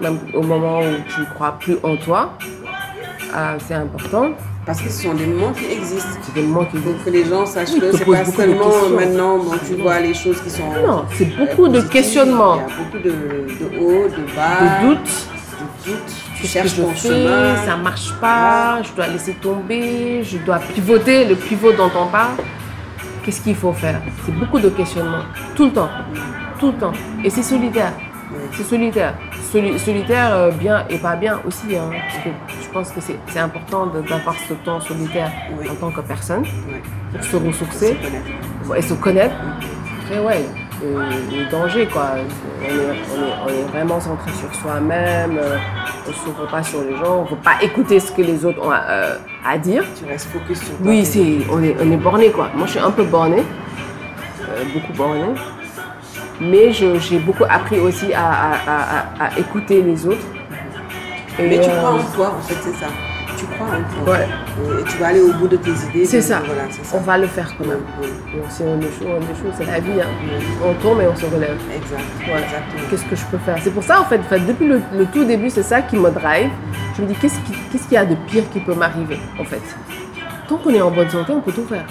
même 0.00 0.18
au 0.32 0.42
moment 0.42 0.78
où 0.78 0.94
tu 1.12 1.20
ne 1.20 1.24
crois 1.26 1.56
plus 1.58 1.76
en 1.82 1.96
toi. 1.96 2.34
Ah, 3.34 3.54
c'est 3.66 3.74
important. 3.74 4.30
Parce 4.64 4.80
que 4.80 4.88
ce 4.90 5.02
sont 5.04 5.14
des 5.14 5.26
moments 5.26 5.52
qui 5.52 5.64
existent. 5.64 6.18
C'est 6.22 6.34
des 6.34 6.42
moments 6.42 6.64
qui 6.66 6.76
Il 6.76 6.82
faut 6.82 6.94
que 7.04 7.10
les 7.10 7.24
gens 7.24 7.46
sachent 7.46 7.70
Oui, 7.72 7.80
que 7.80 7.96
c'est 7.96 8.04
pas 8.04 8.24
seulement 8.24 8.88
maintenant 8.94 9.38
bon, 9.38 9.52
tu 9.66 9.74
vois 9.74 9.98
les 9.98 10.14
choses 10.14 10.40
qui 10.40 10.50
sont. 10.50 10.70
Non, 10.86 11.04
c'est 11.12 11.24
euh, 11.26 11.46
beaucoup 11.46 11.66
de 11.68 11.80
questionnements, 11.80 12.56
Il 12.56 12.60
y 12.60 12.64
a 12.64 12.76
beaucoup 12.84 12.98
de, 13.08 13.10
de 13.60 13.78
hauts, 13.80 14.08
de 14.08 14.24
bas. 14.36 14.60
de 14.82 14.86
doutes. 14.86 15.28
de 15.86 15.90
doutes. 15.90 16.14
Tu 16.36 16.42
Qu'est-ce 16.42 16.42
que 16.42 16.46
cherches 16.48 16.76
je 16.76 16.82
ton 16.82 16.90
fais? 16.90 17.08
chemin. 17.08 17.56
Ça 17.66 17.76
marche 17.76 18.12
pas, 18.20 18.82
je 18.84 18.92
dois 18.92 19.08
laisser 19.08 19.32
tomber, 19.34 20.22
je 20.22 20.38
dois 20.38 20.58
pivoter, 20.58 21.24
le 21.24 21.34
pivot 21.34 21.72
dont 21.72 21.90
on 21.98 22.06
parle. 22.06 22.36
Qu'est-ce 23.24 23.40
qu'il 23.40 23.56
faut 23.56 23.72
faire? 23.72 24.00
C'est 24.24 24.32
beaucoup 24.38 24.60
de 24.60 24.68
questionnements, 24.70 25.24
tout 25.56 25.64
le 25.66 25.72
temps, 25.72 25.90
tout 26.60 26.68
le 26.68 26.74
temps. 26.78 26.92
Et 27.24 27.28
c'est 27.30 27.42
solitaire, 27.42 27.92
C'est 28.52 28.64
solitaire. 28.64 29.14
Soli- 29.52 29.78
solitaire, 29.78 30.32
euh, 30.32 30.50
bien 30.50 30.84
et 30.90 30.98
pas 30.98 31.16
bien 31.16 31.40
aussi, 31.46 31.76
hein, 31.76 31.90
parce 31.90 32.24
que 32.24 32.30
je 32.62 32.68
pense 32.72 32.90
que 32.90 33.00
c'est 33.00 33.38
important 33.38 33.86
d'avoir 33.86 34.34
ce 34.48 34.54
temps 34.54 34.80
solitaire 34.80 35.30
Oui. 35.58 35.68
en 35.70 35.74
tant 35.74 35.90
que 35.90 36.00
personne, 36.00 36.44
pour 37.12 37.24
se 37.24 37.36
ressourcer 37.36 37.96
et 38.76 38.82
se 38.82 38.94
connaître. 38.94 39.34
Après, 40.04 40.20
ouais, 40.20 40.44
euh, 40.84 41.10
le 41.32 41.50
danger, 41.50 41.86
quoi. 41.86 42.10
On 42.14 42.64
est, 42.64 42.70
on 42.70 42.82
est- 42.82 43.32
on 43.44 43.48
est 43.48 43.68
vraiment 43.72 43.98
centré 44.00 44.30
sur 44.32 44.54
soi-même, 44.54 45.38
euh, 45.38 45.56
on 46.06 46.10
ne 46.10 46.14
s'ouvre 46.14 46.46
pas 46.50 46.62
sur 46.62 46.82
les 46.82 46.96
gens, 46.96 47.20
on 47.20 47.24
ne 47.24 47.28
veut 47.30 47.36
pas 47.42 47.56
écouter 47.62 47.98
ce 47.98 48.12
que 48.12 48.22
les 48.22 48.44
autres 48.44 48.60
ont 48.64 48.70
à, 48.70 48.82
euh, 48.88 49.16
à 49.48 49.56
dire. 49.58 49.82
Tu 49.98 50.04
restes 50.04 50.28
focus 50.28 50.58
sur 50.58 50.68
toi. 50.76 50.86
Oui, 50.86 51.04
c'est, 51.04 51.38
on, 51.50 51.62
est, 51.62 51.76
on 51.80 51.90
est 51.90 51.96
borné, 51.96 52.30
quoi. 52.30 52.50
Moi, 52.54 52.66
je 52.66 52.72
suis 52.72 52.80
un 52.80 52.90
peu 52.90 53.04
bornée, 53.04 53.42
euh, 54.42 54.64
beaucoup 54.74 54.92
bornée. 54.92 55.34
Mais 56.40 56.72
j'ai 56.72 57.18
beaucoup 57.18 57.44
appris 57.48 57.78
aussi 57.80 58.12
à, 58.14 58.24
à- 58.30 59.24
à- 59.26 59.38
écouter 59.38 59.82
les 59.82 60.06
autres. 60.06 60.26
Et, 61.38 61.48
Mais 61.48 61.60
tu 61.60 61.70
euh, 61.70 61.76
crois 61.78 61.90
en 61.94 62.02
toi, 62.14 62.34
en 62.38 62.42
fait, 62.42 62.54
c'est 62.62 62.74
ça. 62.76 62.86
Tu 63.36 63.44
crois 63.46 63.66
en 63.68 64.04
toi. 64.04 64.12
Ouais. 64.14 64.26
Et 64.80 64.84
tu 64.84 64.96
vas 64.98 65.06
aller 65.08 65.20
au 65.20 65.32
bout 65.34 65.48
de 65.48 65.56
tes 65.56 65.70
idées. 65.70 66.04
C'est 66.04 66.20
ça. 66.20 66.42
Voilà, 66.44 66.62
c'est 66.70 66.84
ça. 66.84 66.96
On 66.96 67.00
va 67.00 67.16
le 67.18 67.26
faire 67.26 67.54
quand 67.56 67.66
même. 67.66 67.80
Oui, 68.02 68.08
Donc, 68.34 68.44
si 68.50 68.62
on 68.62 68.78
c'est 69.56 69.64
la 69.66 69.80
vie. 69.80 70.00
hein. 70.00 70.06
oui. 70.22 70.44
On 70.64 70.74
tombe 70.82 71.00
et 71.00 71.06
on 71.06 71.16
se 71.16 71.24
relève. 71.26 71.56
Exact. 71.74 72.02
Qu'est-ce 72.90 73.04
que 73.04 73.16
je 73.16 73.24
peux 73.26 73.38
faire? 73.38 73.56
C'est 73.62 73.70
pour 73.72 73.82
ça, 73.84 74.00
en 74.00 74.04
fait, 74.04 74.18
depuis 74.46 74.66
le, 74.66 74.80
le 74.96 75.06
tout 75.06 75.24
début, 75.24 75.50
c'est 75.50 75.62
ça 75.62 75.80
qui 75.82 75.96
me 75.96 76.10
drive. 76.10 76.50
Je 76.96 77.02
me 77.02 77.06
dis, 77.08 77.14
qu'est-ce 77.14 77.38
qu'il 77.84 77.92
y 77.92 77.96
a 77.96 78.04
de 78.04 78.14
pire 78.26 78.44
qui 78.52 78.60
peut 78.60 78.74
m'arriver, 78.74 79.18
en 79.38 79.44
fait? 79.44 79.62
Tant 80.48 80.56
qu'on 80.56 80.70
est 80.74 80.80
en 80.82 80.90
bonne 80.90 81.08
santé, 81.08 81.32
on 81.32 81.40
peut 81.40 81.52
tout 81.52 81.64
faire. 81.66 81.84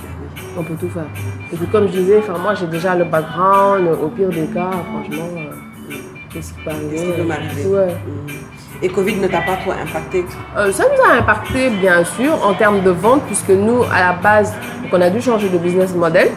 On 0.60 0.64
peut 0.64 0.76
tout 0.80 0.89
faire. 0.89 1.05
Et 1.53 1.55
puis, 1.55 1.66
comme 1.68 1.88
je 1.88 1.93
disais, 1.93 2.18
enfin, 2.20 2.38
moi, 2.38 2.53
j'ai 2.53 2.68
déjà 2.68 2.93
le 2.95 3.05
background. 3.05 3.88
Au 4.03 4.07
pire 4.10 4.30
des 4.30 4.45
cas, 4.47 4.70
franchement, 4.72 5.30
euh, 5.38 5.95
qu'est-ce 6.32 6.53
qui 6.53 6.60
peut 6.64 6.70
arriver 6.72 6.89
Qu'est-ce 6.97 7.05
qui 7.05 7.12
peut 7.14 7.24
m'arriver? 7.24 7.66
Ouais. 7.66 7.88
Mm. 7.95 8.84
Et 8.84 8.89
Covid 8.89 9.16
ne 9.16 9.28
t'a 9.28 9.41
pas 9.41 9.55
trop 9.57 9.72
impacté? 9.72 10.26
Euh, 10.57 10.72
ça 10.72 10.84
nous 10.86 11.03
a 11.12 11.18
impacté, 11.18 11.70
bien 11.70 12.03
sûr, 12.03 12.34
en 12.45 12.53
termes 12.53 12.82
de 12.84 12.89
vente, 12.91 13.22
puisque 13.24 13.49
nous, 13.49 13.84
à 13.84 13.99
la 14.01 14.14
base, 14.14 14.53
donc 14.84 14.91
on 14.93 15.01
a 15.01 15.10
dû 15.10 15.22
changer 15.22 15.49
de 15.49 15.57
business 15.57 15.95
model. 15.95 16.30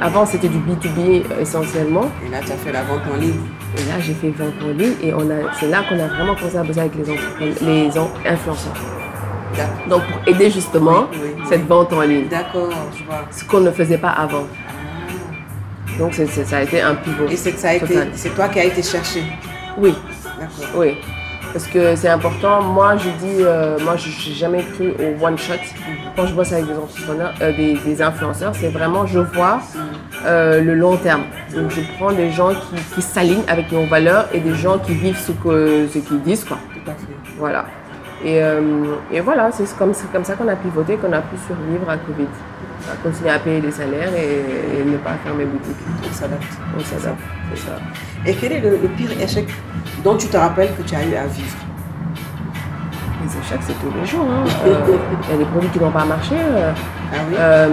Avant, 0.00 0.26
c'était 0.26 0.48
du 0.48 0.58
B2B 0.58 1.22
euh, 1.30 1.40
essentiellement. 1.40 2.10
Et 2.26 2.30
là, 2.30 2.38
tu 2.44 2.52
as 2.52 2.56
fait 2.56 2.72
la 2.72 2.82
vente 2.82 3.00
en 3.12 3.16
ligne. 3.16 3.40
Et 3.78 3.80
là, 3.88 3.98
j'ai 4.00 4.12
fait 4.14 4.30
vente 4.30 4.54
en 4.62 4.68
ligne 4.76 4.94
et 5.02 5.12
on 5.14 5.20
a, 5.30 5.52
c'est 5.58 5.68
là 5.68 5.78
qu'on 5.88 5.98
a 5.98 6.06
vraiment 6.08 6.34
commencé 6.34 6.56
à 6.56 6.62
bosser 6.62 6.80
avec 6.80 6.92
les, 6.96 7.66
les 7.86 7.98
en- 7.98 8.10
influenceurs. 8.28 8.72
Donc, 9.88 10.02
pour 10.02 10.20
aider 10.28 10.50
justement 10.50 11.06
Oui, 11.12 11.18
oui, 11.22 11.30
oui. 11.36 11.42
cette 11.48 11.66
vente 11.66 11.92
en 11.92 12.00
ligne, 12.02 12.28
D'accord, 12.28 12.70
je 12.98 13.04
vois. 13.04 13.24
ce 13.30 13.44
qu'on 13.44 13.60
ne 13.60 13.70
faisait 13.70 13.98
pas 13.98 14.10
avant. 14.10 14.44
Donc, 15.98 16.14
c'est- 16.14 16.26
c'est- 16.26 16.44
ça 16.44 16.58
a 16.58 16.62
été 16.62 16.80
un 16.80 16.94
pivot. 16.96 17.26
Et 17.30 17.36
c'est 17.36 17.56
ça 17.56 17.68
a 17.70 17.74
été, 17.74 17.86
total. 17.86 18.08
c'est 18.14 18.34
toi 18.34 18.48
qui 18.48 18.58
as 18.60 18.64
été 18.64 18.82
chercher. 18.82 19.22
Oui, 19.78 19.94
D'accord. 20.38 20.64
oui. 20.76 20.96
Parce 21.52 21.68
que 21.68 21.94
c'est 21.94 22.08
important. 22.08 22.62
Moi, 22.62 22.96
je 22.96 23.10
dis, 23.10 23.36
euh, 23.42 23.78
moi, 23.84 23.94
je 23.96 24.08
n'ai 24.08 24.34
jamais 24.34 24.64
cru 24.74 24.92
au 24.98 25.24
one 25.24 25.38
shot. 25.38 25.52
Quand 26.16 26.26
je 26.26 26.34
bosse 26.34 26.52
avec 26.52 26.66
des 26.66 26.74
entrepreneurs, 26.76 27.32
euh, 27.40 27.52
des, 27.56 27.74
des 27.74 28.02
influenceurs, 28.02 28.52
c'est 28.56 28.70
vraiment, 28.70 29.06
je 29.06 29.20
vois 29.20 29.60
euh, 30.26 30.60
le 30.60 30.74
long 30.74 30.96
terme. 30.96 31.22
Donc, 31.54 31.70
je 31.70 31.80
prends 31.96 32.10
des 32.10 32.30
gens 32.32 32.48
qui, 32.50 32.82
qui 32.96 33.02
s'alignent 33.02 33.44
avec 33.46 33.70
nos 33.70 33.86
valeurs 33.86 34.26
et 34.32 34.40
des 34.40 34.54
gens 34.54 34.78
qui 34.78 34.94
vivent 34.94 35.18
ce 35.18 35.30
qu'ils 35.30 36.22
disent, 36.22 36.42
quoi. 36.44 36.58
Tout 36.72 36.90
à 36.90 36.94
fait. 36.94 37.06
Voilà. 37.38 37.66
Et, 38.24 38.42
euh, 38.42 38.60
et 39.12 39.20
voilà, 39.20 39.50
c'est 39.52 39.76
comme, 39.76 39.92
comme 40.12 40.24
ça 40.24 40.34
qu'on 40.34 40.48
a 40.48 40.56
pivoté, 40.56 40.96
qu'on 40.96 41.12
a 41.12 41.20
pu 41.20 41.36
survivre 41.46 41.88
à 41.90 41.96
Covid. 41.98 42.26
À 42.90 42.96
continuer 43.02 43.30
à 43.30 43.38
payer 43.38 43.60
les 43.60 43.70
salaires 43.70 44.12
et, 44.14 44.80
et 44.80 44.84
ne 44.84 44.96
pas 44.98 45.12
fermer 45.24 45.44
boutique. 45.44 45.76
On 46.08 46.12
s'adapte. 46.12 46.42
On 46.76 46.80
s'adapte, 46.80 47.20
c'est 47.54 47.60
ça. 47.66 47.72
Et 48.26 48.34
quel 48.34 48.52
est 48.52 48.60
le, 48.60 48.70
le 48.82 48.88
pire 48.88 49.10
échec 49.20 49.48
dont 50.02 50.16
tu 50.16 50.26
te 50.28 50.36
rappelles 50.36 50.74
que 50.76 50.82
tu 50.82 50.94
as 50.94 51.02
eu 51.02 51.14
à 51.14 51.26
vivre? 51.26 51.56
Les 53.22 53.30
échecs, 53.30 53.60
c'est 53.62 53.74
tous 53.80 53.92
les 53.98 54.06
jours. 54.06 54.26
hein. 54.30 54.44
Euh, 54.66 54.74
Il 55.28 55.30
y 55.30 55.34
a 55.34 55.38
des 55.38 55.44
produits 55.46 55.68
qui 55.70 55.78
n'ont 55.80 55.90
pas 55.90 56.04
marché. 56.04 56.34
euh, 56.38 56.72
Ah 57.12 57.16
oui? 57.28 57.34
Euh, 57.38 57.68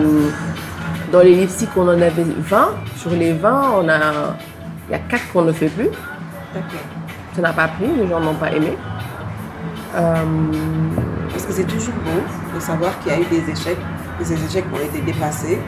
dans 1.11 1.19
les 1.19 1.35
lipsticks, 1.35 1.69
on 1.75 1.83
en 1.89 2.01
avait 2.01 2.23
20. 2.37 2.69
Sur 2.95 3.11
les 3.11 3.33
20, 3.33 3.63
on 3.81 3.89
a, 3.89 3.99
il 4.87 4.91
y 4.91 4.95
a 4.95 4.99
4 4.99 5.31
qu'on 5.33 5.41
ne 5.41 5.51
fait 5.51 5.67
plus. 5.67 5.89
Ça 7.33 7.41
n'a 7.41 7.51
pas 7.53 7.67
pris, 7.67 7.87
les 7.97 8.07
gens 8.07 8.19
n'ont 8.19 8.33
pas 8.35 8.51
aimé. 8.51 8.77
Euh, 9.95 10.23
Parce 11.31 11.45
que 11.45 11.53
c'est 11.53 11.63
toujours 11.67 11.93
bon 12.05 12.55
de 12.55 12.59
savoir 12.61 12.97
qu'il 12.99 13.11
y 13.11 13.15
a 13.15 13.19
eu 13.19 13.25
des 13.25 13.51
échecs, 13.51 13.77
que 14.19 14.25
ces 14.25 14.33
échecs 14.45 14.65
ont 14.73 14.79
été 14.85 14.99
dépassés, 15.01 15.59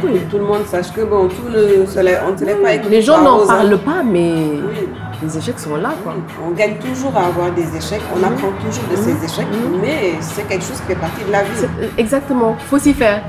pour 0.00 0.10
Oui. 0.10 0.18
que 0.20 0.30
tout 0.30 0.38
le 0.38 0.44
monde 0.44 0.64
sache 0.66 0.92
que 0.92 1.02
bon, 1.02 1.28
tout 1.28 1.50
se 1.86 2.00
lève, 2.00 2.22
on 2.28 2.32
ne 2.32 2.36
se 2.36 2.44
lève 2.44 2.60
pas 2.60 2.68
avec 2.68 2.88
les 2.88 3.02
gens 3.02 3.20
n'en 3.22 3.46
parlent 3.46 3.78
pas, 3.78 4.02
mais 4.04 4.32
Oui. 4.32 4.88
les 5.22 5.38
échecs 5.38 5.58
sont 5.58 5.76
là. 5.76 5.90
Quoi. 6.02 6.14
On 6.46 6.50
gagne 6.52 6.76
toujours 6.78 7.16
à 7.16 7.26
avoir 7.26 7.50
des 7.52 7.76
échecs, 7.76 8.02
on 8.16 8.22
apprend 8.24 8.48
toujours 8.64 8.84
de 8.90 8.96
ces 8.96 9.24
échecs, 9.24 9.46
mais 9.82 10.14
c'est 10.20 10.46
quelque 10.48 10.64
chose 10.64 10.80
qui 10.80 10.86
fait 10.94 10.94
partie 11.00 11.24
de 11.24 11.32
la 11.32 11.42
vie. 11.42 11.64
Euh, 11.80 11.86
Exactement, 11.98 12.56
il 12.58 12.64
faut 12.66 12.78
s'y 12.78 12.94
faire. 12.94 13.22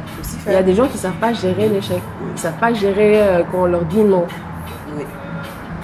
Il 0.48 0.54
y 0.54 0.56
a 0.56 0.64
des 0.64 0.74
gens 0.74 0.86
qui 0.88 0.94
ne 0.96 1.00
savent 1.00 1.20
pas 1.20 1.34
gérer 1.34 1.68
l'échec. 1.70 2.02
Ils 2.28 2.34
ne 2.34 2.38
savent 2.38 2.58
pas 2.60 2.74
gérer 2.74 3.22
euh, 3.22 3.44
quand 3.52 3.64
on 3.64 3.66
leur 3.66 3.84
dit 3.86 4.02
non. 4.02 4.26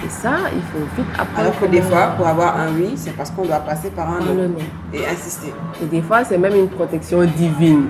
Et 0.06 0.08
ça, 0.08 0.34
il 0.54 0.62
faut 0.62 0.86
vite 0.96 1.06
apprendre. 1.18 1.38
Alors 1.48 1.58
que 1.60 1.66
des 1.66 1.82
fois, 1.82 2.06
pour 2.16 2.26
avoir 2.28 2.56
un 2.60 2.68
oui, 2.74 2.92
c'est 2.94 3.10
parce 3.16 3.30
qu'on 3.32 3.44
doit 3.44 3.56
passer 3.58 3.90
par 3.90 4.08
un 4.08 4.20
non 4.20 4.54
et 4.94 5.04
insister. 5.06 5.52
Et 5.82 5.86
des 5.86 6.00
fois, 6.00 6.22
c'est 6.22 6.38
même 6.38 6.54
une 6.54 6.68
protection 6.68 7.24
divine 7.24 7.86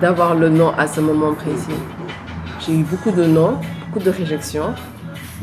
d'avoir 0.00 0.34
le 0.36 0.48
non 0.48 0.72
à 0.78 0.86
ce 0.86 1.00
moment 1.00 1.32
précis. 1.34 1.74
J'ai 2.60 2.74
eu 2.78 2.84
beaucoup 2.84 3.10
de 3.10 3.24
non, 3.24 3.58
beaucoup 3.86 4.04
de 4.04 4.10
réjections, 4.10 4.72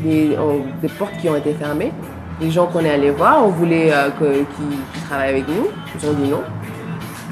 des, 0.00 0.36
on- 0.38 0.64
des 0.80 0.88
portes 0.88 1.16
qui 1.20 1.28
ont 1.28 1.36
été 1.36 1.52
fermées, 1.52 1.92
des 2.40 2.50
gens 2.50 2.66
qu'on 2.66 2.80
est 2.80 2.90
allé 2.90 3.10
voir, 3.10 3.44
on 3.44 3.48
voulait 3.50 3.92
euh, 3.92 4.08
que- 4.18 4.38
qui, 4.38 4.62
qui 4.94 5.00
travaillent 5.06 5.28
avec 5.30 5.48
nous, 5.48 5.66
ils 6.02 6.08
ont 6.08 6.14
dit 6.14 6.30
non, 6.30 6.40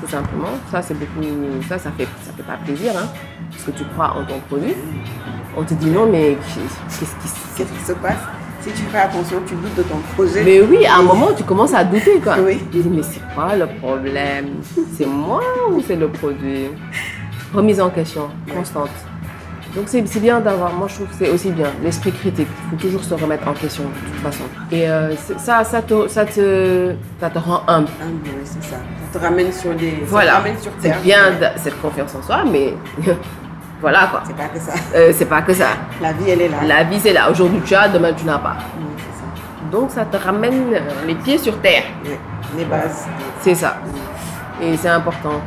tout 0.03 0.09
simplement. 0.09 0.51
Ça, 0.71 0.83
c'est 0.83 0.93
beaucoup, 0.93 1.27
ça, 1.71 1.79
ça 1.79 1.91
fait, 1.97 2.07
ça 2.23 2.33
fait 2.37 2.43
pas 2.43 2.59
plaisir, 2.63 2.93
hein, 2.99 3.07
parce 3.51 3.63
que 3.65 3.71
tu 3.71 3.85
crois 3.95 4.11
en 4.19 4.25
ton 4.27 4.39
produit. 4.47 4.75
On 5.57 5.63
te 5.63 5.73
dit 5.73 5.89
non, 5.91 6.07
mais 6.13 6.37
qu'est-ce 6.89 7.15
qui 7.23 7.29
se 7.29 7.39
Qu'est-ce 7.57 7.73
qui 7.73 7.85
se 7.85 7.93
passe? 7.95 8.15
Si 8.69 8.83
tu 8.83 8.89
fais 8.91 8.99
attention, 8.99 9.39
tu 9.47 9.55
doutes 9.55 9.75
de 9.77 9.83
ton 9.83 9.97
projet. 10.15 10.45
Mais 10.45 10.61
oui, 10.61 10.85
à 10.87 10.97
un 10.99 11.03
moment, 11.03 11.29
tu 11.37 11.43
commences 11.45 11.73
à 11.75 11.85
douter, 11.85 12.19
quoi. 12.23 12.37
Oui. 12.41 12.59
Tu 12.71 12.79
dis, 12.81 12.89
mais 12.89 13.03
c'est 13.03 13.21
quoi 13.35 13.57
le 13.57 13.67
problème? 13.67 14.47
C'est 14.97 15.07
moi 15.07 15.41
ou 15.71 15.81
c'est 15.87 15.97
le 15.97 16.09
produit? 16.09 16.69
Remise 17.55 17.81
en 17.81 17.89
question, 17.89 18.29
constante. 18.55 18.91
Donc 19.75 19.85
c'est 19.87 20.03
bien 20.21 20.41
d'avoir, 20.41 20.73
moi 20.73 20.87
je 20.89 20.95
trouve 20.97 21.07
que 21.09 21.15
c'est 21.19 21.31
aussi 21.31 21.51
bien, 21.51 21.69
l'esprit 21.83 22.11
critique. 22.11 22.49
Il 22.65 22.71
faut 22.71 22.83
toujours 22.83 23.05
se 23.05 23.15
remettre 23.15 23.47
en 23.49 23.53
question 23.53 23.85
de 23.85 24.11
toute 24.11 24.21
façon. 24.23 24.45
Et 24.73 24.89
euh, 24.89 25.15
ça, 25.17 25.63
ça 25.63 25.83
te, 25.83 26.09
ça, 26.09 26.25
te, 26.25 26.93
ça 27.21 27.31
te 27.31 27.39
rend 27.39 27.63
humble. 27.69 27.89
Ah 28.01 28.05
oui, 28.07 28.31
c'est 28.45 28.63
ça. 28.65 28.77
Ça 29.13 29.19
te 29.19 29.25
ramène 29.25 29.53
sur 29.53 29.75
des. 29.75 29.91
ça 29.91 29.97
te 29.99 30.05
Voilà, 30.07 30.35
ramène 30.39 30.59
sur 30.59 30.73
c'est 30.81 31.01
bien 31.03 31.19
cette 31.57 31.81
confiance 31.81 32.15
en 32.15 32.23
soi, 32.23 32.45
mais 32.51 32.75
voilà 33.81 34.09
quoi. 34.11 34.23
C'est 34.27 34.37
pas 34.37 34.49
que 34.49 34.59
ça. 34.59 34.73
Euh, 34.95 35.13
c'est 35.15 35.25
pas 35.27 35.43
que 35.43 35.55
ça. 35.55 35.69
La 36.01 36.13
vie, 36.13 36.31
elle 36.31 36.43
est 36.43 36.49
là. 36.49 36.59
La 36.67 36.85
vie 36.85 36.99
c'est 37.01 37.13
là. 37.13 37.31
Aujourd'hui 37.31 37.61
tu 37.65 37.75
as, 37.75 37.89
demain 37.89 38.13
tu 38.13 38.25
n'as 38.25 38.39
pas. 38.39 38.57
Oui, 38.79 38.85
c'est 38.97 39.19
ça. 39.21 39.71
Donc 39.71 39.91
ça 39.91 40.05
te 40.05 40.17
ramène 40.17 40.73
euh, 40.75 40.81
les 41.07 41.15
pieds 41.15 41.39
sur 41.39 41.61
terre. 41.61 41.85
Oui. 42.05 42.11
Les 42.57 42.65
bases. 42.65 43.07
C'est 43.41 43.55
ça. 43.55 43.77
Et 44.61 44.77
c'est 44.77 44.89
important. 44.89 45.41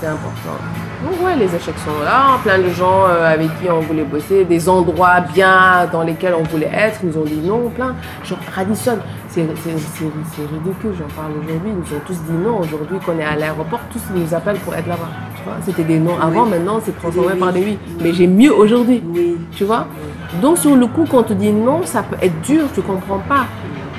C'est 0.00 0.06
important. 0.06 0.58
Donc 1.04 1.24
ouais, 1.24 1.36
les 1.36 1.46
échecs 1.54 1.78
sont 1.78 2.02
là. 2.04 2.38
Plein 2.42 2.58
de 2.58 2.70
gens 2.70 3.04
euh, 3.08 3.32
avec 3.34 3.48
qui 3.60 3.70
on 3.70 3.80
voulait 3.80 4.02
bosser, 4.02 4.44
des 4.44 4.68
endroits 4.68 5.20
bien 5.32 5.86
dans 5.92 6.02
lesquels 6.02 6.34
on 6.38 6.42
voulait 6.42 6.70
être, 6.72 7.00
nous 7.04 7.16
ont 7.16 7.24
dit 7.24 7.40
non, 7.44 7.68
plein. 7.70 7.94
Genre 8.24 8.38
Radisson, 8.54 8.98
c'est 9.28 9.42
ridicule, 9.42 10.92
j'en 10.98 11.14
parle 11.14 11.32
aujourd'hui. 11.32 11.70
Ils 11.70 11.76
nous 11.76 11.96
ont 11.96 12.00
tous 12.04 12.14
dit 12.14 12.32
non. 12.44 12.58
Aujourd'hui 12.60 12.98
qu'on 13.04 13.16
est 13.18 13.24
à 13.24 13.36
l'aéroport, 13.36 13.80
tous 13.92 14.00
ils 14.14 14.22
nous 14.22 14.34
appellent 14.34 14.58
pour 14.58 14.74
être 14.74 14.88
là-bas. 14.88 15.08
C'était 15.64 15.84
des 15.84 15.98
non 15.98 16.18
avant, 16.20 16.42
Oui. 16.44 16.50
maintenant 16.50 16.80
c'est 16.84 16.96
transformé 16.98 17.34
par 17.34 17.52
des 17.52 17.60
oui. 17.60 17.78
oui. 17.86 17.96
Mais 18.02 18.12
j'ai 18.12 18.26
mieux 18.26 18.52
aujourd'hui. 18.52 19.02
Oui. 19.06 19.36
Tu 19.52 19.64
vois? 19.64 19.86
Donc 20.42 20.58
sur 20.58 20.74
le 20.74 20.86
coup, 20.88 21.04
quand 21.08 21.18
on 21.18 21.22
te 21.22 21.32
dit 21.32 21.52
non, 21.52 21.82
ça 21.84 22.02
peut 22.02 22.16
être 22.20 22.40
dur, 22.42 22.64
tu 22.74 22.82
comprends 22.82 23.20
pas. 23.20 23.46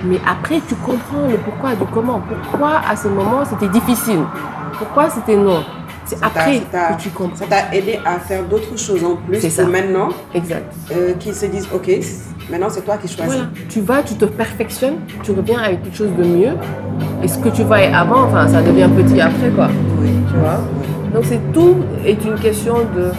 Mais 0.04 0.20
après, 0.30 0.62
tu 0.68 0.76
comprends 0.76 1.28
le 1.30 1.38
pourquoi 1.38 1.76
du 1.76 1.86
comment. 1.94 2.22
Pourquoi 2.52 2.82
à 2.90 2.96
ce 2.96 3.08
moment 3.08 3.44
c'était 3.46 3.70
difficile? 3.70 4.20
Pourquoi 4.78 5.10
c'était 5.10 5.36
non? 5.38 5.64
C'est 6.18 6.24
après 6.24 6.56
ça 6.58 6.62
t'a- 6.72 6.94
que 6.96 7.02
tu 7.02 7.10
comprends. 7.10 7.36
Ça 7.36 7.46
t'a 7.46 7.76
aidé 7.76 8.00
à 8.06 8.20
faire 8.20 8.44
d'autres 8.44 8.78
choses 8.78 9.04
en 9.04 9.16
plus 9.16 9.40
C'est 9.40 9.48
que 9.50 9.54
ça. 9.54 9.66
maintenant, 9.66 10.10
Exact. 10.34 10.74
euh, 10.92 11.14
qu'ils 11.20 11.36
se 11.36 11.46
disent, 11.46 11.68
ok, 11.74 11.88
maintenant 12.50 12.68
c'est 12.70 12.82
toi 12.82 12.98
qui 12.98 13.08
choisis. 13.08 13.34
Voilà. 13.36 13.50
Tu 13.70 13.82
vas, 13.82 14.02
tu 14.04 14.16
te 14.16 14.26
perfectionnes, 14.26 14.98
tu 15.24 15.32
reviens 15.32 15.60
avec 15.60 15.84
quelque 15.84 15.96
chose 15.98 16.12
de 16.18 16.24
mieux. 16.24 16.54
Et 17.24 17.28
ce 17.28 17.38
que 17.38 17.50
tu 17.50 17.64
voyais 17.64 17.92
avant, 17.94 18.24
enfin, 18.24 18.48
ça 18.48 18.62
devient 18.62 18.90
petit 18.96 19.20
après, 19.22 19.50
quoi. 19.56 19.68
Oui. 20.02 20.10
Tu 20.32 20.38
vois? 20.38 20.60
Donc 21.14 21.26
c'est 21.26 21.42
tout 21.54 21.76
est 22.06 22.24
une 22.26 22.36
question 22.40 22.76
de 22.96 23.12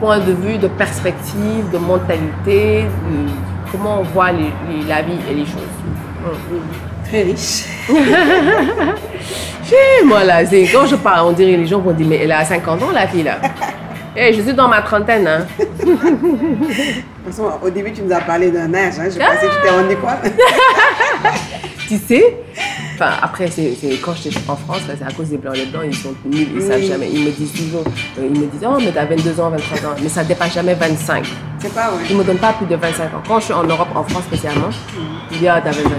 point 0.00 0.18
de 0.18 0.32
vue, 0.32 0.56
de 0.58 0.68
perspective, 0.68 1.64
de 1.72 1.78
mentalité, 1.78 2.84
de 2.84 3.70
comment 3.70 4.00
on 4.00 4.04
voit 4.14 4.32
les- 4.32 4.52
les- 4.68 4.88
la 4.88 5.02
vie 5.02 5.18
et 5.30 5.34
les 5.34 5.44
choses. 5.44 5.74
Mm. 6.24 6.89
Très 7.10 7.22
riche. 7.24 7.64
Moi 10.04 10.24
là, 10.24 10.46
c'est 10.46 10.62
quand 10.72 10.86
je 10.86 10.96
parle, 10.96 11.28
on 11.28 11.32
dirait 11.32 11.56
les 11.56 11.66
gens 11.66 11.80
vont 11.80 11.92
dire 11.92 12.06
mais 12.08 12.18
elle 12.22 12.32
a 12.32 12.44
50 12.44 12.82
ans 12.82 12.90
la 12.92 13.06
fille 13.06 13.24
là. 13.24 13.38
Eh, 14.16 14.32
je 14.32 14.42
suis 14.42 14.52
dans 14.54 14.66
ma 14.66 14.82
trentaine 14.82 15.24
hein. 15.28 15.46
De 15.56 15.64
toute 15.84 16.00
façon, 17.26 17.48
au 17.62 17.70
début, 17.70 17.92
tu 17.92 18.02
nous 18.02 18.12
as 18.12 18.20
parlé 18.20 18.50
d'un 18.50 18.74
âge. 18.74 18.94
Hein. 18.98 19.04
Je 19.08 19.16
pensais 19.16 19.46
que 19.46 19.54
tu 19.54 19.62
t'es 19.62 19.70
rendu 19.70 19.96
quoi 19.96 20.16
tu 21.90 21.96
sais, 21.96 22.36
enfin 23.00 23.16
après 23.22 23.48
c'est 23.50 23.74
quand 24.02 24.14
j'étais 24.14 24.38
en 24.48 24.56
France, 24.56 24.80
c'est 24.86 25.04
à 25.04 25.10
cause 25.12 25.28
des 25.28 25.38
blancs. 25.38 25.56
Les 25.56 25.66
blancs 25.66 25.84
ils 25.86 25.96
sont 25.96 26.14
nuls, 26.24 26.48
ils 26.54 26.62
savent 26.62 26.82
jamais. 26.82 27.08
Ils 27.10 27.24
me 27.24 27.30
disent 27.30 27.52
toujours, 27.52 27.84
euh, 28.18 28.28
ils 28.32 28.40
me 28.40 28.46
disent 28.46 28.66
oh 28.66 28.76
mais 28.78 28.92
t'as 28.92 29.06
22 29.06 29.40
ans, 29.40 29.50
23 29.50 29.90
ans, 29.90 29.94
mais 30.02 30.08
ça 30.08 30.24
dépasse 30.24 30.54
jamais 30.54 30.74
25. 30.74 31.24
C'est 31.58 31.74
pas 31.74 31.90
vrai. 31.90 32.02
Ils 32.10 32.16
me 32.16 32.24
donnent 32.24 32.38
pas 32.38 32.52
plus 32.52 32.66
de 32.66 32.76
25 32.76 33.04
ans. 33.04 33.22
Quand 33.26 33.40
je 33.40 33.44
suis 33.46 33.54
en 33.54 33.64
Europe, 33.64 33.88
en 33.94 34.04
France 34.04 34.24
spécialement, 34.24 34.68
ils 35.30 35.38
disent 35.38 35.48
ah 35.48 35.60
t'as 35.62 35.70
25 35.70 35.86
ans. 35.86 35.90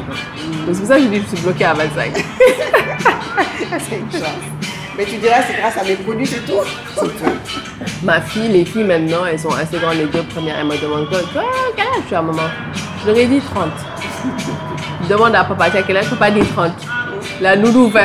Donc, 0.67 0.75
C'est 0.75 0.79
pour 0.79 0.87
ça 0.87 0.95
que 0.97 1.03
je 1.03 1.07
dis 1.07 1.21
je 1.21 1.35
suis 1.35 1.43
bloquée 1.43 1.65
à 1.65 1.73
25. 1.73 2.13
C'est 3.79 3.97
une 3.97 4.11
chance. 4.11 4.21
Mais 4.97 5.05
tu 5.05 5.17
diras, 5.17 5.37
c'est 5.47 5.57
grâce 5.57 5.77
à 5.77 5.85
mes 5.85 5.95
produits, 5.95 6.27
c'est 6.27 6.45
tout. 6.45 6.59
C'est 6.93 7.07
tout. 7.07 7.31
Ma 8.03 8.19
fille, 8.19 8.49
les 8.49 8.65
filles 8.65 8.83
maintenant, 8.83 9.25
elles 9.25 9.39
sont 9.39 9.49
assez 9.51 9.77
grandes, 9.77 9.95
les 9.95 10.05
deux 10.05 10.23
premières, 10.23 10.59
elles 10.59 10.65
me 10.65 10.77
demandent 10.77 11.07
Quoi, 11.07 11.21
quel 11.77 11.85
âge 11.85 12.03
tu 12.09 12.13
as, 12.13 12.21
maman? 12.21 12.43
Je 13.01 13.07
leur 13.07 13.17
ai 13.17 13.25
dit 13.25 13.39
30. 13.39 13.71
Demande 15.09 15.35
à 15.35 15.43
papa, 15.43 15.65
as 15.65 15.83
quel 15.83 15.97
âge 15.97 16.09
Papa 16.09 16.31
dit 16.31 16.41
30. 16.41 16.71
La 17.41 17.55
loulou 17.55 17.89
20. 17.89 18.01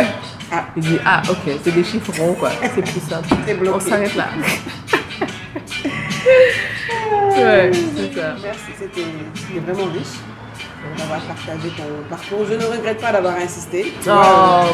Ah. 0.52 0.64
Il 0.76 0.82
dit, 0.82 0.98
ah 1.04 1.22
ok, 1.28 1.52
c'est 1.62 1.74
des 1.74 1.82
chiffres 1.84 2.12
ronds 2.18 2.34
quoi, 2.34 2.50
c'est 2.62 2.82
plus 2.82 3.00
simple. 3.00 3.28
On 3.74 3.80
s'arrête 3.80 4.14
là. 4.14 4.28
ouais, 7.36 7.70
c'est 7.72 8.14
ça. 8.14 8.36
Merci, 8.42 8.70
c'était 8.78 9.06
vraiment 9.60 9.86
riche 9.92 10.18
d'avoir 10.98 11.20
partagé 11.20 11.68
ton 11.76 11.84
parcours. 12.08 12.44
Je 12.48 12.54
ne 12.54 12.64
regrette 12.64 13.00
pas 13.00 13.12
d'avoir 13.12 13.34
insisté. 13.36 13.92
Oh, 14.06 14.10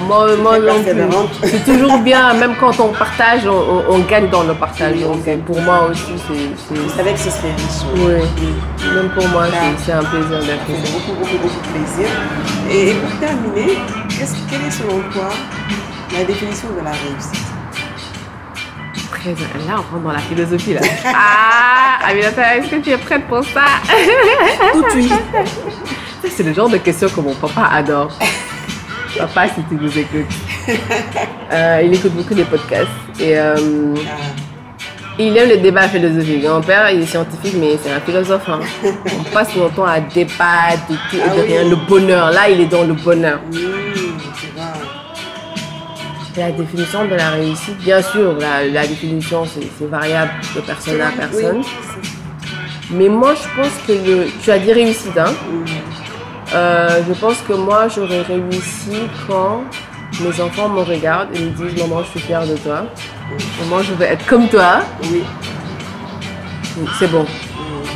moi, 0.07 0.37
moi 0.37 0.59
très 0.59 0.61
non 0.61 0.75
plus. 0.75 0.85
persévérante. 0.85 1.31
C'est 1.45 1.65
toujours 1.65 1.99
bien, 1.99 2.35
même 2.35 2.55
quand 2.61 2.79
on 2.81 2.89
partage, 2.89 3.47
on, 3.47 3.51
on- 3.51 3.85
on 3.95 3.99
gagne 4.01 4.29
dans 4.29 4.43
le 4.45 4.55
partage. 4.55 4.95
Oui, 4.97 5.05
on 5.07 5.17
Donc 5.17 5.45
pour 5.45 5.61
moi 5.63 5.89
aussi, 5.91 6.13
c'est. 6.29 6.75
Je 6.77 6.89
savais 6.97 7.13
que 7.13 7.19
ce 7.21 7.31
serait 7.31 7.53
riche. 7.57 7.83
Oui, 7.95 8.95
même 8.95 9.11
pour 9.11 9.27
moi, 9.29 9.45
c'est- 9.85 9.93
un 9.93 10.05
plaisir 10.05 10.39
d'être 10.41 10.69
ici. 10.71 10.93
beaucoup, 10.93 11.19
beaucoup, 11.19 11.39
beaucoup 11.43 11.61
de 11.61 11.69
plaisir. 11.73 12.09
Et, 12.71 12.91
et 12.91 12.95
pour 12.95 13.11
terminer, 13.19 13.79
qu'est-ce- 14.09 14.35
quelle 14.51 14.63
est 14.67 14.71
selon 14.71 15.01
toi 15.13 15.29
la 16.17 16.25
définition 16.25 16.69
de 16.79 16.85
la 16.85 16.91
réussite? 16.93 17.47
Très 19.11 19.33
bien. 19.35 19.47
Là, 19.69 19.75
on 19.79 19.95
rentre 19.95 20.05
dans 20.05 20.13
la 20.13 20.19
philosophie. 20.19 20.75
Là. 20.75 20.81
Ah, 21.15 22.09
Aminata, 22.09 22.57
est-ce 22.57 22.69
que 22.69 22.77
tu 22.77 22.91
es 22.91 22.97
prête 22.97 23.25
pour 23.29 23.45
ça? 23.45 23.63
Tout 24.73 24.85
oui. 24.97 25.13
Ça, 26.23 26.29
C'est 26.35 26.43
le 26.43 26.53
genre 26.55 26.69
de 26.69 26.79
questions 26.79 27.09
que 27.09 27.21
mon 27.21 27.35
papa 27.35 27.69
adore. 27.73 28.17
Papa, 29.19 29.49
si 29.49 29.63
tu 29.69 29.75
nous 29.75 29.99
écoutes. 29.99 30.27
Euh, 31.53 31.83
il 31.85 31.93
écoute 31.95 32.13
beaucoup 32.13 32.35
des 32.35 32.45
podcasts. 32.45 32.89
Et 33.21 33.37
euh, 33.39 33.95
il 35.19 35.37
aime 35.37 35.49
les 35.49 35.59
débats 35.59 35.89
philosophiques. 35.89 36.45
Mon 36.49 36.61
père, 36.63 36.91
il 36.91 37.03
est 37.03 37.07
scientifique, 37.07 37.55
mais 37.61 37.79
c'est 37.83 37.93
un 37.93 38.01
philosophe. 38.01 38.49
hein. 38.49 38.61
On 39.21 39.23
passe 39.25 39.55
notre 39.57 39.75
temps 39.75 39.85
à 39.85 40.01
débattre 40.01 40.87
de 40.89 40.95
tout 41.11 41.17
et 41.17 41.21
Ah 41.31 41.37
de 41.37 41.41
rien. 41.43 41.65
Le 41.69 41.77
bonheur, 41.89 42.31
là, 42.31 42.49
il 42.49 42.61
est 42.61 42.67
dans 42.67 42.85
le 42.85 42.95
bonheur. 42.95 43.41
La 46.35 46.51
définition 46.51 47.05
de 47.05 47.15
la 47.15 47.29
réussite, 47.31 47.77
bien 47.81 48.01
sûr, 48.01 48.35
la, 48.41 48.65
la 48.67 48.87
définition, 48.87 49.45
c'est 49.45 49.87
variable 49.87 50.31
de 50.57 50.61
personne 50.63 50.99
à 51.03 51.11
personne. 51.11 51.61
Mais 52.91 53.09
moi, 53.11 53.35
je 53.35 53.61
pense 53.61 53.73
que 53.87 53.93
le, 53.93 54.27
tu 54.43 54.51
as 54.51 54.59
dit 54.59 54.73
réussite, 54.73 55.19
hein. 55.19 55.33
Euh, 56.55 57.01
je 57.09 57.13
pense 57.15 57.39
que 57.49 57.53
moi, 57.55 57.89
j'aurais 57.89 58.23
réussi 58.23 58.97
quand 59.27 59.63
mes 60.21 60.41
enfants 60.41 60.69
me 60.69 60.83
regardent 60.83 61.35
et 61.35 61.39
me 61.41 61.51
disent 61.51 61.81
Maman, 61.83 62.03
je 62.05 62.11
suis 62.11 62.21
fière 62.21 62.47
de 62.47 62.57
toi. 62.57 62.85
Maman, 63.61 63.83
je 63.83 63.95
veux 63.95 64.05
être 64.05 64.27
comme 64.27 64.49
toi. 64.49 64.81
Oui, 65.05 65.23
C'est 66.99 67.09
bon. 67.11 67.23
mmh, 67.23 67.27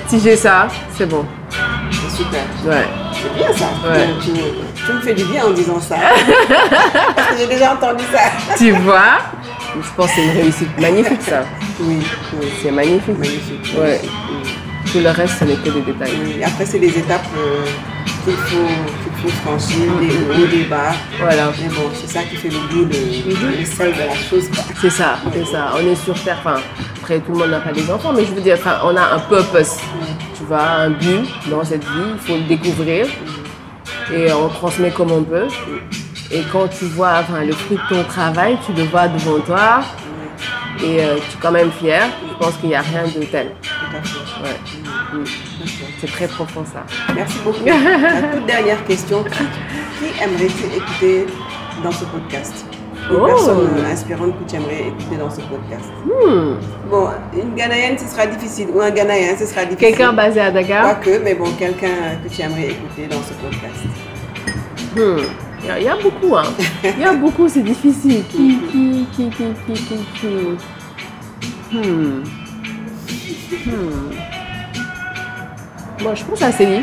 Si 0.09 0.21
j'ai 0.21 0.37
ça, 0.37 0.69
c'est 0.97 1.07
bon. 1.07 1.25
c'est 1.91 2.17
super. 2.17 2.41
Ouais. 2.65 2.87
C'est 3.13 3.35
bien 3.35 3.53
ça. 3.55 3.67
Ouais. 3.89 4.09
Tu, 4.23 4.31
tu 4.87 4.93
me 4.93 5.01
fais 5.01 5.15
du 5.15 5.25
bien 5.25 5.45
en 5.47 5.51
disant 5.51 5.81
ça. 5.81 5.97
Parce 7.15 7.29
que 7.31 7.39
j'ai 7.39 7.47
déjà 7.47 7.73
entendu 7.75 8.05
ça. 8.13 8.21
Tu 8.57 8.71
vois? 8.73 9.19
Je 9.75 9.89
pense 9.97 10.07
que 10.07 10.13
c'est 10.17 10.25
une 10.25 10.31
réussite 10.31 10.79
magnifique, 10.81 11.21
ça. 11.23 11.43
Oui, 11.81 11.99
oui. 12.41 12.47
C'est 12.63 12.71
magnifique. 12.71 13.19
Magnifique. 13.19 13.75
Ouais. 13.79 14.01
Tout 14.91 15.01
le 15.01 15.11
reste, 15.11 15.39
ce 15.41 15.45
n'est 15.45 15.57
que 15.57 15.69
des 15.69 15.81
détails. 15.83 16.13
Oui, 16.25 16.43
Après, 16.45 16.65
c'est 16.65 16.79
des 16.79 16.97
étapes 16.99 17.27
euh, 17.37 17.65
qu'il 18.27 18.37
faut, 18.37 18.67
qu'il 19.03 19.31
faut 19.31 19.37
franchir, 19.43 19.93
des 20.01 20.43
hauts, 20.43 20.47
des 20.47 20.65
bas. 20.65 20.93
Voilà. 21.19 21.53
Mais 21.61 21.69
bon, 21.69 21.91
c'est 21.95 22.09
ça 22.09 22.23
qui 22.25 22.37
fait 22.37 22.49
le 22.49 22.59
goût, 22.71 22.85
le, 22.85 23.59
le 23.59 23.65
sel 23.65 23.93
de 23.93 23.99
la 23.99 24.15
chose. 24.15 24.45
C'est 24.81 24.91
ça, 24.91 25.19
c'est 25.33 25.45
ça. 25.47 25.73
On 25.77 25.87
est 25.87 25.95
sur 25.95 26.21
Terre. 26.23 26.39
Enfin, 26.41 26.61
après, 26.97 27.21
tout 27.21 27.33
le 27.33 27.39
monde 27.39 27.51
n'a 27.51 27.61
pas 27.61 27.73
des 27.73 27.89
enfants, 27.91 28.13
mais 28.13 28.25
je 28.25 28.33
veux 28.33 28.41
dire, 28.41 28.57
enfin, 28.59 28.79
on 28.85 28.97
a 28.97 29.15
un 29.15 29.19
purpose. 29.21 29.77
Tu 30.37 30.45
vois, 30.45 30.63
un 30.63 30.91
but 30.91 31.27
dans 31.49 31.65
cette 31.65 31.85
vie. 31.85 32.11
Il 32.15 32.19
faut 32.19 32.37
le 32.37 32.45
découvrir. 32.45 33.07
Et 34.13 34.33
on 34.33 34.49
transmet 34.49 34.91
comme 34.91 35.13
on 35.13 35.23
peut. 35.23 35.49
Et 36.33 36.43
quand 36.53 36.69
tu 36.69 36.87
vois 36.87 37.21
enfin, 37.21 37.45
le 37.45 37.53
fruit 37.53 37.79
de 37.79 37.95
ton 37.95 38.03
travail, 38.05 38.59
tu 38.67 38.73
le 38.73 38.83
vois 38.85 39.09
devant 39.09 39.39
toi. 39.41 39.81
Et 40.83 41.01
euh, 41.01 41.15
tu 41.17 41.37
es 41.37 41.41
quand 41.41 41.53
même 41.53 41.71
fier. 41.71 42.03
Je 42.29 42.45
pense 42.45 42.57
qu'il 42.57 42.69
n'y 42.69 42.75
a 42.75 42.83
rien 42.83 43.05
de 43.05 43.25
tel. 43.25 43.53
Tout 43.63 43.97
à 43.97 44.03
fait. 44.03 44.43
Ouais. 44.43 45.21
Mm. 45.21 45.25
D'accord. 45.25 45.46
C'est 46.01 46.07
très 46.11 46.27
profond 46.29 46.65
ça. 46.65 46.85
Merci 47.15 47.39
beaucoup. 47.45 47.65
La 47.65 48.23
toute 48.37 48.47
dernière 48.47 48.85
question. 48.85 49.23
Qui, 49.25 49.31
qui 49.99 50.23
aimerais-tu 50.23 50.77
écouter 50.77 51.27
dans 51.83 51.91
ce 51.93 52.05
podcast? 52.05 52.67
Une 53.09 53.17
Oh. 53.19 53.25
personne 53.27 53.69
inspirante 53.91 54.33
que 54.45 54.51
tu 54.51 54.57
aimerais 54.57 54.89
écouter 54.89 55.17
dans 55.17 55.31
ce 55.31 55.41
podcast? 55.43 55.85
Hmm. 56.05 56.57
Bon, 56.91 57.09
une 57.35 57.55
Ghanéenne, 57.55 57.97
ce 57.99 58.07
sera 58.07 58.27
difficile. 58.27 58.67
Ou 58.75 58.81
un 58.81 58.91
Ghanéen, 58.91 59.37
ce 59.39 59.47
sera 59.47 59.65
difficile. 59.65 59.89
Quelqu'un 59.97 60.13
basé 60.13 60.41
à 60.41 60.51
Dakar? 60.51 61.01
Quoique, 61.01 61.23
mais 61.23 61.35
bon, 61.35 61.47
quelqu'un 61.59 62.19
que 62.23 62.29
tu 62.29 62.43
aimerais 62.43 62.71
écouter 62.73 63.07
dans 63.09 63.23
ce 63.23 63.33
podcast. 63.35 63.85
Hmm. 64.97 65.25
Il 65.63 65.67
y 65.69 65.71
a- 65.71 65.79
il 65.81 65.85
y, 65.85 65.89
a 65.89 65.97
beaucoup, 65.97 66.37
hein. 66.37 66.43
Il 66.85 67.01
y 67.01 67.05
a 67.05 67.13
beaucoup, 67.15 67.49
c'est 67.49 67.63
difficile. 67.63 68.23
Qui, 68.29 68.59
qui, 68.71 69.07
qui, 69.13 69.31
qui, 69.31 69.45
qui, 69.67 69.73
qui, 69.73 69.99
qui? 70.21 71.77
Hmm. 71.77 72.23
Hmm. 73.67 74.11
Moi, 76.01 76.15
je 76.15 76.25
pense 76.25 76.43
à 76.43 76.53
Célie. 76.53 76.83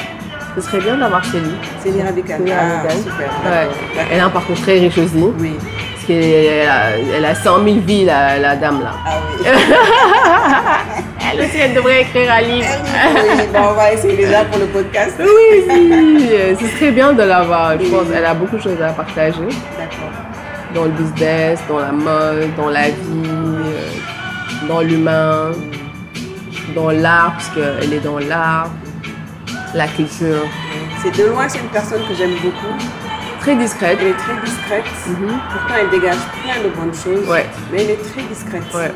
Ce 0.55 0.61
serait 0.61 0.80
bien 0.80 0.97
d'avoir 0.97 1.24
Célie. 1.26 1.55
C'est 1.84 1.89
Lira 1.91 2.05
Radical. 2.07 2.38
Célie 2.39 2.51
Ah, 2.53 2.89
super. 2.89 3.30
Ouais. 3.45 3.68
Elle 4.11 4.20
a 4.20 4.26
un 4.26 4.30
parcours 4.30 4.59
très 4.61 4.80
riche 4.80 4.97
aussi. 4.97 5.14
Oui. 5.39 5.53
Parce 5.93 6.05
qu'elle 6.07 6.68
a, 6.68 6.97
elle 7.16 7.26
a 7.26 7.34
100 7.36 7.64
000 7.64 7.78
vies, 7.86 8.05
la, 8.05 8.38
la 8.39 8.55
dame 8.55 8.82
là. 8.82 8.91
Ah 9.05 9.11
oui. 9.39 9.47
Elle 11.36 11.45
aussi, 11.45 11.57
elle 11.57 11.74
devrait 11.74 12.01
écrire 12.01 12.32
un 12.32 12.41
livre. 12.41 12.68
oui. 12.93 13.43
Bon, 13.51 13.59
on 13.72 13.74
va 13.74 13.93
essayer 13.93 14.16
déjà 14.16 14.43
pour 14.45 14.59
le 14.59 14.66
podcast. 14.68 15.16
Oui, 15.20 15.64
si. 15.68 16.64
Ce 16.64 16.68
serait 16.78 16.91
bien 16.91 17.11
de 17.14 17.24
l'avoir. 17.24 17.72
Je 17.80 17.88
pense 17.89 18.07
qu'elle 18.09 18.26
a 18.26 18.34
beaucoup 18.36 18.57
de 18.57 18.61
choses 18.61 18.80
à 18.82 18.89
partager. 18.89 19.39
D'accord. 19.39 20.11
dans 20.76 20.84
le 20.84 20.89
business, 20.91 21.59
dans 21.68 21.80
la 21.80 21.91
mode, 21.91 22.53
dans 22.55 22.70
la 22.70 22.89
vie, 22.89 23.24
euh, 23.26 24.68
dans 24.68 24.82
l'humain, 24.82 25.51
dans 26.76 26.91
l'art, 26.91 27.34
parce 27.34 27.49
qu'elle 27.49 27.93
est 27.93 27.99
dans 28.03 28.20
l'art, 28.20 28.70
la 29.74 29.88
culture. 29.88 30.43
C'est 31.01 31.15
de 31.17 31.30
loin, 31.30 31.47
c'est 31.49 31.59
une 31.59 31.67
personne 31.69 32.01
que 32.07 32.13
j'aime 32.15 32.34
beaucoup. 32.41 32.76
Très 33.39 33.55
discrète. 33.55 33.97
Elle 34.01 34.07
est 34.07 34.13
très 34.13 34.36
discrète. 34.45 34.86
Mhm. 35.07 35.28
Pourtant, 35.51 35.74
elle 35.82 35.89
dégage 35.89 36.17
plein 36.43 36.63
de 36.63 36.69
bonnes 36.76 36.93
choses. 36.93 37.28
Ouais. 37.30 37.45
Mais 37.71 37.84
elle 37.84 37.89
est 37.91 38.03
très 38.11 38.21
discrète. 38.24 38.63
Ouais, 38.74 38.91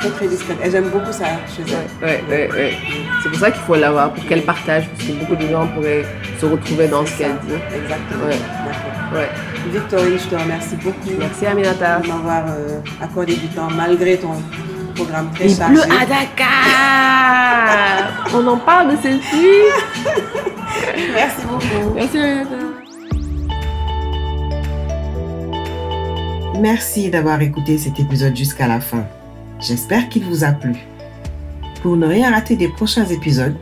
Très, 0.00 0.08
très 0.10 0.28
discrète. 0.28 0.56
Et 0.64 0.70
j'aime 0.70 0.88
beaucoup 0.88 1.12
ça 1.12 1.26
chez 1.54 1.62
ouais, 2.02 2.24
elle. 2.30 2.50
ouais. 2.50 2.78
C'est 3.22 3.28
pour 3.28 3.38
ça 3.38 3.50
qu'il 3.50 3.60
faut 3.62 3.74
l'avoir, 3.74 4.14
pour 4.14 4.24
qu'elle 4.26 4.42
partage, 4.42 4.88
parce 4.88 5.04
que 5.06 5.12
beaucoup 5.12 5.36
de 5.36 5.46
gens 5.46 5.66
pourraient 5.66 6.06
se 6.40 6.46
retrouver 6.46 6.88
dans 6.88 7.04
ce 7.04 7.18
qu'elle 7.18 7.36
dit. 7.46 7.52
Exactement. 7.76 8.24
Ouais. 9.12 9.28
Victorine, 9.70 10.18
je 10.18 10.34
te 10.34 10.40
remercie 10.40 10.76
beaucoup 10.76 11.10
Merci 11.18 11.44
Aminata. 11.44 11.98
de 11.98 12.08
m'avoir 12.08 12.44
euh, 12.48 12.78
accordé 13.02 13.34
du 13.34 13.46
temps 13.48 13.68
malgré 13.76 14.16
ton 14.16 14.32
programme 14.90 15.30
très 15.34 15.46
Il 15.46 15.56
chargé. 15.56 15.74
pleut 15.74 15.84
à 15.92 16.06
Dakar 16.06 17.58
On 18.34 18.46
en 18.46 18.56
parle 18.58 18.92
de 18.96 18.96
celle-ci 19.02 19.46
Merci 21.14 21.46
beaucoup. 21.46 21.96
Merci 26.60 27.10
d'avoir 27.10 27.40
écouté 27.40 27.78
cet 27.78 27.98
épisode 27.98 28.36
jusqu'à 28.36 28.68
la 28.68 28.80
fin. 28.80 29.04
J'espère 29.60 30.08
qu'il 30.08 30.24
vous 30.24 30.44
a 30.44 30.52
plu. 30.52 30.74
Pour 31.82 31.96
ne 31.96 32.06
rien 32.06 32.30
rater 32.30 32.56
des 32.56 32.68
prochains 32.68 33.06
épisodes, 33.06 33.56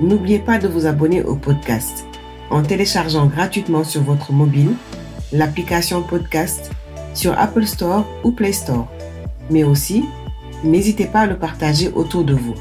n'oubliez 0.00 0.38
pas 0.38 0.58
de 0.58 0.66
vous 0.68 0.86
abonner 0.86 1.22
au 1.22 1.36
podcast 1.36 2.06
en 2.50 2.62
téléchargeant 2.62 3.26
gratuitement 3.26 3.84
sur 3.84 4.02
votre 4.02 4.32
mobile 4.32 4.72
l'application 5.32 6.02
podcast 6.02 6.70
sur 7.14 7.38
Apple 7.38 7.66
Store 7.66 8.04
ou 8.24 8.32
Play 8.32 8.52
Store. 8.52 8.88
Mais 9.50 9.64
aussi, 9.64 10.04
n'hésitez 10.64 11.06
pas 11.06 11.20
à 11.20 11.26
le 11.26 11.36
partager 11.36 11.90
autour 11.94 12.24
de 12.24 12.34
vous. 12.34 12.54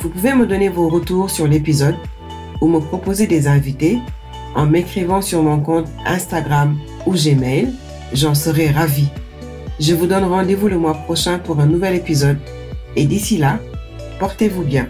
Vous 0.00 0.08
pouvez 0.10 0.34
me 0.34 0.46
donner 0.46 0.68
vos 0.68 0.88
retours 0.88 1.30
sur 1.30 1.46
l'épisode 1.46 1.96
ou 2.60 2.68
me 2.68 2.80
proposer 2.80 3.26
des 3.26 3.48
invités 3.48 3.98
en 4.54 4.66
m'écrivant 4.66 5.20
sur 5.20 5.42
mon 5.42 5.60
compte 5.60 5.88
Instagram 6.06 6.78
ou 7.06 7.12
Gmail. 7.12 7.74
J'en 8.12 8.34
serai 8.34 8.70
ravie. 8.70 9.08
Je 9.80 9.94
vous 9.94 10.06
donne 10.06 10.24
rendez-vous 10.24 10.68
le 10.68 10.78
mois 10.78 10.94
prochain 10.94 11.38
pour 11.38 11.60
un 11.60 11.66
nouvel 11.66 11.94
épisode. 11.94 12.38
Et 12.96 13.04
d'ici 13.04 13.38
là, 13.38 13.58
portez-vous 14.18 14.64
bien. 14.64 14.88